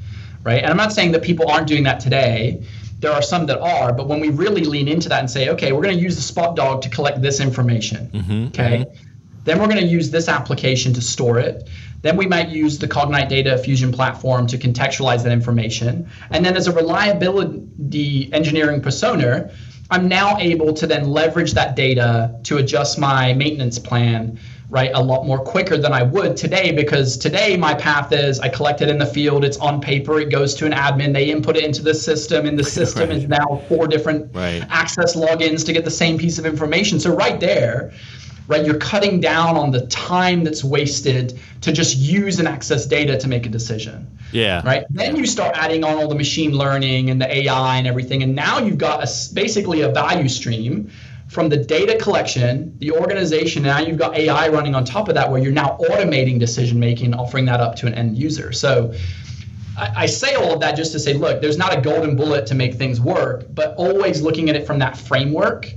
right? 0.44 0.62
And 0.62 0.72
I'm 0.72 0.78
not 0.78 0.94
saying 0.94 1.12
that 1.12 1.22
people 1.22 1.52
aren't 1.52 1.68
doing 1.68 1.84
that 1.84 2.00
today. 2.00 2.66
There 3.04 3.12
are 3.12 3.22
some 3.22 3.48
that 3.48 3.60
are, 3.60 3.92
but 3.92 4.08
when 4.08 4.22
we 4.22 4.30
really 4.30 4.64
lean 4.64 4.88
into 4.88 5.10
that 5.10 5.20
and 5.20 5.30
say, 5.30 5.50
okay, 5.50 5.74
we're 5.74 5.84
going 5.84 5.98
to 5.98 6.02
use 6.02 6.16
the 6.16 6.22
spot 6.22 6.56
dog 6.56 6.82
to 6.84 6.90
collect 6.90 7.22
this 7.22 7.42
information, 7.42 8.08
mm-hmm, 8.08 8.48
okay? 8.48 8.86
Mm-hmm. 8.86 9.10
Then 9.44 9.60
we're 9.60 9.68
going 9.68 9.82
to 9.82 9.86
use 9.86 10.10
this 10.10 10.30
application 10.30 10.94
to 10.94 11.02
store 11.02 11.38
it. 11.38 11.68
Then 12.02 12.16
we 12.16 12.28
might 12.28 12.48
use 12.48 12.80
the 12.80 12.88
Cognite 12.88 13.28
Data 13.28 13.58
Fusion 13.58 13.92
platform 13.92 14.48
to 14.48 14.58
contextualize 14.58 15.24
that 15.24 15.34
information. 15.34 16.10
And 16.32 16.46
then 16.46 16.56
as 16.56 16.68
a 16.68 16.72
reliability 16.72 18.32
engineering 18.32 18.82
persona, 18.82 19.52
I'm 19.92 20.08
now 20.08 20.38
able 20.38 20.74
to 20.74 20.88
then 20.88 21.10
leverage 21.10 21.52
that 21.56 21.76
data 21.76 22.40
to 22.44 22.58
adjust 22.58 22.98
my 22.98 23.34
maintenance 23.34 23.80
plan 23.80 24.40
right 24.74 24.90
a 24.96 25.02
lot 25.02 25.24
more 25.28 25.38
quicker 25.38 25.78
than 25.78 25.94
I 25.94 26.02
would 26.02 26.36
today 26.36 26.72
because 26.72 27.16
today 27.16 27.56
my 27.56 27.76
path 27.76 28.12
is 28.12 28.40
I 28.40 28.50
collect 28.50 28.82
it 28.82 28.90
in 28.90 28.98
the 28.98 29.06
field 29.06 29.46
it's 29.46 29.58
on 29.58 29.80
paper 29.80 30.20
it 30.20 30.32
goes 30.32 30.56
to 30.56 30.66
an 30.66 30.72
admin 30.72 31.14
they 31.14 31.30
input 31.30 31.56
it 31.56 31.64
into 31.64 31.84
the 31.84 31.94
system 31.94 32.48
and 32.48 32.58
the 32.58 32.64
system 32.64 33.10
Right. 33.10 33.18
is 33.20 33.28
now 33.28 33.64
four 33.70 33.88
different 33.88 34.34
Right. 34.34 34.66
access 34.72 35.16
logins 35.16 35.64
to 35.68 35.74
get 35.74 35.86
the 35.86 35.92
same 35.92 36.18
piece 36.18 36.40
of 36.40 36.48
information 36.48 37.00
so 37.00 37.16
right 37.16 37.40
there 37.40 37.94
right 38.48 38.66
you're 38.66 38.80
cutting 38.80 39.20
down 39.20 39.56
on 39.58 39.70
the 39.70 39.86
time 39.88 40.44
that's 40.44 40.64
wasted 40.64 41.40
to 41.62 41.72
just 41.72 41.96
use 41.98 42.40
and 42.40 42.48
access 42.48 42.88
data 42.88 43.16
to 43.20 43.28
make 43.28 43.46
a 43.46 43.50
decision 43.50 44.08
yeah, 44.32 44.66
right? 44.66 44.84
Then 44.90 45.16
you 45.16 45.28
start 45.28 45.56
adding 45.56 45.84
on 45.84 45.96
all 46.00 46.08
the 46.08 46.16
machine 46.16 46.54
learning 46.54 47.12
and 47.12 47.22
the 47.22 47.32
AI 47.32 47.78
and 47.78 47.86
everything, 47.86 48.24
and 48.24 48.34
now 48.34 48.58
you've 48.58 48.80
got 48.80 49.04
a 49.04 49.36
basically 49.36 49.82
a 49.82 49.90
value 49.90 50.28
stream 50.28 50.90
from 51.34 51.50
the 51.50 51.58
data 51.58 51.98
collection, 51.98 52.78
the 52.80 52.92
organization. 52.92 53.64
Now 53.64 53.80
you've 53.80 53.98
got 53.98 54.16
AI 54.16 54.48
running 54.50 54.76
on 54.76 54.86
top 54.86 55.10
of 55.10 55.16
that, 55.16 55.30
where 55.30 55.42
you're 55.42 55.52
now 55.52 55.78
automating 55.90 56.40
decision 56.40 56.80
making, 56.80 57.14
offering 57.14 57.46
that 57.46 57.60
up 57.60 57.76
to 57.78 57.88
an 57.88 57.94
end 57.94 58.18
user. 58.18 58.52
So. 58.52 58.94
I 59.76 60.04
I 60.04 60.06
say 60.06 60.36
all 60.36 60.54
of 60.54 60.60
that 60.60 60.76
just 60.76 60.92
to 60.92 61.00
say, 61.00 61.14
look, 61.14 61.42
there's 61.42 61.58
not 61.58 61.76
a 61.76 61.82
golden 61.82 62.16
bullet 62.16 62.46
to 62.46 62.54
make 62.54 62.76
things 62.76 63.02
work, 63.02 63.46
but 63.56 63.74
always 63.76 64.22
looking 64.22 64.48
at 64.52 64.56
it 64.56 64.68
from 64.68 64.78
that 64.80 64.96
framework 64.96 65.74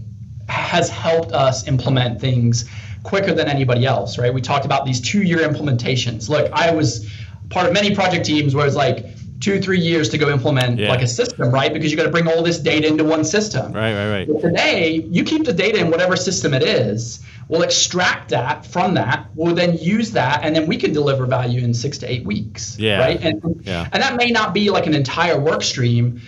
has 0.50 0.90
helped 0.90 1.32
us 1.32 1.66
implement 1.66 2.20
things 2.20 2.66
quicker 3.02 3.32
than 3.32 3.48
anybody 3.48 3.86
else, 3.86 4.18
right? 4.18 4.34
We 4.34 4.42
talked 4.42 4.66
about 4.66 4.84
these 4.84 5.00
two 5.00 5.22
year 5.22 5.38
implementations. 5.38 6.28
Look, 6.28 6.50
I 6.52 6.72
was 6.72 7.10
part 7.50 7.66
of 7.66 7.72
many 7.72 7.94
project 7.94 8.26
teams 8.26 8.54
where 8.54 8.66
it's 8.66 8.76
like 8.76 9.06
two, 9.40 9.60
three 9.60 9.80
years 9.80 10.08
to 10.10 10.18
go 10.18 10.30
implement 10.30 10.78
Yeah. 10.78 10.88
like 10.88 11.02
a 11.02 11.06
system, 11.06 11.50
right? 11.50 11.72
Because 11.72 11.90
you 11.90 11.96
got 11.96 12.04
to 12.04 12.10
bring 12.10 12.26
all 12.26 12.42
this 12.42 12.58
data 12.58 12.86
into 12.86 13.04
one 13.04 13.24
system. 13.24 13.72
right, 13.72 13.94
right, 13.94 14.10
right. 14.10 14.28
But 14.28 14.40
today, 14.40 15.06
you 15.10 15.24
keep 15.24 15.44
the 15.44 15.52
data 15.52 15.78
in 15.78 15.90
whatever 15.90 16.16
system 16.16 16.54
it 16.54 16.62
is. 16.62 17.20
We'll 17.48 17.62
extract 17.62 18.30
that 18.30 18.66
from 18.66 18.94
that. 18.94 19.26
We'll 19.34 19.54
then 19.54 19.78
use 19.78 20.12
that, 20.12 20.40
and 20.42 20.56
then 20.56 20.66
we 20.66 20.76
can 20.78 20.92
deliver 20.92 21.26
value 21.26 21.62
in 21.62 21.74
six 21.74 21.98
to 21.98 22.10
eight 22.10 22.24
weeks. 22.24 22.76
Yeah. 22.78 22.98
Right. 22.98 23.20
And 23.22 23.40
Yeah. 23.64 23.86
and 23.92 24.02
that 24.02 24.16
may 24.16 24.30
not 24.30 24.52
be 24.54 24.70
like 24.70 24.86
an 24.86 24.94
entire 24.94 25.38
work 25.38 25.62
stream, 25.62 26.20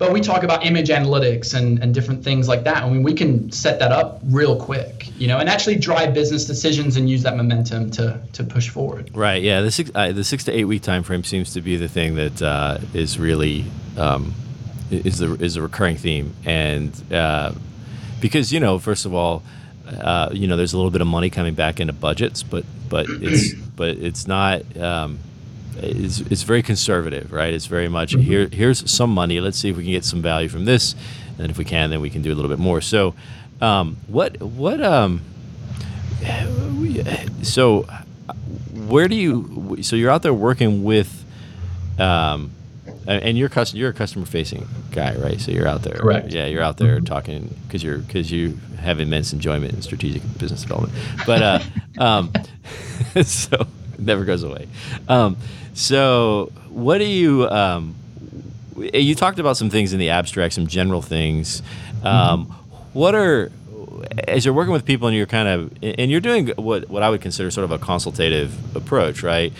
but 0.00 0.12
we 0.12 0.22
talk 0.22 0.42
about 0.42 0.64
image 0.64 0.88
analytics 0.88 1.52
and, 1.52 1.78
and 1.82 1.92
different 1.92 2.24
things 2.24 2.48
like 2.48 2.64
that. 2.64 2.78
I 2.82 2.88
mean, 2.88 3.02
we 3.02 3.12
can 3.12 3.52
set 3.52 3.78
that 3.80 3.92
up 3.92 4.18
real 4.24 4.58
quick, 4.58 5.08
you 5.18 5.28
know, 5.28 5.36
and 5.36 5.46
actually 5.46 5.76
drive 5.76 6.14
business 6.14 6.46
decisions 6.46 6.96
and 6.96 7.08
use 7.08 7.22
that 7.24 7.36
momentum 7.36 7.90
to 7.92 8.18
to 8.32 8.42
push 8.42 8.70
forward. 8.70 9.14
Right. 9.14 9.42
Yeah. 9.42 9.60
The 9.60 9.70
six 9.70 9.90
uh, 9.94 10.12
the 10.12 10.24
six 10.24 10.44
to 10.44 10.52
eight 10.52 10.64
week 10.64 10.80
time 10.80 11.02
frame 11.02 11.22
seems 11.22 11.52
to 11.52 11.60
be 11.60 11.76
the 11.76 11.86
thing 11.86 12.14
that 12.14 12.40
uh, 12.40 12.78
is 12.94 13.18
really 13.18 13.66
um, 13.98 14.32
is 14.90 15.18
the 15.18 15.34
is 15.34 15.56
a 15.56 15.62
recurring 15.62 15.98
theme, 15.98 16.34
and 16.46 16.90
uh, 17.12 17.52
because 18.22 18.54
you 18.54 18.58
know, 18.58 18.78
first 18.78 19.04
of 19.04 19.12
all, 19.12 19.42
uh, 19.86 20.30
you 20.32 20.48
know, 20.48 20.56
there's 20.56 20.72
a 20.72 20.78
little 20.78 20.90
bit 20.90 21.02
of 21.02 21.08
money 21.08 21.28
coming 21.28 21.52
back 21.52 21.78
into 21.78 21.92
budgets, 21.92 22.42
but 22.42 22.64
but 22.88 23.04
it's 23.06 23.52
but 23.76 23.98
it's 23.98 24.26
not. 24.26 24.64
Um, 24.78 25.18
it's, 25.82 26.20
it's 26.20 26.42
very 26.42 26.62
conservative, 26.62 27.32
right? 27.32 27.52
It's 27.52 27.66
very 27.66 27.88
much 27.88 28.12
here. 28.12 28.48
Here's 28.50 28.90
some 28.90 29.10
money. 29.10 29.40
Let's 29.40 29.58
see 29.58 29.70
if 29.70 29.76
we 29.76 29.84
can 29.84 29.92
get 29.92 30.04
some 30.04 30.22
value 30.22 30.48
from 30.48 30.64
this, 30.64 30.94
and 31.38 31.50
if 31.50 31.58
we 31.58 31.64
can, 31.64 31.90
then 31.90 32.00
we 32.00 32.10
can 32.10 32.22
do 32.22 32.32
a 32.32 32.36
little 32.36 32.50
bit 32.50 32.58
more. 32.58 32.80
So, 32.80 33.14
um, 33.60 33.96
what 34.06 34.40
what 34.40 34.82
um, 34.82 35.22
so 37.42 37.86
where 38.72 39.08
do 39.08 39.14
you 39.14 39.78
so 39.82 39.96
you're 39.96 40.10
out 40.10 40.22
there 40.22 40.34
working 40.34 40.84
with 40.84 41.24
um, 41.98 42.52
and 43.06 43.36
you're 43.36 43.48
custom, 43.48 43.78
you're 43.78 43.90
a 43.90 43.94
customer 43.94 44.26
facing 44.26 44.66
guy, 44.92 45.16
right? 45.16 45.40
So 45.40 45.50
you're 45.50 45.66
out 45.66 45.82
there. 45.82 45.98
Correct. 45.98 46.32
Yeah, 46.32 46.46
you're 46.46 46.62
out 46.62 46.76
there 46.76 47.00
talking 47.00 47.54
because 47.66 47.82
you're 47.82 47.98
because 47.98 48.30
you 48.30 48.58
have 48.78 49.00
immense 49.00 49.32
enjoyment 49.32 49.72
in 49.72 49.82
strategic 49.82 50.22
business 50.38 50.62
development. 50.62 50.94
But 51.26 51.42
uh, 51.42 51.60
um, 51.98 52.32
so 53.24 53.66
never 54.06 54.24
goes 54.24 54.42
away. 54.42 54.66
Um, 55.08 55.36
so 55.74 56.52
what 56.68 56.98
do 56.98 57.04
you? 57.04 57.48
Um, 57.48 57.94
you 58.76 59.14
talked 59.14 59.38
about 59.38 59.56
some 59.56 59.70
things 59.70 59.92
in 59.92 59.98
the 59.98 60.10
abstract, 60.10 60.54
some 60.54 60.66
general 60.66 61.02
things. 61.02 61.62
Um, 62.02 62.46
What 62.92 63.14
are 63.14 63.52
as 64.26 64.44
you're 64.44 64.54
working 64.54 64.72
with 64.72 64.84
people 64.84 65.06
and 65.08 65.16
you're 65.16 65.26
kind 65.26 65.48
of 65.48 65.72
and 65.82 66.10
you're 66.10 66.20
doing 66.20 66.48
what 66.56 66.88
what 66.88 67.02
I 67.02 67.10
would 67.10 67.20
consider 67.20 67.50
sort 67.50 67.64
of 67.64 67.70
a 67.72 67.78
consultative 67.78 68.74
approach, 68.76 69.22
right? 69.22 69.52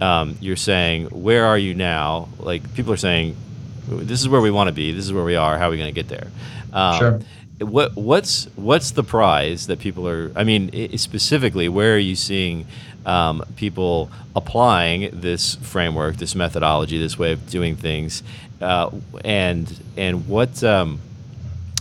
Um, 0.00 0.36
you're 0.40 0.56
saying 0.56 1.06
where 1.06 1.44
are 1.46 1.58
you 1.58 1.74
now? 1.74 2.28
Like 2.38 2.72
people 2.74 2.92
are 2.92 2.96
saying, 2.98 3.36
this 3.88 4.20
is 4.20 4.28
where 4.28 4.40
we 4.40 4.50
want 4.50 4.68
to 4.68 4.72
be. 4.72 4.92
This 4.92 5.04
is 5.04 5.12
where 5.12 5.24
we 5.24 5.36
are. 5.36 5.58
How 5.58 5.66
are 5.66 5.70
we 5.70 5.76
going 5.76 5.92
to 5.92 6.02
get 6.02 6.08
there? 6.08 6.28
Um, 6.72 6.98
Sure. 6.98 7.20
What 7.60 7.96
what's 7.96 8.44
what's 8.54 8.92
the 8.92 9.02
prize 9.02 9.66
that 9.66 9.80
people 9.80 10.06
are? 10.08 10.30
I 10.36 10.44
mean, 10.44 10.96
specifically, 10.96 11.68
where 11.68 11.94
are 11.96 11.98
you 11.98 12.14
seeing 12.14 12.66
um, 13.08 13.42
people 13.56 14.10
applying 14.36 15.08
this 15.20 15.54
framework, 15.56 16.16
this 16.16 16.34
methodology, 16.34 16.98
this 16.98 17.18
way 17.18 17.32
of 17.32 17.48
doing 17.48 17.74
things, 17.74 18.22
uh, 18.60 18.90
and 19.24 19.82
and 19.96 20.28
what 20.28 20.62
um, 20.62 21.00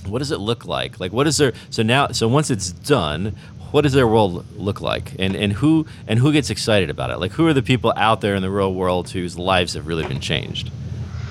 what 0.05 0.19
does 0.19 0.31
it 0.31 0.39
look 0.39 0.65
like? 0.65 0.99
Like, 0.99 1.11
what 1.11 1.27
is 1.27 1.37
there? 1.37 1.53
So 1.69 1.83
now, 1.83 2.07
so 2.07 2.29
once 2.29 2.49
it's 2.49 2.71
done, 2.71 3.35
what 3.71 3.81
does 3.81 3.91
their 3.91 4.07
world 4.07 4.45
look 4.57 4.79
like, 4.79 5.13
and 5.19 5.35
and 5.35 5.51
who 5.53 5.85
and 6.07 6.17
who 6.17 6.31
gets 6.31 6.49
excited 6.49 6.89
about 6.89 7.09
it? 7.09 7.17
Like, 7.17 7.33
who 7.33 7.45
are 7.47 7.53
the 7.53 7.61
people 7.61 7.93
out 7.97 8.21
there 8.21 8.33
in 8.33 8.41
the 8.41 8.49
real 8.49 8.73
world 8.73 9.09
whose 9.09 9.37
lives 9.37 9.73
have 9.73 9.85
really 9.85 10.07
been 10.07 10.21
changed? 10.21 10.71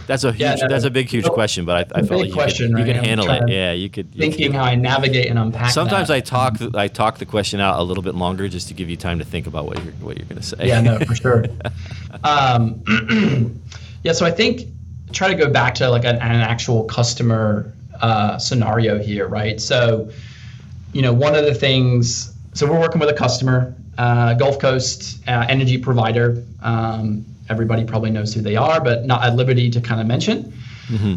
That's 0.07 0.24
a 0.24 0.30
huge. 0.30 0.40
Yeah, 0.40 0.54
no, 0.54 0.68
that's 0.68 0.84
a 0.84 0.90
big, 0.90 1.09
huge 1.09 1.24
no, 1.24 1.30
question, 1.30 1.64
but 1.64 1.90
I 1.94 2.02
felt 2.02 2.11
big 2.11 2.18
like 2.18 2.28
you 2.28 2.34
question, 2.34 2.66
could, 2.66 2.70
you 2.70 2.76
right? 2.76 2.86
could 2.86 2.96
I'm 2.96 3.04
handle 3.04 3.30
it. 3.30 3.48
Yeah, 3.48 3.72
you 3.72 3.90
could. 3.90 4.09
you 4.14 4.20
Thinking 4.20 4.52
could- 4.52 4.57
how 4.57 4.64
I 4.64 4.74
navigate 4.74 5.26
and 5.28 5.38
unpack. 5.38 5.72
Sometimes 5.72 6.09
that. 6.09 6.14
I 6.14 6.20
talk 6.20 6.57
I 6.74 6.88
talk 6.88 7.18
the 7.18 7.26
question 7.26 7.61
out 7.61 7.78
a 7.78 7.82
little 7.82 8.02
bit 8.02 8.14
longer 8.14 8.48
just 8.48 8.68
to 8.68 8.74
give 8.74 8.88
you 8.88 8.96
time 8.96 9.18
to 9.18 9.24
think 9.24 9.46
about 9.46 9.66
what 9.66 9.82
you're 9.82 9.92
what 9.94 10.16
you're 10.16 10.26
going 10.26 10.40
to 10.40 10.46
say. 10.46 10.68
Yeah, 10.68 10.80
no, 10.80 10.98
for 10.98 11.14
sure. 11.14 11.44
um, 12.24 12.82
yeah, 14.04 14.12
so 14.12 14.24
I 14.24 14.30
think 14.30 14.62
try 15.12 15.28
to 15.28 15.34
go 15.34 15.50
back 15.50 15.74
to 15.76 15.88
like 15.88 16.04
an, 16.04 16.16
an 16.16 16.40
actual 16.40 16.84
customer 16.84 17.72
uh, 18.00 18.38
scenario 18.38 18.98
here, 18.98 19.26
right? 19.28 19.61
So, 19.61 20.11
you 20.92 21.02
know, 21.02 21.12
one 21.12 21.34
of 21.34 21.44
the 21.44 21.54
things. 21.54 22.32
So 22.54 22.66
we're 22.66 22.80
working 22.80 23.00
with 23.00 23.11
a 23.11 23.14
customer, 23.14 23.74
uh, 23.98 24.34
Gulf 24.34 24.59
Coast 24.59 25.22
uh, 25.28 25.46
energy 25.48 25.78
provider. 25.78 26.42
Um, 26.62 27.24
everybody 27.49 27.84
probably 27.84 28.11
knows 28.11 28.34
who 28.34 28.40
they 28.40 28.57
are, 28.57 28.80
but 28.80 29.05
not 29.05 29.24
at 29.24 29.36
liberty 29.36 29.70
to 29.70 29.80
kind 29.80 30.01
of 30.01 30.07
mention. 30.07 30.53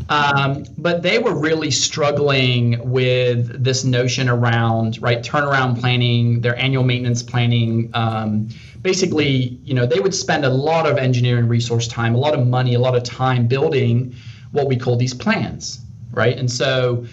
Um, 0.10 0.66
but 0.78 1.04
they 1.04 1.20
were 1.20 1.36
really 1.40 1.72
struggling 1.72 2.90
with 2.90 3.64
this 3.64 3.84
notion 3.84 4.28
around 4.30 5.00
right 5.02 5.22
turnaround 5.22 5.80
planning, 5.80 6.42
their 6.42 6.58
annual 6.58 6.84
maintenance 6.84 7.22
planning. 7.22 7.92
Um, 7.94 8.50
basically, 8.82 9.60
you 9.64 9.74
know, 9.74 9.86
they 9.86 10.00
would 10.00 10.16
spend 10.16 10.44
a 10.46 10.50
lot 10.50 10.88
of 10.88 10.98
engineering 10.98 11.48
resource 11.48 11.88
time, 11.88 12.16
a 12.16 12.18
lot 12.18 12.34
of 12.34 12.48
money, 12.48 12.74
a 12.74 12.80
lot 12.80 12.96
of 12.96 13.04
time 13.04 13.48
building 13.48 14.16
what 14.52 14.68
we 14.68 14.76
call 14.76 14.96
these 14.96 15.14
plans, 15.14 15.80
right? 16.12 16.36
And 16.38 16.50
so 16.50 17.06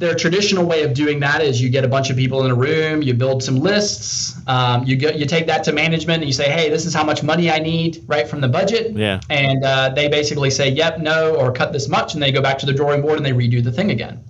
their 0.00 0.14
traditional 0.14 0.64
way 0.64 0.82
of 0.82 0.94
doing 0.94 1.20
that 1.20 1.42
is 1.42 1.60
you 1.60 1.68
get 1.68 1.84
a 1.84 1.88
bunch 1.88 2.08
of 2.08 2.16
people 2.16 2.46
in 2.46 2.50
a 2.50 2.54
room, 2.54 3.02
you 3.02 3.12
build 3.12 3.42
some 3.42 3.56
lists, 3.56 4.34
um, 4.46 4.82
you 4.84 4.96
go, 4.96 5.10
you 5.10 5.26
take 5.26 5.46
that 5.46 5.62
to 5.64 5.72
management, 5.72 6.22
and 6.22 6.26
you 6.26 6.32
say, 6.32 6.50
hey, 6.50 6.70
this 6.70 6.86
is 6.86 6.94
how 6.94 7.04
much 7.04 7.22
money 7.22 7.50
I 7.50 7.58
need, 7.58 8.02
right, 8.06 8.26
from 8.26 8.40
the 8.40 8.48
budget. 8.48 8.96
Yeah. 8.96 9.20
And 9.28 9.62
uh, 9.62 9.90
they 9.90 10.08
basically 10.08 10.50
say, 10.50 10.70
yep, 10.70 11.00
no, 11.00 11.36
or 11.36 11.52
cut 11.52 11.74
this 11.74 11.86
much, 11.86 12.14
and 12.14 12.22
they 12.22 12.32
go 12.32 12.40
back 12.40 12.58
to 12.60 12.66
the 12.66 12.72
drawing 12.72 13.02
board 13.02 13.18
and 13.18 13.26
they 13.26 13.32
redo 13.32 13.62
the 13.62 13.70
thing 13.70 13.90
again. 13.90 14.24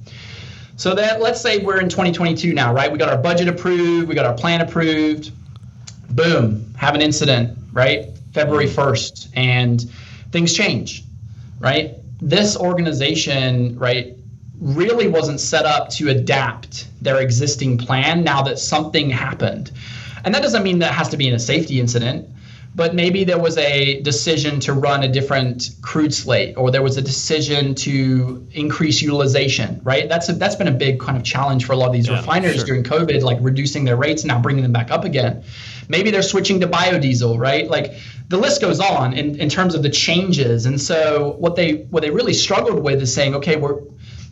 So 0.74 0.92
that 0.96 1.20
let's 1.20 1.40
say 1.40 1.58
we're 1.58 1.80
in 1.80 1.88
2022 1.88 2.52
now, 2.52 2.74
right? 2.74 2.90
We 2.90 2.98
got 2.98 3.08
our 3.08 3.18
budget 3.18 3.46
approved, 3.46 4.08
we 4.08 4.16
got 4.16 4.26
our 4.26 4.34
plan 4.34 4.62
approved. 4.62 5.30
Boom, 6.10 6.74
have 6.76 6.96
an 6.96 7.00
incident, 7.00 7.56
right? 7.72 8.06
February 8.32 8.66
1st, 8.66 9.28
and 9.34 9.88
things 10.32 10.52
change, 10.52 11.04
right? 11.60 11.94
This 12.20 12.56
organization, 12.56 13.78
right, 13.78 14.16
really 14.60 15.08
wasn't 15.08 15.40
set 15.40 15.64
up 15.64 15.88
to 15.90 16.10
adapt 16.10 16.86
their 17.02 17.20
existing 17.20 17.78
plan 17.78 18.22
now 18.22 18.42
that 18.42 18.58
something 18.58 19.08
happened. 19.10 19.70
And 20.24 20.34
that 20.34 20.42
doesn't 20.42 20.62
mean 20.62 20.80
that 20.80 20.92
has 20.92 21.08
to 21.10 21.16
be 21.16 21.28
in 21.28 21.34
a 21.34 21.38
safety 21.38 21.80
incident, 21.80 22.28
but 22.74 22.94
maybe 22.94 23.24
there 23.24 23.38
was 23.38 23.56
a 23.56 24.00
decision 24.02 24.60
to 24.60 24.74
run 24.74 25.02
a 25.02 25.08
different 25.08 25.70
crude 25.80 26.12
slate 26.12 26.56
or 26.56 26.70
there 26.70 26.82
was 26.82 26.98
a 26.98 27.02
decision 27.02 27.74
to 27.74 28.46
increase 28.52 29.00
utilization, 29.00 29.80
right? 29.82 30.08
That's 30.08 30.28
a, 30.28 30.34
that's 30.34 30.56
been 30.56 30.68
a 30.68 30.72
big 30.72 31.00
kind 31.00 31.16
of 31.16 31.24
challenge 31.24 31.64
for 31.64 31.72
a 31.72 31.76
lot 31.76 31.86
of 31.86 31.92
these 31.94 32.06
Yeah, 32.06 32.18
refiners 32.18 32.56
sure. 32.56 32.66
during 32.66 32.84
COVID, 32.84 33.22
like 33.22 33.38
reducing 33.40 33.84
their 33.84 33.96
rates 33.96 34.22
and 34.22 34.28
now 34.28 34.40
bringing 34.40 34.62
them 34.62 34.72
back 34.72 34.90
up 34.90 35.04
again. 35.04 35.42
Maybe 35.88 36.10
they're 36.10 36.22
switching 36.22 36.60
to 36.60 36.68
biodiesel, 36.68 37.38
right? 37.38 37.68
Like 37.68 37.94
the 38.28 38.36
list 38.36 38.60
goes 38.60 38.78
on 38.78 39.14
in, 39.14 39.40
in 39.40 39.48
terms 39.48 39.74
of 39.74 39.82
the 39.82 39.90
changes. 39.90 40.66
And 40.66 40.80
so 40.80 41.34
what 41.38 41.56
they 41.56 41.86
what 41.90 42.02
they 42.02 42.10
really 42.10 42.34
struggled 42.34 42.84
with 42.84 43.02
is 43.02 43.12
saying, 43.12 43.34
okay, 43.36 43.56
we're 43.56 43.80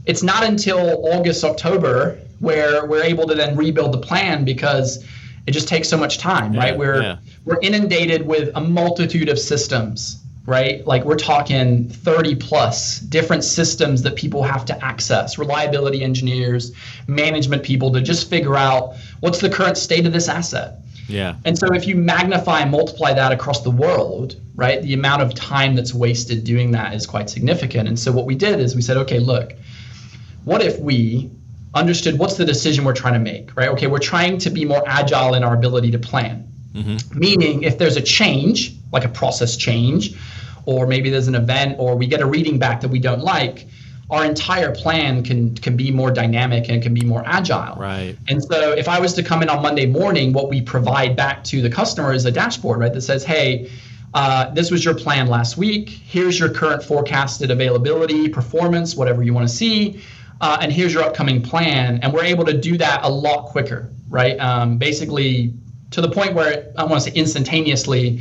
it's 0.09 0.23
not 0.23 0.43
until 0.43 1.07
August, 1.07 1.45
October 1.45 2.19
where 2.41 2.87
we're 2.87 3.03
able 3.03 3.27
to 3.27 3.35
then 3.35 3.57
rebuild 3.57 3.93
the 3.93 3.99
plan 3.99 4.45
because 4.45 5.05
it 5.47 5.53
just 5.53 5.69
takes 5.69 5.89
so 5.89 5.97
much 5.97 6.19
time, 6.19 6.55
Yeah, 6.55 6.61
right? 6.61 6.79
We're 6.79 7.03
yeah. 7.03 7.17
we're 7.45 7.61
inundated 7.61 8.27
with 8.27 8.51
a 8.55 8.61
multitude 8.61 9.29
of 9.29 9.39
systems, 9.39 10.23
right? 10.47 10.87
Like 10.87 11.05
we're 11.05 11.17
talking 11.17 11.89
30 11.89 12.37
plus 12.37 13.01
different 13.01 13.45
systems 13.45 14.03
that 14.03 14.17
people 14.17 14.43
have 14.43 14.65
to 14.67 14.85
access, 14.85 15.39
reliability 15.39 16.03
engineers, 16.03 16.73
management 17.07 17.63
people 17.63 17.93
to 17.93 18.01
just 18.01 18.31
figure 18.31 18.57
out 18.57 18.95
what's 19.21 19.41
the 19.41 19.51
current 19.51 19.77
state 19.77 20.07
of 20.07 20.13
this 20.13 20.29
asset. 20.29 20.81
Yeah. 21.09 21.37
And 21.45 21.59
so 21.59 21.73
if 21.73 21.87
you 21.87 21.97
magnify 21.97 22.61
and 22.61 22.71
multiply 22.71 23.15
that 23.15 23.33
across 23.33 23.63
the 23.63 23.71
world, 23.71 24.37
right, 24.55 24.83
the 24.83 24.93
amount 24.93 25.23
of 25.23 25.35
time 25.35 25.75
that's 25.75 25.95
wasted 25.95 26.45
doing 26.45 26.71
that 26.73 26.93
is 26.95 27.07
quite 27.07 27.31
significant. 27.31 27.89
And 27.89 27.99
so 27.99 28.13
what 28.13 28.27
we 28.27 28.35
did 28.35 28.61
is 28.61 28.77
we 28.77 28.83
said, 28.83 28.99
okay, 28.99 29.19
look, 29.19 29.55
what 30.45 30.63
if 30.63 30.79
we 30.79 31.31
understood 31.75 32.19
what's 32.19 32.37
the 32.37 32.45
decision 32.45 32.85
we're 32.85 32.95
trying 32.95 33.15
to 33.15 33.21
make, 33.21 33.55
right? 33.57 33.69
Okay, 33.71 33.87
we're 33.87 33.99
trying 33.99 34.39
to 34.39 34.51
be 34.51 34.65
more 34.65 34.83
agile 34.87 35.35
in 35.35 35.45
our 35.45 35.55
ability 35.55 35.91
to 35.93 35.99
plan. 35.99 36.51
Meaning, 37.15 37.63
if 37.63 37.79
there's 37.79 37.97
a 37.97 38.01
change, 38.01 38.75
like 38.93 39.05
a 39.05 39.09
process 39.09 39.57
change, 39.57 40.15
or 40.65 40.87
maybe 40.87 41.11
there's 41.11 41.29
an 41.29 41.35
event, 41.35 41.77
or 41.79 41.97
we 41.97 42.07
get 42.07 42.21
a 42.21 42.27
reading 42.27 42.59
back 42.59 42.81
that 42.83 42.89
we 42.89 42.99
don't 42.99 43.21
like, 43.21 43.67
our 44.11 44.25
entire 44.25 44.75
plan 44.75 45.23
can 45.23 45.55
can 45.55 45.77
be 45.77 45.91
more 45.91 46.11
dynamic 46.11 46.69
and 46.69 46.83
can 46.83 46.95
be 46.95 47.03
more 47.03 47.23
agile. 47.27 47.77
Right. 47.77 48.17
And 48.29 48.43
so, 48.43 48.73
if 48.73 48.89
I 48.89 49.01
was 49.01 49.15
to 49.15 49.23
come 49.23 49.43
in 49.43 49.49
on 49.49 49.63
Monday 49.63 49.87
morning, 49.87 50.33
what 50.33 50.49
we 50.49 50.63
provide 50.63 51.17
back 51.17 51.45
to 51.45 51.61
the 51.61 51.71
customer 51.71 52.13
is 52.13 52.25
a 52.25 52.31
dashboard, 52.31 52.81
right? 52.81 52.93
That 52.93 53.03
says, 53.03 53.25
hey, 53.25 53.71
uh, 54.15 54.51
this 54.51 54.71
was 54.71 54.85
your 54.85 54.95
plan 54.95 55.27
last 55.27 55.57
week. 55.57 55.89
Here's 55.91 56.39
your 56.39 56.49
current 56.49 56.83
forecasted 56.83 57.51
availability, 57.51 58.29
performance, 58.29 58.97
whatever 58.97 59.23
you 59.23 59.35
want 59.35 59.49
to 59.49 59.55
see. 59.55 60.01
Uh, 60.41 60.59
and 60.61 60.73
here's 60.73 60.93
your 60.95 61.03
upcoming 61.03 61.43
plan. 61.43 61.99
And 62.03 62.13
we're 62.13 62.25
able 62.25 62.45
to 62.45 62.57
do 62.57 62.79
that 62.79 63.05
a 63.05 63.09
lot 63.09 63.47
quicker, 63.47 63.91
right? 64.09 64.39
Um, 64.39 64.79
basically, 64.79 65.53
to 65.91 66.01
the 66.01 66.11
point 66.11 66.35
where 66.35 66.73
I 66.77 66.85
want 66.85 67.03
to 67.03 67.11
say 67.11 67.17
instantaneously, 67.17 68.21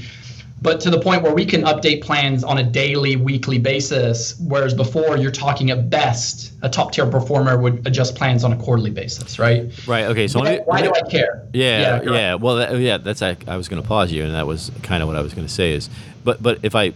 but 0.61 0.79
to 0.81 0.89
the 0.89 0.99
point 0.99 1.21
where 1.21 1.33
we 1.33 1.45
can 1.45 1.61
update 1.63 2.01
plans 2.01 2.43
on 2.43 2.57
a 2.57 2.63
daily, 2.63 3.15
weekly 3.15 3.59
basis. 3.59 4.39
Whereas 4.39 4.73
before, 4.73 5.17
you're 5.17 5.31
talking 5.31 5.69
at 5.69 5.89
best, 5.89 6.51
a 6.63 6.69
top 6.69 6.93
tier 6.93 7.05
performer 7.05 7.59
would 7.59 7.85
adjust 7.85 8.15
plans 8.15 8.43
on 8.43 8.53
a 8.53 8.57
quarterly 8.57 8.89
basis, 8.89 9.37
right? 9.37 9.71
Right. 9.87 10.05
Okay. 10.05 10.27
So 10.27 10.39
Why, 10.39 10.57
me, 10.57 10.59
why 10.65 10.81
do 10.81 10.91
I 10.91 11.01
care? 11.09 11.47
Yeah, 11.53 11.79
yeah. 11.79 12.03
go 12.03 12.13
ahead. 12.13 12.41
Well, 12.41 12.55
that, 12.55 12.75
yeah. 12.79 12.97
That's 12.97 13.21
I, 13.21 13.37
I 13.47 13.57
was 13.57 13.69
going 13.69 13.81
to 13.81 13.87
pause 13.87 14.11
you, 14.11 14.23
and 14.23 14.33
that 14.33 14.47
was 14.47 14.71
kind 14.81 15.03
of 15.03 15.07
what 15.07 15.15
I 15.15 15.21
was 15.21 15.33
going 15.33 15.47
to 15.47 15.53
say. 15.53 15.73
Is, 15.73 15.89
but 16.23 16.41
but 16.41 16.59
if 16.63 16.73
I, 16.73 16.93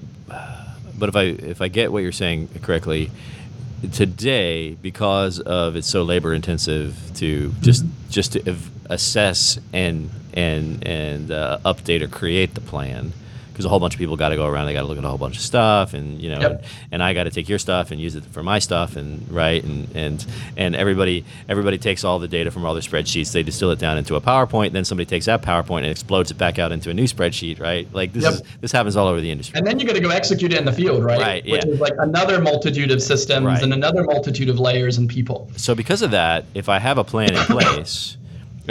but 0.98 1.10
if 1.10 1.16
I 1.16 1.24
if 1.24 1.62
I 1.62 1.68
get 1.68 1.92
what 1.92 2.02
you're 2.02 2.12
saying 2.12 2.50
correctly, 2.64 3.12
today 3.90 4.74
because 4.76 5.40
of 5.40 5.76
it's 5.76 5.88
so 5.88 6.04
labor 6.04 6.34
intensive 6.34 6.98
to 7.16 7.54
just 7.62 7.86
just 8.10 8.34
to 8.34 8.56
assess 8.90 9.60
and 9.74 10.10
and 10.34 10.86
and 10.88 11.32
uh, 11.32 11.60
update 11.66 12.02
or 12.02 12.08
create 12.08 12.54
the 12.54 12.62
plan. 12.62 13.14
Because 13.52 13.66
a 13.66 13.70
whole 13.70 13.80
bunch 13.80 13.94
of 13.94 14.00
people 14.00 14.16
got 14.16 14.30
to 14.30 14.36
go 14.36 14.46
around, 14.48 14.66
they 14.68 14.74
got 14.74 14.82
to 14.82 14.88
look 14.88 14.98
at 14.98 15.04
a 15.04 15.08
whole 15.08 15.18
bunch 15.18 15.36
of 15.36 15.42
stuff, 15.42 15.94
and 15.94 16.22
you 16.22 16.30
know, 16.30 16.40
Yep. 16.40 16.52
and, 16.52 16.62
and 16.94 17.04
I 17.04 17.14
got 17.14 17.26
to 17.26 17.32
take 17.32 17.50
your 17.50 17.60
stuff 17.60 17.92
and 17.92 18.00
use 18.00 18.16
it 18.16 18.24
for 18.26 18.42
my 18.44 18.60
stuff, 18.60 18.96
and 18.96 19.30
right, 19.32 19.64
and 19.64 19.88
and 19.96 20.26
and 20.58 20.76
everybody 20.76 21.26
everybody 21.50 21.78
takes 21.78 22.04
all 22.04 22.20
the 22.20 22.28
data 22.28 22.50
from 22.52 22.66
all 22.66 22.74
their 22.74 22.82
spreadsheets, 22.82 23.32
they 23.34 23.44
distill 23.44 23.72
it 23.72 23.80
down 23.80 23.98
into 23.98 24.16
a 24.16 24.22
PowerPoint, 24.22 24.72
then 24.72 24.86
somebody 24.86 25.06
takes 25.06 25.26
that 25.26 25.42
PowerPoint 25.42 25.80
and 25.80 25.88
explodes 25.88 26.32
it 26.32 26.38
back 26.38 26.60
out 26.60 26.72
into 26.72 26.90
a 26.90 26.94
new 26.94 27.04
spreadsheet, 27.06 27.60
right? 27.60 27.88
Like 27.94 28.14
this 28.14 28.24
Yep. 28.24 28.34
is 28.34 28.44
this 28.62 28.72
happens 28.72 28.96
all 28.96 29.08
over 29.08 29.20
the 29.22 29.30
industry. 29.32 29.58
And 29.58 29.68
then 29.68 29.80
you 29.80 29.86
got 29.86 29.94
to 29.96 30.02
go 30.02 30.10
execute 30.10 30.54
it 30.54 30.58
in 30.60 30.66
the 30.66 30.72
field, 30.74 31.04
right? 31.04 31.20
Right, 31.20 31.44
Which 31.46 31.66
yeah. 31.66 31.72
is 31.74 31.80
like 31.80 31.94
another 32.00 32.40
multitude 32.42 32.90
of 32.92 33.02
systems 33.02 33.46
Right. 33.46 33.62
and 33.62 33.74
another 33.74 34.04
multitude 34.04 34.50
of 34.50 34.60
layers 34.60 34.98
and 34.98 35.10
people. 35.10 35.50
So 35.58 35.76
because 35.76 36.02
of 36.02 36.12
that, 36.12 36.46
if 36.54 36.70
I 36.70 36.80
have 36.80 36.98
a 36.98 37.04
plan 37.04 37.34
in 37.36 37.44
place, 37.46 38.18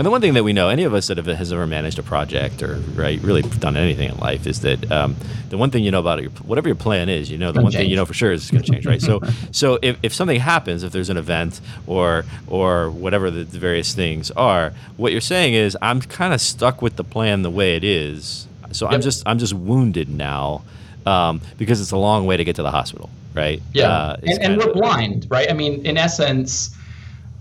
And 0.01 0.07
the 0.07 0.11
one 0.11 0.23
thing 0.23 0.33
that 0.33 0.45
we 0.45 0.55
know, 0.55 0.71
any 0.71 0.85
of 0.85 0.95
us 0.95 1.09
that 1.09 1.19
have, 1.19 1.27
has 1.27 1.53
ever 1.53 1.67
managed 1.67 1.99
a 1.99 2.03
project 2.03 2.63
or 2.63 2.77
right 2.95 3.21
really 3.21 3.43
done 3.43 3.77
anything 3.77 4.09
in 4.09 4.17
life, 4.17 4.47
is 4.47 4.63
that 4.63 4.91
um, 4.91 5.15
the 5.51 5.59
one 5.59 5.71
thing 5.71 5.85
you 5.85 5.91
know 5.91 6.01
about 6.01 6.19
it, 6.21 6.31
whatever 6.41 6.69
your 6.69 6.75
plan 6.75 7.11
is, 7.11 7.31
you 7.31 7.37
know 7.37 7.53
the 7.53 7.61
one 7.61 7.71
thing 7.71 7.91
you 7.91 7.97
know 7.97 8.07
for 8.07 8.15
sure 8.15 8.33
is 8.33 8.41
it's 8.45 8.51
going 8.51 8.65
to 8.65 8.73
change, 8.73 8.87
right? 8.87 9.03
So, 9.03 9.21
so 9.53 9.79
if, 9.83 9.99
if 10.03 10.15
something 10.15 10.41
happens, 10.41 10.85
if 10.85 10.93
there's 10.93 11.11
an 11.11 11.19
event 11.19 11.61
or 11.87 12.25
or 12.47 12.89
whatever 12.91 13.31
the, 13.31 13.45
the 13.45 13.59
various 13.59 13.93
things 13.95 14.31
are, 14.31 14.73
what 14.97 15.13
you're 15.13 15.21
saying 15.21 15.53
is 15.53 15.77
I'm 15.83 16.01
kind 16.01 16.33
of 16.33 16.41
stuck 16.41 16.81
with 16.81 16.97
the 16.97 17.05
plan 17.05 17.43
the 17.43 17.51
way 17.51 17.77
it 17.77 17.85
is. 17.85 18.47
So 18.73 18.87
I'm 18.87 19.03
just 19.03 19.23
I'm 19.27 19.39
just 19.39 19.53
wounded 19.53 20.09
now 20.09 20.63
um, 21.05 21.43
because 21.59 21.83
it's 21.83 21.91
a 21.91 21.99
long 21.99 22.25
way 22.25 22.39
to 22.39 22.45
get 22.45 22.57
to 22.57 22.63
the 22.63 22.71
hospital, 22.71 23.11
right? 23.35 23.61
Yeah, 23.75 23.91
Uh, 23.91 24.17
and, 24.23 24.43
and 24.43 24.57
we're 24.57 24.69
of- 24.71 24.77
blind, 24.77 25.27
right? 25.29 25.51
I 25.51 25.53
mean, 25.53 25.85
in 25.85 25.99
essence, 25.99 26.75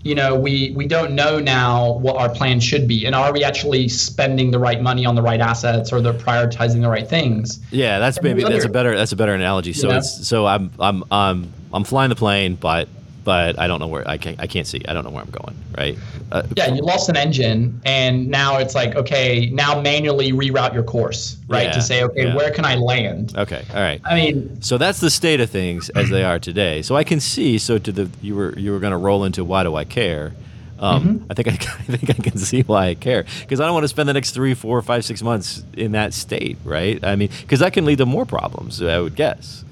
you 0.02 0.14
know, 0.14 0.34
we 0.34 0.72
we 0.74 0.86
don't 0.86 1.14
know 1.14 1.38
now 1.38 1.92
what 1.98 2.16
our 2.16 2.28
plan 2.30 2.60
should 2.60 2.88
be, 2.88 3.04
and 3.04 3.14
are 3.14 3.32
we 3.32 3.44
actually 3.44 3.88
spending 3.88 4.50
the 4.50 4.58
right 4.58 4.80
money 4.80 5.04
on 5.04 5.14
the 5.14 5.22
right 5.22 5.40
assets, 5.40 5.92
or 5.92 6.00
they're 6.00 6.12
prioritizing 6.14 6.80
the 6.80 6.88
right 6.88 7.06
things? 7.08 7.60
Yeah, 7.70 7.98
that's 7.98 8.22
maybe 8.22 8.42
that's 8.42 8.64
a 8.64 8.68
better 8.68 8.96
that's 8.96 9.12
a 9.12 9.16
better 9.16 9.34
analogy. 9.34 9.72
So 9.74 9.88
Yeah. 9.88 9.98
it's 9.98 10.26
so 10.26 10.46
I'm 10.46 10.70
I'm 10.80 11.04
I'm 11.10 11.52
I'm 11.72 11.84
flying 11.84 12.08
the 12.08 12.16
plane, 12.16 12.54
but 12.54 12.88
but 13.24 13.58
I 13.58 13.66
don't 13.66 13.80
know 13.80 13.86
where 13.86 14.06
I 14.08 14.16
can't 14.18 14.40
I 14.40 14.46
can't 14.46 14.66
see. 14.66 14.80
I 14.88 14.92
don't 14.92 15.04
know 15.04 15.10
where 15.10 15.22
I'm 15.22 15.30
going. 15.30 15.56
Right. 15.76 15.96
Uh, 16.32 16.42
Yeah, 16.56 16.74
you 16.74 16.82
lost 16.82 17.08
an 17.08 17.16
engine, 17.16 17.80
and 17.84 18.28
now 18.28 18.58
it's 18.58 18.74
like, 18.74 18.94
okay, 18.96 19.50
now 19.52 19.80
manually 19.80 20.32
reroute 20.32 20.74
your 20.74 20.82
course, 20.82 21.36
right? 21.48 21.64
Yeah, 21.64 21.72
To 21.72 21.82
say, 21.82 22.02
okay, 22.04 22.24
yeah. 22.26 22.36
where 22.36 22.50
can 22.50 22.64
I 22.64 22.76
land? 22.76 23.36
Okay. 23.36 23.64
All 23.74 23.80
right. 23.80 24.00
I 24.04 24.14
mean, 24.14 24.60
So 24.62 24.78
that's 24.78 25.00
the 25.00 25.10
state 25.10 25.40
of 25.40 25.50
things 25.50 25.88
as 25.90 26.08
they 26.10 26.24
are 26.24 26.38
today. 26.38 26.82
So 26.82 26.96
I 26.96 27.04
can 27.04 27.20
see. 27.20 27.58
So 27.58 27.78
to 27.78 27.92
the 27.92 28.10
you 28.22 28.34
were 28.34 28.58
you 28.58 28.72
were 28.72 28.78
going 28.80 28.92
to 28.92 28.96
roll 28.98 29.24
into 29.24 29.44
why 29.44 29.62
do 29.62 29.74
I 29.76 29.84
care? 29.84 30.32
Um, 30.78 31.18
Mm-hmm. 31.20 31.30
I 31.30 31.34
think 31.34 31.48
I, 31.48 31.52
I 31.92 31.96
think 31.96 32.10
I 32.10 32.22
can 32.22 32.38
see 32.38 32.62
why 32.62 32.86
I 32.88 32.94
care 32.94 33.24
because 33.42 33.60
I 33.60 33.64
don't 33.66 33.74
want 33.74 33.84
to 33.84 33.88
spend 33.88 34.08
the 34.08 34.14
next 34.14 34.30
three, 34.32 34.54
four, 34.54 34.80
five, 34.82 35.04
six 35.04 35.22
months 35.22 35.62
in 35.76 35.92
that 35.92 36.14
state, 36.14 36.56
right? 36.64 37.02
I 37.04 37.16
mean, 37.16 37.28
because 37.42 37.60
that 37.60 37.72
can 37.74 37.84
lead 37.84 37.98
to 37.98 38.06
more 38.06 38.24
problems. 38.24 38.80
I 38.82 38.98
would 38.98 39.14
guess. 39.14 39.64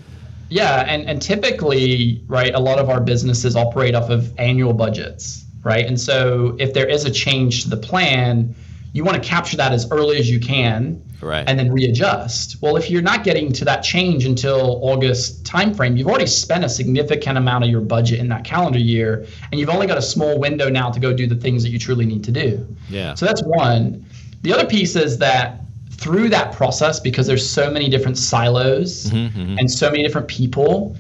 Yeah, 0.51 0.85
and, 0.89 1.09
and 1.09 1.21
typically, 1.21 2.23
right, 2.27 2.55
a 2.55 2.59
lot 2.61 2.79
of 2.79 2.89
our 2.89 3.01
businesses 3.01 3.57
operate 3.57 3.95
off 3.95 4.11
of 4.11 4.33
annual 4.39 4.73
budgets, 4.73 5.45
right? 5.63 5.87
And 5.87 6.01
so 6.01 6.57
if 6.59 6.73
there 6.73 6.87
is 6.87 7.05
a 7.05 7.11
change 7.11 7.65
to 7.65 7.71
the 7.71 7.77
plan, 7.77 8.55
you 8.93 9.05
want 9.05 9.23
to 9.23 9.29
capture 9.29 9.57
that 9.59 9.73
as 9.73 9.91
early 9.91 10.19
as 10.19 10.31
you 10.31 10.41
can 10.41 11.03
Right. 11.21 11.45
and 11.49 11.59
then 11.59 11.73
readjust. 11.73 12.63
Well, 12.63 12.77
if 12.77 12.89
you're 12.91 13.03
not 13.03 13.25
getting 13.25 13.53
to 13.55 13.65
that 13.65 13.83
change 13.83 14.25
until 14.25 14.79
August 14.83 15.43
timeframe, 15.45 15.99
you've 15.99 16.07
already 16.07 16.27
spent 16.27 16.65
a 16.65 16.69
significant 16.69 17.37
amount 17.37 17.65
of 17.65 17.71
your 17.71 17.81
budget 17.81 18.21
in 18.21 18.29
that 18.29 18.45
calendar 18.45 18.79
year, 18.79 19.27
and 19.51 19.59
you've 19.59 19.69
only 19.69 19.89
got 19.89 19.99
a 19.99 20.03
small 20.03 20.39
window 20.39 20.71
now 20.71 20.91
to 20.91 21.01
go 21.01 21.13
do 21.13 21.27
the 21.27 21.35
things 21.35 21.65
that 21.65 21.71
you 21.71 21.79
truly 21.79 22.07
need 22.07 22.23
to 22.25 22.31
do. 22.31 22.65
Yeah. 22.89 23.15
So 23.15 23.27
that's 23.27 23.43
one. 23.43 24.07
The 24.43 24.53
other 24.53 24.65
piece 24.65 24.95
is 24.95 25.19
that 25.19 25.61
through 25.99 26.29
that 26.31 26.53
process, 26.53 27.01
because 27.01 27.27
there's 27.27 27.49
so 27.49 27.71
many 27.71 27.89
different 27.89 28.17
silos 28.17 29.11
Mm-hmm, 29.11 29.59
and 29.59 29.71
so 29.71 29.91
many 29.91 30.03
different 30.03 30.29
people, 30.29 30.97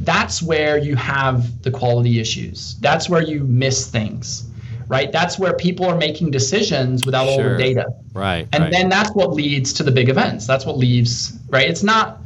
that's 0.00 0.42
where 0.42 0.76
you 0.76 0.96
have 0.96 1.62
the 1.62 1.70
quality 1.70 2.20
issues. 2.20 2.76
That's 2.80 3.08
where 3.08 3.22
you 3.22 3.44
miss 3.44 3.88
things, 3.90 4.48
right? 4.88 5.12
That's 5.12 5.38
where 5.38 5.54
people 5.54 5.86
are 5.86 5.96
making 5.96 6.30
decisions 6.30 7.06
without 7.06 7.28
all 7.28 7.42
the 7.42 7.56
data. 7.56 7.86
Right. 8.12 8.48
And 8.52 8.64
right. 8.64 8.72
then 8.72 8.88
that's 8.88 9.10
what 9.10 9.32
leads 9.32 9.72
to 9.74 9.82
the 9.82 9.90
big 9.90 10.08
events. 10.08 10.46
That's 10.46 10.66
what 10.66 10.76
leaves, 10.78 11.38
right? 11.48 11.68
It's 11.68 11.82
not 11.82 12.18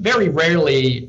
very 0.00 0.28
rarely 0.28 1.08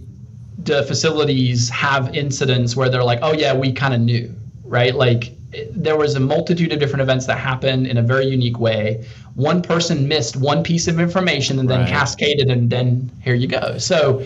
do 0.64 0.84
facilities 0.84 1.70
have 1.70 2.16
incidents 2.16 2.76
where 2.76 2.89
they're 2.89 3.03
like, 3.03 3.20
oh, 3.22 3.34
yeah, 3.34 3.53
we 3.53 3.74
kind 3.74 3.93
of 3.93 3.99
knew, 3.99 4.34
right? 4.64 4.95
Like 4.95 5.34
there 5.76 5.97
was 5.97 6.16
a 6.16 6.20
multitude 6.20 6.72
of 6.72 6.80
different 6.80 7.01
events 7.01 7.26
that 7.28 7.38
happened 7.38 7.88
in 7.88 7.97
a 7.97 8.01
very 8.01 8.26
unique 8.28 8.60
way. 8.60 9.06
One 9.36 9.62
person 9.62 10.08
missed 10.08 10.36
one 10.36 10.64
piece 10.64 10.88
of 10.88 10.99
information 10.99 11.60
and 11.60 11.70
then 11.70 11.82
Right. 11.82 11.89
cascaded, 11.89 12.49
and 12.49 12.70
then 12.70 13.10
here 13.24 13.36
you 13.36 13.47
go. 13.47 13.78
So 13.78 14.24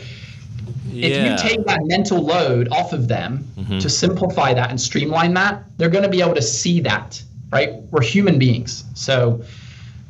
if 0.94 1.12
Yeah. 1.12 1.24
you 1.44 1.50
take 1.50 1.66
that 1.66 1.80
mental 1.86 2.22
load 2.24 2.68
off 2.72 2.94
of 2.94 3.08
them 3.08 3.46
Mm-hmm. 3.60 3.80
to 3.80 3.90
simplify 3.90 4.54
that 4.54 4.70
and 4.70 4.80
streamline 4.80 5.34
that, 5.36 5.64
they're 5.78 5.90
going 5.90 6.04
to 6.04 6.10
be 6.10 6.22
able 6.22 6.36
to 6.36 6.42
see 6.42 6.80
that, 6.82 7.22
right? 7.52 7.74
We're 7.92 8.02
human 8.02 8.40
beings. 8.40 8.84
So 8.94 9.42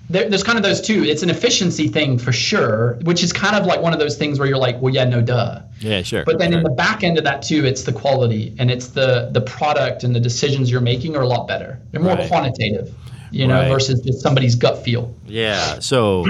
there, 0.09 0.27
there's 0.27 0.43
kind 0.43 0.57
of 0.57 0.63
those 0.63 0.81
two. 0.81 1.03
It's 1.03 1.21
an 1.21 1.29
efficiency 1.29 1.87
thing 1.87 2.17
for 2.17 2.31
sure, 2.31 2.95
which 3.03 3.23
is 3.23 3.31
kind 3.31 3.55
of 3.55 3.65
like 3.65 3.81
one 3.81 3.93
of 3.93 3.99
those 3.99 4.17
things 4.17 4.39
where 4.39 4.47
you're 4.47 4.57
like, 4.57 4.81
well, 4.81 4.93
yeah, 4.93 5.05
no, 5.05 5.21
duh. 5.21 5.61
Yeah. 5.79 6.01
Sure. 6.01 6.23
But 6.25 6.39
then 6.39 6.49
sure. 6.51 6.57
in 6.57 6.63
the 6.63 6.71
back 6.71 7.03
end 7.03 7.17
of 7.17 7.23
that 7.25 7.41
too, 7.43 7.63
it's 7.65 7.83
the 7.83 7.93
quality 7.93 8.55
and 8.57 8.71
it's 8.71 8.87
the 8.87 9.29
the 9.31 9.41
product 9.41 10.03
and 10.03 10.15
the 10.15 10.19
decisions 10.19 10.71
you're 10.71 10.81
making 10.81 11.15
are 11.15 11.21
a 11.21 11.27
lot 11.27 11.47
better. 11.47 11.79
They're 11.91 12.01
more 12.01 12.15
Right. 12.15 12.27
quantitative, 12.27 12.93
you 13.31 13.47
know, 13.47 13.59
Right. 13.61 13.69
versus 13.69 14.01
just 14.01 14.19
somebody's 14.21 14.55
gut 14.55 14.83
feel. 14.83 15.13
Yeah. 15.27 15.79
So, 15.79 16.25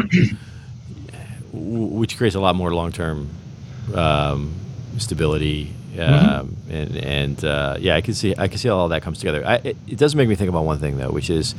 which 1.53 2.17
creates 2.17 2.35
a 2.35 2.39
lot 2.39 2.55
more 2.55 2.73
long-term 2.73 3.29
um, 3.95 4.53
stability, 4.97 5.73
um, 5.97 6.55
and 6.69 6.95
and 6.97 7.45
uh, 7.45 7.77
yeah, 7.79 7.95
I 7.95 8.01
can 8.01 8.13
see 8.13 8.35
I 8.37 8.47
can 8.47 8.57
see 8.57 8.67
how 8.67 8.77
all 8.77 8.89
that 8.89 9.01
comes 9.01 9.19
together. 9.19 9.43
I, 9.45 9.55
it, 9.55 9.77
it 9.87 9.97
does 9.97 10.15
make 10.15 10.29
me 10.29 10.35
think 10.35 10.49
about 10.49 10.65
one 10.65 10.79
thing 10.79 10.97
though, 10.97 11.11
which 11.11 11.29
is 11.29 11.55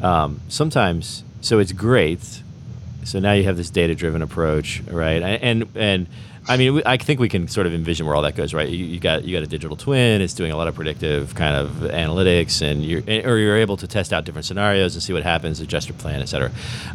um, 0.00 0.40
sometimes. 0.48 1.24
So 1.40 1.58
it's 1.58 1.72
great. 1.72 2.42
So 3.04 3.20
now 3.20 3.32
you 3.32 3.44
have 3.44 3.56
this 3.56 3.70
data-driven 3.70 4.22
approach, 4.22 4.82
right? 4.90 5.22
And 5.22 5.68
and 5.76 6.06
I 6.48 6.56
mean, 6.56 6.80
I 6.86 6.96
think 6.96 7.18
we 7.18 7.28
can 7.28 7.48
sort 7.48 7.66
of 7.66 7.74
envision 7.74 8.06
where 8.06 8.14
all 8.14 8.22
that 8.22 8.36
goes, 8.36 8.54
right? 8.54 8.68
You, 8.68 8.84
you 8.84 9.00
got 9.00 9.24
you 9.24 9.36
got 9.36 9.42
a 9.42 9.46
digital 9.48 9.76
twin. 9.76 10.20
It's 10.20 10.34
doing 10.34 10.52
a 10.52 10.56
lot 10.56 10.68
of 10.68 10.74
predictive 10.74 11.34
kind 11.34 11.56
of 11.56 11.68
analytics, 11.90 12.62
and 12.62 12.84
you're 12.84 13.02
or 13.28 13.38
you're 13.38 13.56
able 13.58 13.76
to 13.78 13.86
test 13.86 14.12
out 14.12 14.24
different 14.24 14.44
scenarios 14.44 14.94
and 14.94 15.02
see 15.02 15.12
what 15.12 15.22
happens, 15.22 15.60
adjust 15.60 15.88
your 15.88 15.98
plan, 15.98 16.20
et 16.20 16.26
cetera. 16.26 16.50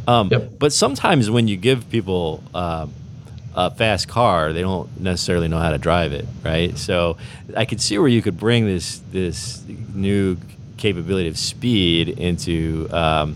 Um, 0.07 0.29
Yep. 0.31 0.51
But 0.59 0.73
sometimes 0.73 1.29
when 1.29 1.47
you 1.47 1.57
give 1.57 1.89
people 1.89 2.43
um, 2.53 2.93
a 3.55 3.69
fast 3.71 4.07
car, 4.07 4.53
they 4.53 4.61
don't 4.61 4.89
necessarily 4.99 5.47
know 5.49 5.59
how 5.59 5.71
to 5.71 5.77
drive 5.77 6.13
it, 6.13 6.25
right? 6.43 6.77
So 6.77 7.17
I 7.55 7.65
could 7.65 7.81
see 7.81 7.97
where 7.97 8.07
you 8.07 8.21
could 8.21 8.37
bring 8.37 8.65
this 8.65 9.01
this 9.11 9.63
new 9.93 10.37
capability 10.77 11.27
of 11.27 11.37
speed 11.37 12.09
into 12.09 12.87
um, 12.91 13.35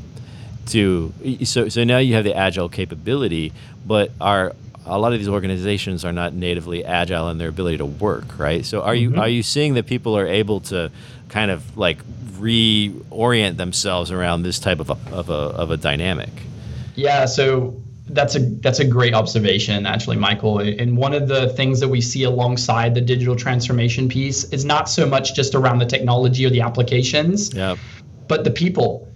to 0.68 1.13
so 1.43 1.70
so 1.70 1.84
now 1.84 1.97
you 1.97 2.16
have 2.16 2.24
the 2.24 2.36
agile 2.36 2.70
capability, 2.70 3.53
but 3.86 4.11
are 4.20 4.53
a 4.86 4.99
lot 4.99 5.13
of 5.13 5.20
these 5.20 5.28
organizations 5.28 6.05
are 6.05 6.13
not 6.13 6.34
natively 6.34 6.86
agile 6.86 7.30
in 7.30 7.38
their 7.38 7.49
ability 7.49 7.78
to 7.78 7.86
work, 7.86 8.38
right? 8.38 8.66
So 8.66 8.82
are 8.82 8.95
you 8.95 9.11
mm-hmm. 9.11 9.20
are 9.20 9.30
you 9.30 9.43
seeing 9.43 9.74
that 9.76 9.86
people 9.86 10.18
are 10.18 10.28
able 10.28 10.61
to 10.61 10.91
kind 11.30 11.51
of 11.51 11.78
like 11.78 11.97
reorient 12.38 13.57
themselves 13.57 14.11
around 14.11 14.43
this 14.43 14.59
type 14.59 14.80
of 14.80 14.89
a, 14.89 14.97
of 15.11 15.30
a, 15.30 15.34
of 15.34 15.72
a 15.72 15.78
dynamic? 15.78 16.30
Yeah, 16.95 17.26
so 17.26 17.82
that's 18.07 18.36
a 18.36 18.39
that's 18.39 18.80
a 18.80 18.86
great 18.86 19.13
observation 19.16 19.86
actually, 19.86 20.18
Michael. 20.18 20.59
And 20.59 20.95
one 20.97 21.13
of 21.13 21.28
the 21.28 21.49
things 21.49 21.80
that 21.80 21.88
we 21.88 22.01
see 22.01 22.24
alongside 22.24 22.93
the 22.93 23.01
digital 23.01 23.36
transformation 23.36 24.07
piece 24.07 24.43
is 24.45 24.63
not 24.63 24.88
so 24.88 25.07
much 25.07 25.34
just 25.34 25.55
around 25.55 25.80
the 25.80 25.86
technology 25.86 26.45
or 26.45 26.49
the 26.49 26.61
applications, 26.61 27.53
Yeah. 27.53 27.76
but 28.28 28.43
the 28.43 28.51
people. 28.51 29.07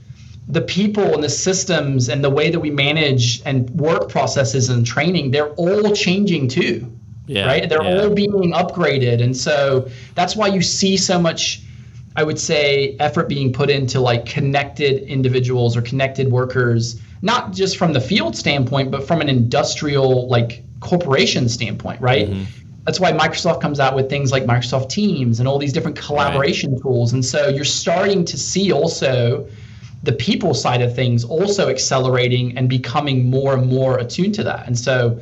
The 0.49 0.61
people 0.61 1.13
and 1.13 1.23
the 1.23 1.29
systems 1.29 2.09
and 2.09 2.23
the 2.23 2.29
way 2.29 2.49
that 2.49 2.59
we 2.59 2.71
manage 2.71 3.41
and 3.45 3.69
work 3.69 4.09
processes 4.09 4.69
and 4.69 4.85
training, 4.85 5.31
they're 5.31 5.53
all 5.53 5.93
changing 5.93 6.47
too. 6.47 6.91
Yeah, 7.27 7.45
Right? 7.45 7.69
They're 7.69 7.83
yeah. 7.83 8.01
all 8.01 8.09
being 8.09 8.53
upgraded. 8.53 9.21
And 9.23 9.37
so 9.37 9.87
that's 10.15 10.35
why 10.35 10.47
you 10.47 10.63
see 10.63 10.97
so 10.97 11.21
much 11.21 11.61
I 12.15 12.23
would 12.23 12.39
say 12.39 12.97
effort 12.99 13.29
being 13.29 13.53
put 13.53 13.69
into 13.69 14.01
like 14.01 14.25
connected 14.25 15.03
individuals 15.03 15.77
or 15.77 15.81
connected 15.81 16.31
workers, 16.31 16.99
not 17.21 17.53
just 17.53 17.77
from 17.77 17.93
the 17.93 18.01
field 18.01 18.35
standpoint, 18.35 18.91
but 18.91 19.07
from 19.07 19.21
an 19.21 19.29
industrial 19.29 20.27
like 20.27 20.63
corporation 20.79 21.47
standpoint, 21.47 22.01
right? 22.01 22.29
Mm-hmm. 22.29 22.43
That's 22.85 22.99
why 22.99 23.11
Microsoft 23.11 23.61
comes 23.61 23.79
out 23.79 23.95
with 23.95 24.09
things 24.09 24.31
like 24.31 24.43
Microsoft 24.43 24.89
Teams 24.89 25.39
and 25.39 25.47
all 25.47 25.59
these 25.59 25.71
different 25.71 25.97
collaboration 25.97 26.81
tools. 26.81 27.13
And 27.13 27.23
so 27.23 27.47
you're 27.47 27.63
starting 27.63 28.25
to 28.25 28.37
see 28.37 28.71
also 28.71 29.47
the 30.03 30.13
people 30.13 30.53
side 30.53 30.81
of 30.81 30.95
things 30.95 31.23
also 31.23 31.69
accelerating 31.69 32.57
and 32.57 32.69
becoming 32.69 33.29
more 33.29 33.53
and 33.53 33.67
more 33.67 33.97
attuned 33.97 34.35
to 34.35 34.43
that. 34.43 34.65
And 34.65 34.77
so, 34.77 35.19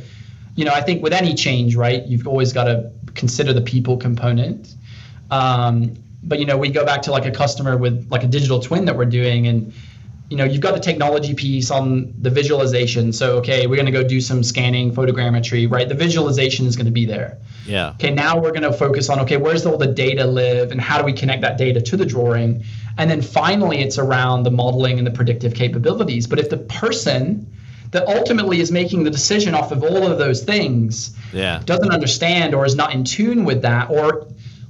you 0.55 0.65
know, 0.65 0.71
I 0.71 0.81
think 0.81 1.01
with 1.01 1.13
any 1.13 1.33
change, 1.33 1.75
right, 1.75 2.05
you've 2.05 2.27
always 2.27 2.53
got 2.53 2.65
to 2.65 2.91
consider 3.15 3.53
the 3.53 3.61
people 3.61 3.97
component. 3.97 4.75
Um, 5.31 5.95
but 6.23 6.39
you 6.39 6.45
know, 6.45 6.57
we 6.57 6.69
go 6.69 6.85
back 6.85 7.01
to 7.03 7.11
like 7.11 7.25
a 7.25 7.31
customer 7.31 7.77
with 7.77 8.07
like 8.11 8.23
a 8.23 8.27
digital 8.27 8.59
twin 8.59 8.85
that 8.85 8.95
we're 8.95 9.05
doing, 9.05 9.47
and 9.47 9.73
you 10.29 10.35
know, 10.35 10.43
you've 10.43 10.61
got 10.61 10.73
the 10.73 10.79
technology 10.81 11.33
piece 11.33 11.71
on 11.71 12.13
the 12.21 12.29
visualization. 12.29 13.13
So 13.13 13.37
okay, 13.37 13.65
we're 13.67 13.77
going 13.77 13.85
to 13.85 13.91
go 13.91 14.03
do 14.03 14.19
some 14.19 14.43
scanning, 14.43 14.93
photogrammetry, 14.93 15.71
right? 15.71 15.87
The 15.87 15.95
visualization 15.95 16.65
is 16.65 16.75
going 16.75 16.87
to 16.87 16.91
be 16.91 17.05
there. 17.05 17.37
Yeah. 17.65 17.89
Okay, 17.91 18.11
now 18.11 18.37
we're 18.37 18.51
going 18.51 18.63
to 18.63 18.73
focus 18.73 19.09
on 19.09 19.19
okay, 19.21 19.37
where's 19.37 19.65
all 19.65 19.77
the 19.77 19.87
data 19.87 20.25
live, 20.25 20.71
and 20.71 20.81
how 20.81 20.97
do 20.97 21.05
we 21.05 21.13
connect 21.13 21.41
that 21.41 21.57
data 21.57 21.81
to 21.81 21.97
the 21.97 22.05
drawing? 22.05 22.63
And 22.97 23.09
then 23.09 23.21
finally, 23.21 23.79
it's 23.79 23.97
around 23.97 24.43
the 24.43 24.51
modeling 24.51 24.97
and 24.97 25.07
the 25.07 25.11
predictive 25.11 25.53
capabilities. 25.53 26.27
But 26.27 26.39
if 26.39 26.49
the 26.49 26.57
person 26.57 27.53
that 27.91 28.05
ultimately 28.07 28.59
is 28.59 28.71
making 28.71 29.03
the 29.03 29.09
decision 29.09 29.55
off 29.55 29.71
of 29.71 29.81
all 29.81 30.05
of 30.11 30.17
those 30.17 30.43
things 30.43 31.15
Yeah. 31.31 31.61
doesn't 31.65 31.91
understand 31.91 32.53
or 32.53 32.65
is 32.65 32.75
not 32.75 32.93
in 32.93 33.05
tune 33.05 33.45
with 33.45 33.61
that 33.61 33.89
or 33.89 34.27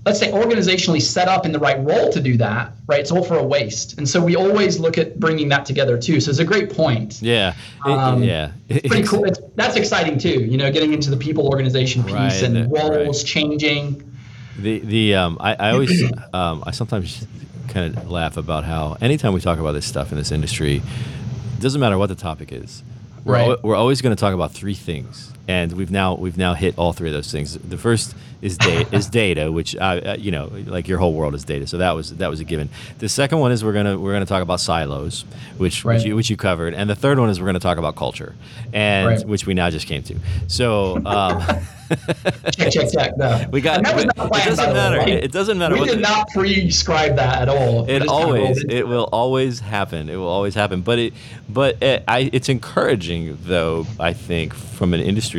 let's 0.08 0.20
say 0.20 0.32
organizationally 0.32 1.02
set 1.02 1.28
up 1.28 1.46
in 1.46 1.52
the 1.52 1.60
right 1.60 1.84
role 1.84 2.10
to 2.14 2.22
do 2.22 2.38
that, 2.38 2.72
right? 2.88 3.02
It's 3.02 3.12
all 3.12 3.26
for 3.26 3.38
a 3.38 3.44
waste. 3.44 3.98
And 3.98 4.08
so 4.08 4.24
we 4.24 4.38
always 4.38 4.80
look 4.80 4.98
at 4.98 5.20
bringing 5.20 5.50
that 5.50 5.66
together 5.66 5.98
too. 5.98 6.22
So 6.22 6.30
it's 6.30 6.40
a 6.40 6.46
great 6.46 6.72
point. 6.72 7.22
Yeah. 7.22 7.56
Um, 7.84 8.24
yeah. 8.24 8.52
It's 8.70 8.88
pretty 8.88 9.06
cool. 9.06 9.26
It's, 9.26 9.42
that's 9.56 9.76
exciting 9.76 10.18
too, 10.18 10.46
you 10.46 10.58
know, 10.58 10.72
getting 10.72 10.94
into 10.94 11.10
the 11.10 11.18
people 11.18 11.48
organization 11.48 12.04
piece 12.04 12.14
right, 12.14 12.44
and 12.44 12.72
roles 12.72 13.22
right. 13.22 13.28
changing. 13.28 14.10
The, 14.58 14.80
the, 14.80 15.16
um, 15.16 15.38
I, 15.42 15.56
I 15.56 15.72
always, 15.72 16.10
um, 16.34 16.64
I 16.66 16.72
sometimes 16.72 17.28
kind 17.68 17.98
of 17.98 18.10
laugh 18.10 18.38
about 18.38 18.64
how 18.64 18.96
anytime 19.02 19.34
we 19.34 19.42
talk 19.42 19.60
about 19.60 19.74
this 19.74 19.86
stuff 19.86 20.14
in 20.14 20.18
this 20.18 20.32
industry, 20.32 20.78
it 20.78 21.62
doesn't 21.62 21.82
matter 21.82 21.98
what 21.98 22.08
the 22.08 22.16
topic 22.16 22.54
is. 22.54 22.82
We're, 23.26 23.34
right. 23.34 23.50
al- 23.50 23.58
we're 23.62 23.76
always 23.76 24.02
going 24.02 24.16
to 24.16 24.20
talk 24.20 24.34
about 24.34 24.54
three 24.54 24.74
things 24.74 25.34
and 25.48 25.74
we've 25.74 25.92
now 25.92 26.16
we've 26.16 26.38
now 26.38 26.54
hit 26.54 26.78
all 26.78 26.94
three 26.94 27.10
of 27.10 27.14
those 27.14 27.32
things. 27.32 27.58
The 27.58 27.78
first 27.78 28.16
is 28.42 28.58
data, 28.58 28.88
is 28.96 29.08
data, 29.08 29.52
which 29.52 29.76
uh, 29.76 29.80
uh, 29.80 30.18
you 30.20 30.32
know, 30.32 30.52
like 30.66 30.88
your 30.88 30.98
whole 30.98 31.14
world 31.14 31.34
is 31.36 31.44
data. 31.44 31.68
So 31.68 31.78
that 31.78 31.92
was 31.92 32.16
that 32.18 32.30
was 32.30 32.40
a 32.40 32.44
given. 32.44 32.70
The 33.00 33.10
second 33.10 33.40
one 33.40 33.52
is 33.52 33.64
we're 33.64 33.74
gonna 33.74 33.98
we're 34.00 34.14
gonna 34.14 34.26
talk 34.26 34.44
about 34.44 34.60
silos, 34.60 35.26
which 35.58 35.86
right. 35.86 35.96
which, 35.96 36.06
you, 36.06 36.16
which, 36.16 36.30
you, 36.30 36.38
covered, 36.38 36.74
and 36.74 36.90
the 36.90 36.96
third 36.96 37.20
one 37.20 37.30
is 37.30 37.40
we're 37.40 37.48
gonna 37.48 37.60
talk 37.60 37.78
about 37.78 37.96
culture, 37.96 38.36
and 38.74 39.08
right. 39.08 39.28
which 39.28 39.46
we 39.46 39.54
now 39.54 39.70
just 39.70 39.88
came 39.88 40.04
to. 40.04 40.16
So. 40.48 40.98
Um, 41.06 41.42
check, 42.52 42.72
check, 42.72 42.92
check. 42.92 43.18
No. 43.18 43.46
We 43.52 43.62
got. 43.62 43.80
It, 43.80 43.86
planned, 43.86 44.12
it 44.12 44.46
doesn't 44.46 44.74
matter. 44.74 44.98
Right? 44.98 45.10
It 45.10 45.32
doesn't 45.32 45.58
matter. 45.58 45.76
We 45.76 45.86
did 45.86 46.02
not 46.02 46.28
prescribe 46.30 47.16
that 47.16 47.44
at 47.44 47.50
all. 47.50 47.90
It 47.90 48.08
always. 48.08 48.64
It 48.68 48.88
will 48.88 49.08
always 49.12 49.60
happen. 49.60 50.10
It 50.10 50.18
will 50.18 50.28
always 50.28 50.54
happen. 50.54 50.82
But 50.82 51.00
it. 51.00 51.14
But 51.48 51.82
it, 51.82 52.04
I. 52.08 52.30
It's 52.34 52.50
encouraging, 52.50 53.38
though. 53.44 53.88
I 54.00 54.14
think 54.14 54.54
from 54.54 54.94
an 54.94 55.00
industry 55.00 55.37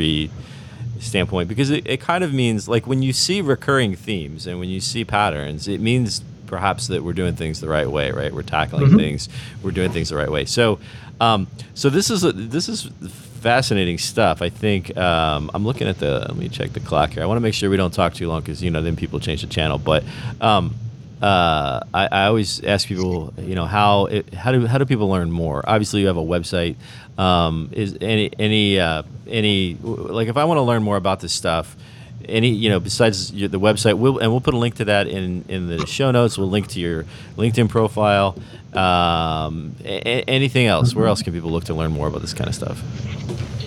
standpoint 1.01 1.49
because 1.49 1.71
it, 1.71 1.87
it 1.87 2.01
kind 2.01 2.25
of 2.25 2.33
means 2.33 2.69
like 2.69 2.87
when 2.87 3.03
you 3.03 3.13
see 3.13 3.41
recurring 3.41 3.95
themes 3.95 4.47
and 4.47 4.59
when 4.59 4.69
you 4.69 4.81
see 4.81 5.05
patterns, 5.05 5.69
it 5.69 5.81
means 5.81 6.23
perhaps 6.47 6.89
that 6.89 7.05
we're 7.05 7.13
doing 7.13 7.37
things 7.37 7.61
the 7.61 7.69
right 7.69 7.89
way, 7.89 8.11
right? 8.11 8.33
We're 8.33 8.43
tackling 8.43 8.89
mm-hmm. 8.89 8.97
things, 8.97 9.29
we're 9.63 9.71
doing 9.71 9.93
things 9.93 10.09
the 10.09 10.17
right 10.17 10.31
way. 10.31 10.45
So, 10.45 10.81
um, 11.21 11.47
so 11.75 11.91
this 11.91 12.11
is 12.11 12.25
a, 12.25 12.33
this 12.33 12.69
is 12.69 12.85
fascinating 13.39 13.99
stuff. 13.99 14.43
I 14.43 14.49
think 14.49 14.97
um, 14.97 15.51
I'm 15.55 15.65
looking 15.65 15.89
at 15.89 15.99
the. 15.99 16.21
Let 16.21 16.37
me 16.37 16.49
check 16.49 16.73
the 16.73 16.81
clock 16.81 17.11
here. 17.11 17.23
I 17.23 17.27
want 17.27 17.37
to 17.37 17.41
make 17.41 17.55
sure 17.55 17.71
we 17.71 17.77
don't 17.77 17.95
talk 17.95 18.15
too 18.15 18.29
long 18.29 18.41
because 18.41 18.63
you 18.63 18.71
know 18.71 18.83
then 18.83 18.97
people 18.97 19.21
change 19.21 19.43
the 19.43 19.49
channel. 19.49 19.79
But 19.79 20.05
um, 20.41 20.75
uh, 21.23 21.81
I, 21.93 22.09
I, 22.11 22.27
always 22.27 22.63
ask 22.63 22.87
people, 22.87 23.35
you 23.39 23.57
know, 23.57 23.65
how 23.65 24.07
it, 24.07 24.33
how 24.33 24.53
do 24.53 24.67
how 24.67 24.79
do 24.79 24.87
people 24.87 25.09
learn 25.09 25.33
more? 25.33 25.65
Obviously, 25.69 26.01
you 26.03 26.07
have 26.07 26.17
a 26.17 26.23
website. 26.23 26.77
Um, 27.19 27.71
is 27.73 27.99
any 28.01 28.31
any 28.39 28.79
uh, 28.79 29.03
any 29.27 29.75
like 29.83 30.29
if 30.29 30.37
I 30.37 30.45
want 30.45 30.59
to 30.59 30.63
learn 30.63 30.85
more 30.85 30.97
about 30.97 31.19
this 31.19 31.33
stuff, 31.33 31.77
any 32.25 32.51
you 32.51 32.69
know 32.69 32.79
besides 32.79 33.33
the 33.33 33.49
website, 33.49 33.99
we'll 33.99 34.19
and 34.19 34.31
we'll 34.31 34.41
put 34.41 34.55
a 34.55 34.59
link 34.59 34.77
to 34.77 34.85
that 34.85 35.09
in 35.09 35.45
in 35.49 35.67
the 35.67 35.87
show 35.87 36.13
notes. 36.13 36.39
We'll 36.39 36.51
link 36.51 36.69
to 36.69 36.81
your 36.81 37.05
LinkedIn 37.37 37.69
profile. 37.69 38.37
Um, 38.73 39.75
a- 39.85 40.23
anything 40.29 40.67
else? 40.67 40.95
Where 40.95 41.09
else 41.09 41.23
can 41.23 41.33
people 41.33 41.51
look 41.51 41.65
to 41.65 41.75
learn 41.75 41.91
more 41.91 42.07
about 42.07 42.21
this 42.21 42.35
kind 42.35 42.49
of 42.49 42.55
stuff? 42.55 42.81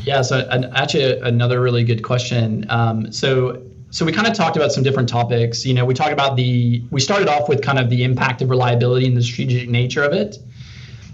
Yeah, 0.04 0.22
so 0.22 0.47
actually 0.74 1.20
another 1.20 1.62
really 1.62 1.84
good 1.84 2.02
question. 2.02 2.66
Um, 2.70 3.12
so 3.12 3.62
so 3.92 4.06
we 4.06 4.14
kind 4.14 4.26
of 4.26 4.34
talked 4.34 4.56
about 4.56 4.72
some 4.72 4.84
different 4.84 5.10
topics. 5.10 5.66
You 5.66 5.74
know, 5.74 5.86
we 5.86 5.94
talked 5.94 6.14
about 6.14 6.38
the 6.38 6.82
we 6.92 7.02
started 7.02 7.28
off 7.28 7.50
with 7.50 7.62
kind 7.62 7.78
of 7.78 7.89
the 7.89 8.04
impact 8.04 8.42
of 8.42 8.50
reliability 8.50 9.06
and 9.06 9.16
the 9.16 9.22
strategic 9.22 9.70
nature 9.70 10.04
of 10.04 10.14
it. 10.14 10.38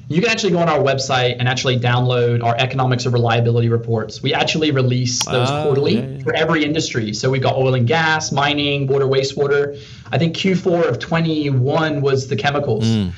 You 0.10 0.22
can 0.22 0.30
actually 0.30 0.52
go 0.52 0.60
on 0.60 0.70
our 0.70 0.80
website 0.80 1.36
and 1.38 1.50
actually 1.50 1.78
download 1.80 2.42
our 2.42 2.56
economics 2.58 3.06
of 3.06 3.14
reliability 3.14 3.68
reports. 3.68 4.24
We 4.24 4.34
actually 4.34 4.72
release 4.72 5.26
those 5.26 5.50
uh, 5.50 5.64
quarterly 5.64 5.96
yeah, 5.96 6.08
yeah. 6.08 6.24
for 6.24 6.34
every 6.34 6.64
industry. 6.64 7.14
So 7.14 7.30
we've 7.30 7.42
got 7.42 7.56
oil 7.56 7.74
and 7.74 7.86
gas, 7.86 8.32
mining, 8.32 8.88
water, 8.88 9.06
wastewater. 9.06 9.78
I 10.10 10.18
think 10.18 10.38
Q4 10.38 10.88
of 10.88 11.00
21 11.00 12.00
was 12.00 12.30
the 12.30 12.38
chemicals. 12.38 12.86
Mm. 12.86 13.12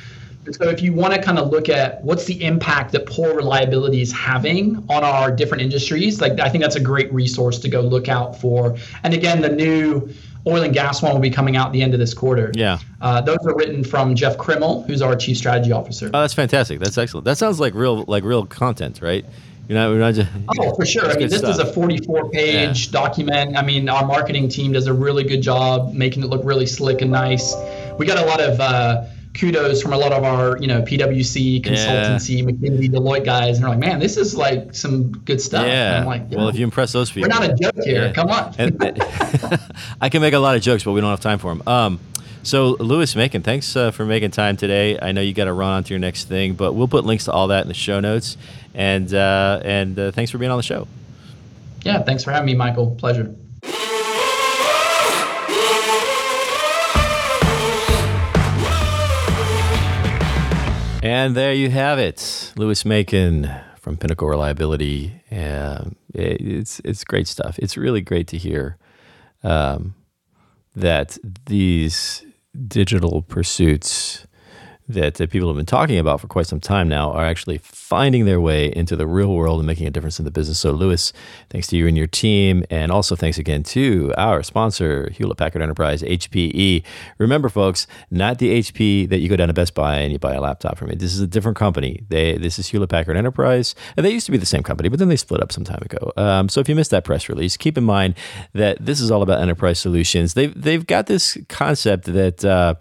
So 0.51 0.69
if 0.69 0.81
you 0.81 0.93
want 0.93 1.13
to 1.13 1.21
kind 1.21 1.37
of 1.37 1.49
look 1.49 1.69
at 1.69 2.03
what's 2.03 2.25
the 2.25 2.43
impact 2.43 2.91
that 2.93 3.05
poor 3.05 3.35
reliability 3.35 4.01
is 4.01 4.11
having 4.11 4.77
on 4.89 5.03
our 5.03 5.31
different 5.31 5.61
industries, 5.61 6.21
like 6.21 6.39
I 6.39 6.49
think 6.49 6.63
that's 6.63 6.75
a 6.75 6.81
great 6.81 7.11
resource 7.13 7.59
to 7.59 7.69
go 7.69 7.81
look 7.81 8.07
out 8.07 8.39
for. 8.39 8.77
And 9.03 9.13
again, 9.13 9.41
the 9.41 9.49
new 9.49 10.09
oil 10.47 10.63
and 10.63 10.73
gas 10.73 11.01
one 11.01 11.13
will 11.13 11.19
be 11.19 11.29
coming 11.29 11.55
out 11.55 11.67
at 11.67 11.73
the 11.73 11.81
end 11.81 11.93
of 11.93 11.99
this 11.99 12.13
quarter. 12.13 12.51
Yeah. 12.55 12.79
Uh, 13.01 13.21
those 13.21 13.39
are 13.45 13.55
written 13.55 13.83
from 13.83 14.15
Jeff 14.15 14.37
Krimmel, 14.37 14.87
who's 14.87 15.01
our 15.01 15.15
chief 15.15 15.37
strategy 15.37 15.71
officer. 15.71 16.09
Oh, 16.13 16.21
that's 16.21 16.33
fantastic. 16.33 16.79
That's 16.79 16.97
excellent. 16.97 17.25
That 17.25 17.37
sounds 17.37 17.59
like 17.59 17.73
real 17.75 18.05
like 18.07 18.23
real 18.23 18.45
content, 18.45 19.01
right? 19.01 19.25
You're 19.67 19.77
not, 19.77 19.89
we're 19.91 19.99
not 19.99 20.15
just, 20.15 20.31
oh, 20.57 20.75
for 20.75 20.83
sure. 20.83 21.05
I 21.11 21.15
mean, 21.15 21.29
this 21.29 21.39
stuff. 21.39 21.51
is 21.51 21.59
a 21.59 21.71
44 21.71 22.31
page 22.31 22.87
yeah. 22.87 22.91
document. 22.91 23.55
I 23.55 23.61
mean, 23.61 23.87
our 23.87 24.03
marketing 24.03 24.49
team 24.49 24.71
does 24.71 24.87
a 24.87 24.93
really 24.93 25.23
good 25.23 25.41
job 25.43 25.93
making 25.93 26.23
it 26.23 26.25
look 26.25 26.43
really 26.43 26.65
slick 26.65 27.03
and 27.03 27.11
nice. 27.11 27.53
We 27.99 28.07
got 28.07 28.17
a 28.17 28.25
lot 28.25 28.41
of 28.41 28.59
uh, 28.59 29.05
kudos 29.33 29.81
from 29.81 29.93
a 29.93 29.97
lot 29.97 30.11
of 30.11 30.23
our, 30.23 30.57
you 30.57 30.67
know, 30.67 30.81
PwC, 30.81 31.63
consultancy, 31.63 32.37
yeah. 32.37 32.45
McKinsey, 32.45 32.89
Deloitte 32.89 33.25
guys, 33.25 33.57
and 33.57 33.63
they're 33.63 33.71
like, 33.71 33.79
man, 33.79 33.99
this 33.99 34.17
is 34.17 34.35
like 34.35 34.73
some 34.73 35.11
good 35.11 35.41
stuff. 35.41 35.65
Yeah. 35.65 35.99
I'm 35.99 36.05
like, 36.05 36.29
well, 36.31 36.49
if 36.49 36.55
you 36.55 36.63
impress 36.63 36.91
those 36.91 37.11
people, 37.11 37.29
we're 37.29 37.39
not 37.39 37.49
a 37.49 37.53
joke 37.53 37.83
here. 37.83 38.05
Yeah. 38.05 38.11
Come 38.11 38.29
on. 38.29 38.53
and, 38.57 38.77
I 40.01 40.09
can 40.09 40.21
make 40.21 40.33
a 40.33 40.39
lot 40.39 40.55
of 40.55 40.61
jokes, 40.61 40.83
but 40.83 40.91
we 40.93 41.01
don't 41.01 41.09
have 41.09 41.19
time 41.19 41.39
for 41.39 41.53
them. 41.53 41.67
Um, 41.67 41.99
so, 42.41 42.69
Lewis 42.79 43.15
Macon, 43.15 43.43
thanks 43.43 43.75
uh, 43.75 43.91
for 43.91 44.05
making 44.05 44.31
time 44.31 44.55
today. 44.57 44.97
I 44.99 45.11
know 45.11 45.21
you 45.21 45.33
got 45.33 45.45
to 45.45 45.53
run 45.53 45.71
on 45.71 45.83
to 45.83 45.89
your 45.89 45.99
next 45.99 46.25
thing, 46.25 46.53
but 46.53 46.73
we'll 46.73 46.87
put 46.87 47.05
links 47.05 47.25
to 47.25 47.31
all 47.31 47.49
that 47.49 47.63
in 47.63 47.67
the 47.67 47.73
show 47.73 47.99
notes. 47.99 48.37
And 48.73 49.13
uh, 49.13 49.61
and 49.63 49.99
uh, 49.99 50.11
thanks 50.11 50.31
for 50.31 50.37
being 50.37 50.51
on 50.51 50.57
the 50.57 50.63
show. 50.63 50.87
Yeah, 51.83 52.01
thanks 52.01 52.23
for 52.23 52.31
having 52.31 52.45
me, 52.45 52.55
Michael. 52.55 52.95
Pleasure. 52.95 53.35
And 61.09 61.35
there 61.35 61.53
you 61.53 61.71
have 61.71 61.97
it, 61.97 62.53
Louis 62.55 62.85
Macon 62.85 63.49
from 63.79 63.97
Pinnacle 63.97 64.27
Reliability. 64.27 65.19
It's 66.13 66.79
it's 66.85 67.03
great 67.03 67.27
stuff. 67.27 67.57
It's 67.57 67.75
really 67.75 68.01
great 68.01 68.27
to 68.27 68.37
hear 68.37 68.77
um, 69.41 69.95
that 70.75 71.17
these 71.47 72.23
digital 72.67 73.23
pursuits 73.23 74.27
that, 74.89 75.17
people 75.29 75.47
have 75.47 75.55
been 75.55 75.65
talking 75.65 75.97
about 75.97 76.19
for 76.19 76.27
quite 76.27 76.47
some 76.47 76.59
time 76.59 76.87
now 76.87 77.11
are 77.11 77.25
actually 77.25 77.59
finding 77.59 78.25
their 78.25 78.41
way 78.41 78.73
into 78.75 78.95
the 78.95 79.05
real 79.05 79.33
world 79.33 79.59
and 79.59 79.67
making 79.67 79.85
a 79.87 79.91
difference 79.91 80.19
in 80.19 80.25
the 80.25 80.31
business. 80.31 80.59
So, 80.59 80.71
Louis, 80.71 81.13
thanks 81.49 81.67
to 81.67 81.77
you 81.77 81.87
and 81.87 81.95
your 81.95 82.07
team. 82.07 82.65
And 82.69 82.91
also 82.91 83.15
thanks 83.15 83.37
again 83.37 83.63
to 83.63 84.13
our 84.17 84.41
sponsor, 84.41 85.11
Hewlett 85.11 85.37
Packard 85.37 85.61
Enterprise, 85.61 86.01
HPE. 86.01 86.83
Remember, 87.19 87.49
folks, 87.49 87.85
not 88.09 88.39
the 88.39 88.59
HP 88.59 89.07
that 89.09 89.19
you 89.19 89.29
go 89.29 89.35
down 89.35 89.47
to 89.47 89.53
Best 89.53 89.75
Buy 89.75 89.97
and 89.97 90.11
you 90.11 90.17
buy 90.17 90.33
a 90.33 90.41
laptop 90.41 90.77
from 90.77 90.89
it. 90.89 90.99
This 90.99 91.13
is 91.13 91.19
a 91.19 91.27
different 91.27 91.57
company. 91.57 92.03
They 92.09 92.37
This 92.37 92.57
is 92.57 92.67
Hewlett 92.67 92.89
Packard 92.89 93.15
Enterprise. 93.15 93.75
And 93.95 94.05
they 94.05 94.11
used 94.11 94.25
to 94.25 94.31
be 94.31 94.39
the 94.39 94.45
same 94.45 94.63
company, 94.63 94.89
but 94.89 94.97
then 94.97 95.09
they 95.09 95.15
split 95.15 95.41
up 95.41 95.51
some 95.51 95.63
time 95.63 95.81
ago. 95.83 96.11
Um, 96.17 96.49
so, 96.49 96.61
if 96.61 96.67
you 96.67 96.75
missed 96.75 96.91
that 96.91 97.03
press 97.03 97.29
release, 97.29 97.57
keep 97.57 97.77
in 97.77 97.83
mind 97.83 98.15
that 98.53 98.83
this 98.83 98.99
is 98.99 99.11
all 99.11 99.21
about 99.21 99.39
enterprise 99.41 99.79
solutions. 99.79 100.33
They've, 100.33 100.59
they've 100.59 100.85
got 100.85 101.05
this 101.05 101.37
concept 101.47 102.05
that, 102.05 102.43
uh, 102.43 102.73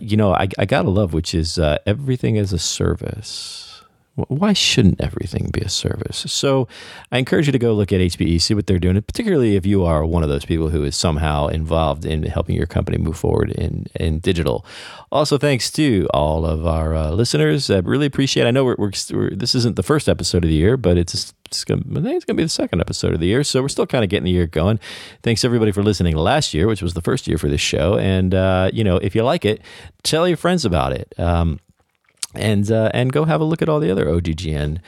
you 0.00 0.16
know, 0.16 0.32
I, 0.32 0.48
I 0.58 0.64
gotta 0.64 0.90
love, 0.90 1.12
which 1.12 1.34
is 1.34 1.58
uh, 1.58 1.78
everything 1.86 2.38
as 2.38 2.52
a 2.52 2.58
service. 2.58 3.71
Why 4.14 4.52
shouldn't 4.52 5.00
everything 5.00 5.48
be 5.54 5.62
a 5.62 5.70
service? 5.70 6.26
So 6.30 6.68
I 7.10 7.16
encourage 7.16 7.46
you 7.46 7.52
to 7.52 7.58
go 7.58 7.72
look 7.72 7.92
at 7.92 8.00
HPE, 8.00 8.42
see 8.42 8.52
what 8.52 8.66
they're 8.66 8.78
doing, 8.78 9.00
particularly 9.00 9.56
if 9.56 9.64
you 9.64 9.86
are 9.86 10.04
one 10.04 10.22
of 10.22 10.28
those 10.28 10.44
people 10.44 10.68
who 10.68 10.84
is 10.84 10.94
somehow 10.94 11.46
involved 11.46 12.04
in 12.04 12.24
helping 12.24 12.54
your 12.54 12.66
company 12.66 12.98
move 12.98 13.16
forward 13.16 13.52
in, 13.52 13.86
in 13.94 14.18
digital. 14.18 14.66
Also, 15.10 15.38
thanks 15.38 15.70
to 15.72 16.06
all 16.12 16.44
of 16.44 16.66
our 16.66 16.94
uh, 16.94 17.10
listeners. 17.10 17.70
I 17.70 17.78
really 17.78 18.04
appreciate. 18.04 18.46
I 18.46 18.50
know 18.50 18.66
we're, 18.66 18.76
we're, 18.78 18.92
we're, 19.12 19.30
this 19.30 19.54
isn't 19.54 19.76
the 19.76 19.82
first 19.82 20.10
episode 20.10 20.44
of 20.44 20.50
the 20.50 20.56
year, 20.56 20.76
but 20.76 20.98
it's, 20.98 21.32
it's 21.46 21.64
gonna, 21.64 21.80
I 21.80 22.02
think 22.02 22.16
it's 22.16 22.26
going 22.26 22.36
to 22.36 22.40
be 22.40 22.42
the 22.42 22.50
second 22.50 22.82
episode 22.82 23.14
of 23.14 23.20
the 23.20 23.26
year. 23.26 23.42
So 23.42 23.62
we're 23.62 23.68
still 23.68 23.86
kind 23.86 24.04
of 24.04 24.10
getting 24.10 24.24
the 24.24 24.30
year 24.30 24.46
going. 24.46 24.78
Thanks 25.22 25.42
everybody 25.42 25.72
for 25.72 25.82
listening 25.82 26.16
last 26.16 26.52
year, 26.52 26.66
which 26.66 26.82
was 26.82 26.92
the 26.92 27.00
first 27.00 27.26
year 27.26 27.38
for 27.38 27.48
this 27.48 27.62
show. 27.62 27.96
And, 27.96 28.34
uh, 28.34 28.70
you 28.74 28.84
know, 28.84 28.96
if 28.96 29.14
you 29.14 29.22
like 29.22 29.46
it, 29.46 29.62
tell 30.02 30.28
your 30.28 30.36
friends 30.36 30.66
about 30.66 30.92
it. 30.92 31.14
Um, 31.18 31.60
and 32.34 32.70
uh, 32.70 32.90
and 32.94 33.12
go 33.12 33.24
have 33.24 33.40
a 33.40 33.44
look 33.44 33.62
at 33.62 33.68
all 33.68 33.80
the 33.80 33.90
other 33.90 34.06
OGGN 34.06 34.80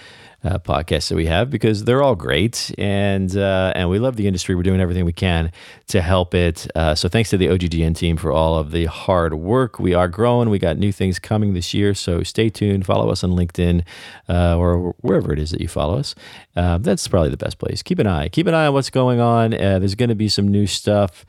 uh, 0.44 0.58
podcasts 0.58 1.08
that 1.08 1.16
we 1.16 1.26
have 1.26 1.48
because 1.48 1.84
they're 1.84 2.02
all 2.02 2.14
great 2.14 2.72
and 2.76 3.36
uh, 3.36 3.72
and 3.74 3.88
we 3.88 3.98
love 3.98 4.16
the 4.16 4.26
industry. 4.26 4.54
We're 4.54 4.62
doing 4.62 4.80
everything 4.80 5.04
we 5.04 5.12
can 5.12 5.50
to 5.88 6.02
help 6.02 6.34
it. 6.34 6.66
Uh, 6.74 6.94
so 6.94 7.08
thanks 7.08 7.30
to 7.30 7.38
the 7.38 7.46
OGGN 7.46 7.96
team 7.96 8.16
for 8.16 8.30
all 8.30 8.58
of 8.58 8.70
the 8.70 8.84
hard 8.84 9.34
work. 9.34 9.78
We 9.78 9.94
are 9.94 10.08
growing. 10.08 10.50
We 10.50 10.58
got 10.58 10.76
new 10.76 10.92
things 10.92 11.18
coming 11.18 11.54
this 11.54 11.72
year. 11.72 11.94
So 11.94 12.22
stay 12.22 12.50
tuned. 12.50 12.84
Follow 12.84 13.10
us 13.10 13.24
on 13.24 13.30
LinkedIn 13.30 13.84
uh, 14.28 14.56
or 14.58 14.94
wherever 15.00 15.32
it 15.32 15.38
is 15.38 15.50
that 15.50 15.60
you 15.60 15.68
follow 15.68 15.98
us. 15.98 16.14
Uh, 16.54 16.78
that's 16.78 17.08
probably 17.08 17.30
the 17.30 17.36
best 17.38 17.58
place. 17.58 17.82
Keep 17.82 17.98
an 18.00 18.06
eye. 18.06 18.28
Keep 18.28 18.46
an 18.46 18.54
eye 18.54 18.66
on 18.66 18.74
what's 18.74 18.90
going 18.90 19.20
on. 19.20 19.50
There's 19.50 19.94
going 19.94 20.10
to 20.10 20.14
be 20.14 20.28
some 20.28 20.48
new 20.48 20.66
stuff. 20.66 21.24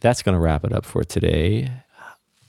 That's 0.00 0.22
going 0.22 0.34
to 0.34 0.40
wrap 0.40 0.64
it 0.64 0.72
up 0.72 0.84
for 0.84 1.04
today. 1.04 1.70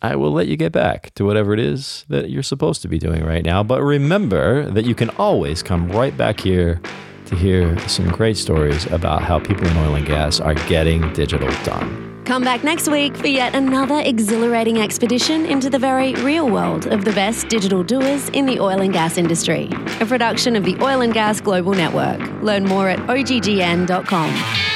I 0.03 0.17
will 0.17 0.31
let 0.31 0.47
you 0.47 0.57
get 0.57 0.73
back 0.73 1.13
to 1.15 1.23
whatever 1.23 1.53
it 1.53 1.61
is 1.61 2.03
that 2.09 2.29
you're 2.29 2.43
supposed 2.43 2.81
to 2.81 2.89
be 2.89 2.99
doing 2.99 3.23
right 3.23 3.43
now. 3.43 3.63
But 3.63 3.81
remember 3.81 4.69
that 4.71 4.85
you 4.85 4.93
can 4.93 5.09
always 5.11 5.63
come 5.63 5.89
right 5.89 6.15
back 6.15 6.41
here 6.41 6.81
to 7.27 7.35
hear 7.37 7.79
some 7.87 8.09
great 8.09 8.35
stories 8.35 8.85
about 8.87 9.21
how 9.23 9.39
people 9.39 9.65
in 9.65 9.77
oil 9.77 9.95
and 9.95 10.05
gas 10.05 10.41
are 10.41 10.55
getting 10.67 11.11
digital 11.13 11.49
done. 11.63 12.21
Come 12.25 12.43
back 12.43 12.65
next 12.65 12.89
week 12.89 13.15
for 13.15 13.27
yet 13.27 13.55
another 13.55 14.01
exhilarating 14.01 14.77
expedition 14.77 15.45
into 15.45 15.69
the 15.69 15.79
very 15.79 16.15
real 16.15 16.49
world 16.49 16.87
of 16.87 17.05
the 17.05 17.11
best 17.13 17.47
digital 17.47 17.81
doers 17.83 18.27
in 18.29 18.45
the 18.45 18.59
oil 18.59 18.81
and 18.81 18.91
gas 18.91 19.17
industry. 19.17 19.69
A 20.01 20.05
production 20.05 20.57
of 20.57 20.65
the 20.65 20.75
Oil 20.81 21.01
and 21.01 21.13
Gas 21.13 21.39
Global 21.39 21.73
Network. 21.73 22.19
Learn 22.41 22.65
more 22.65 22.89
at 22.89 22.99
oggn.com. 22.99 24.72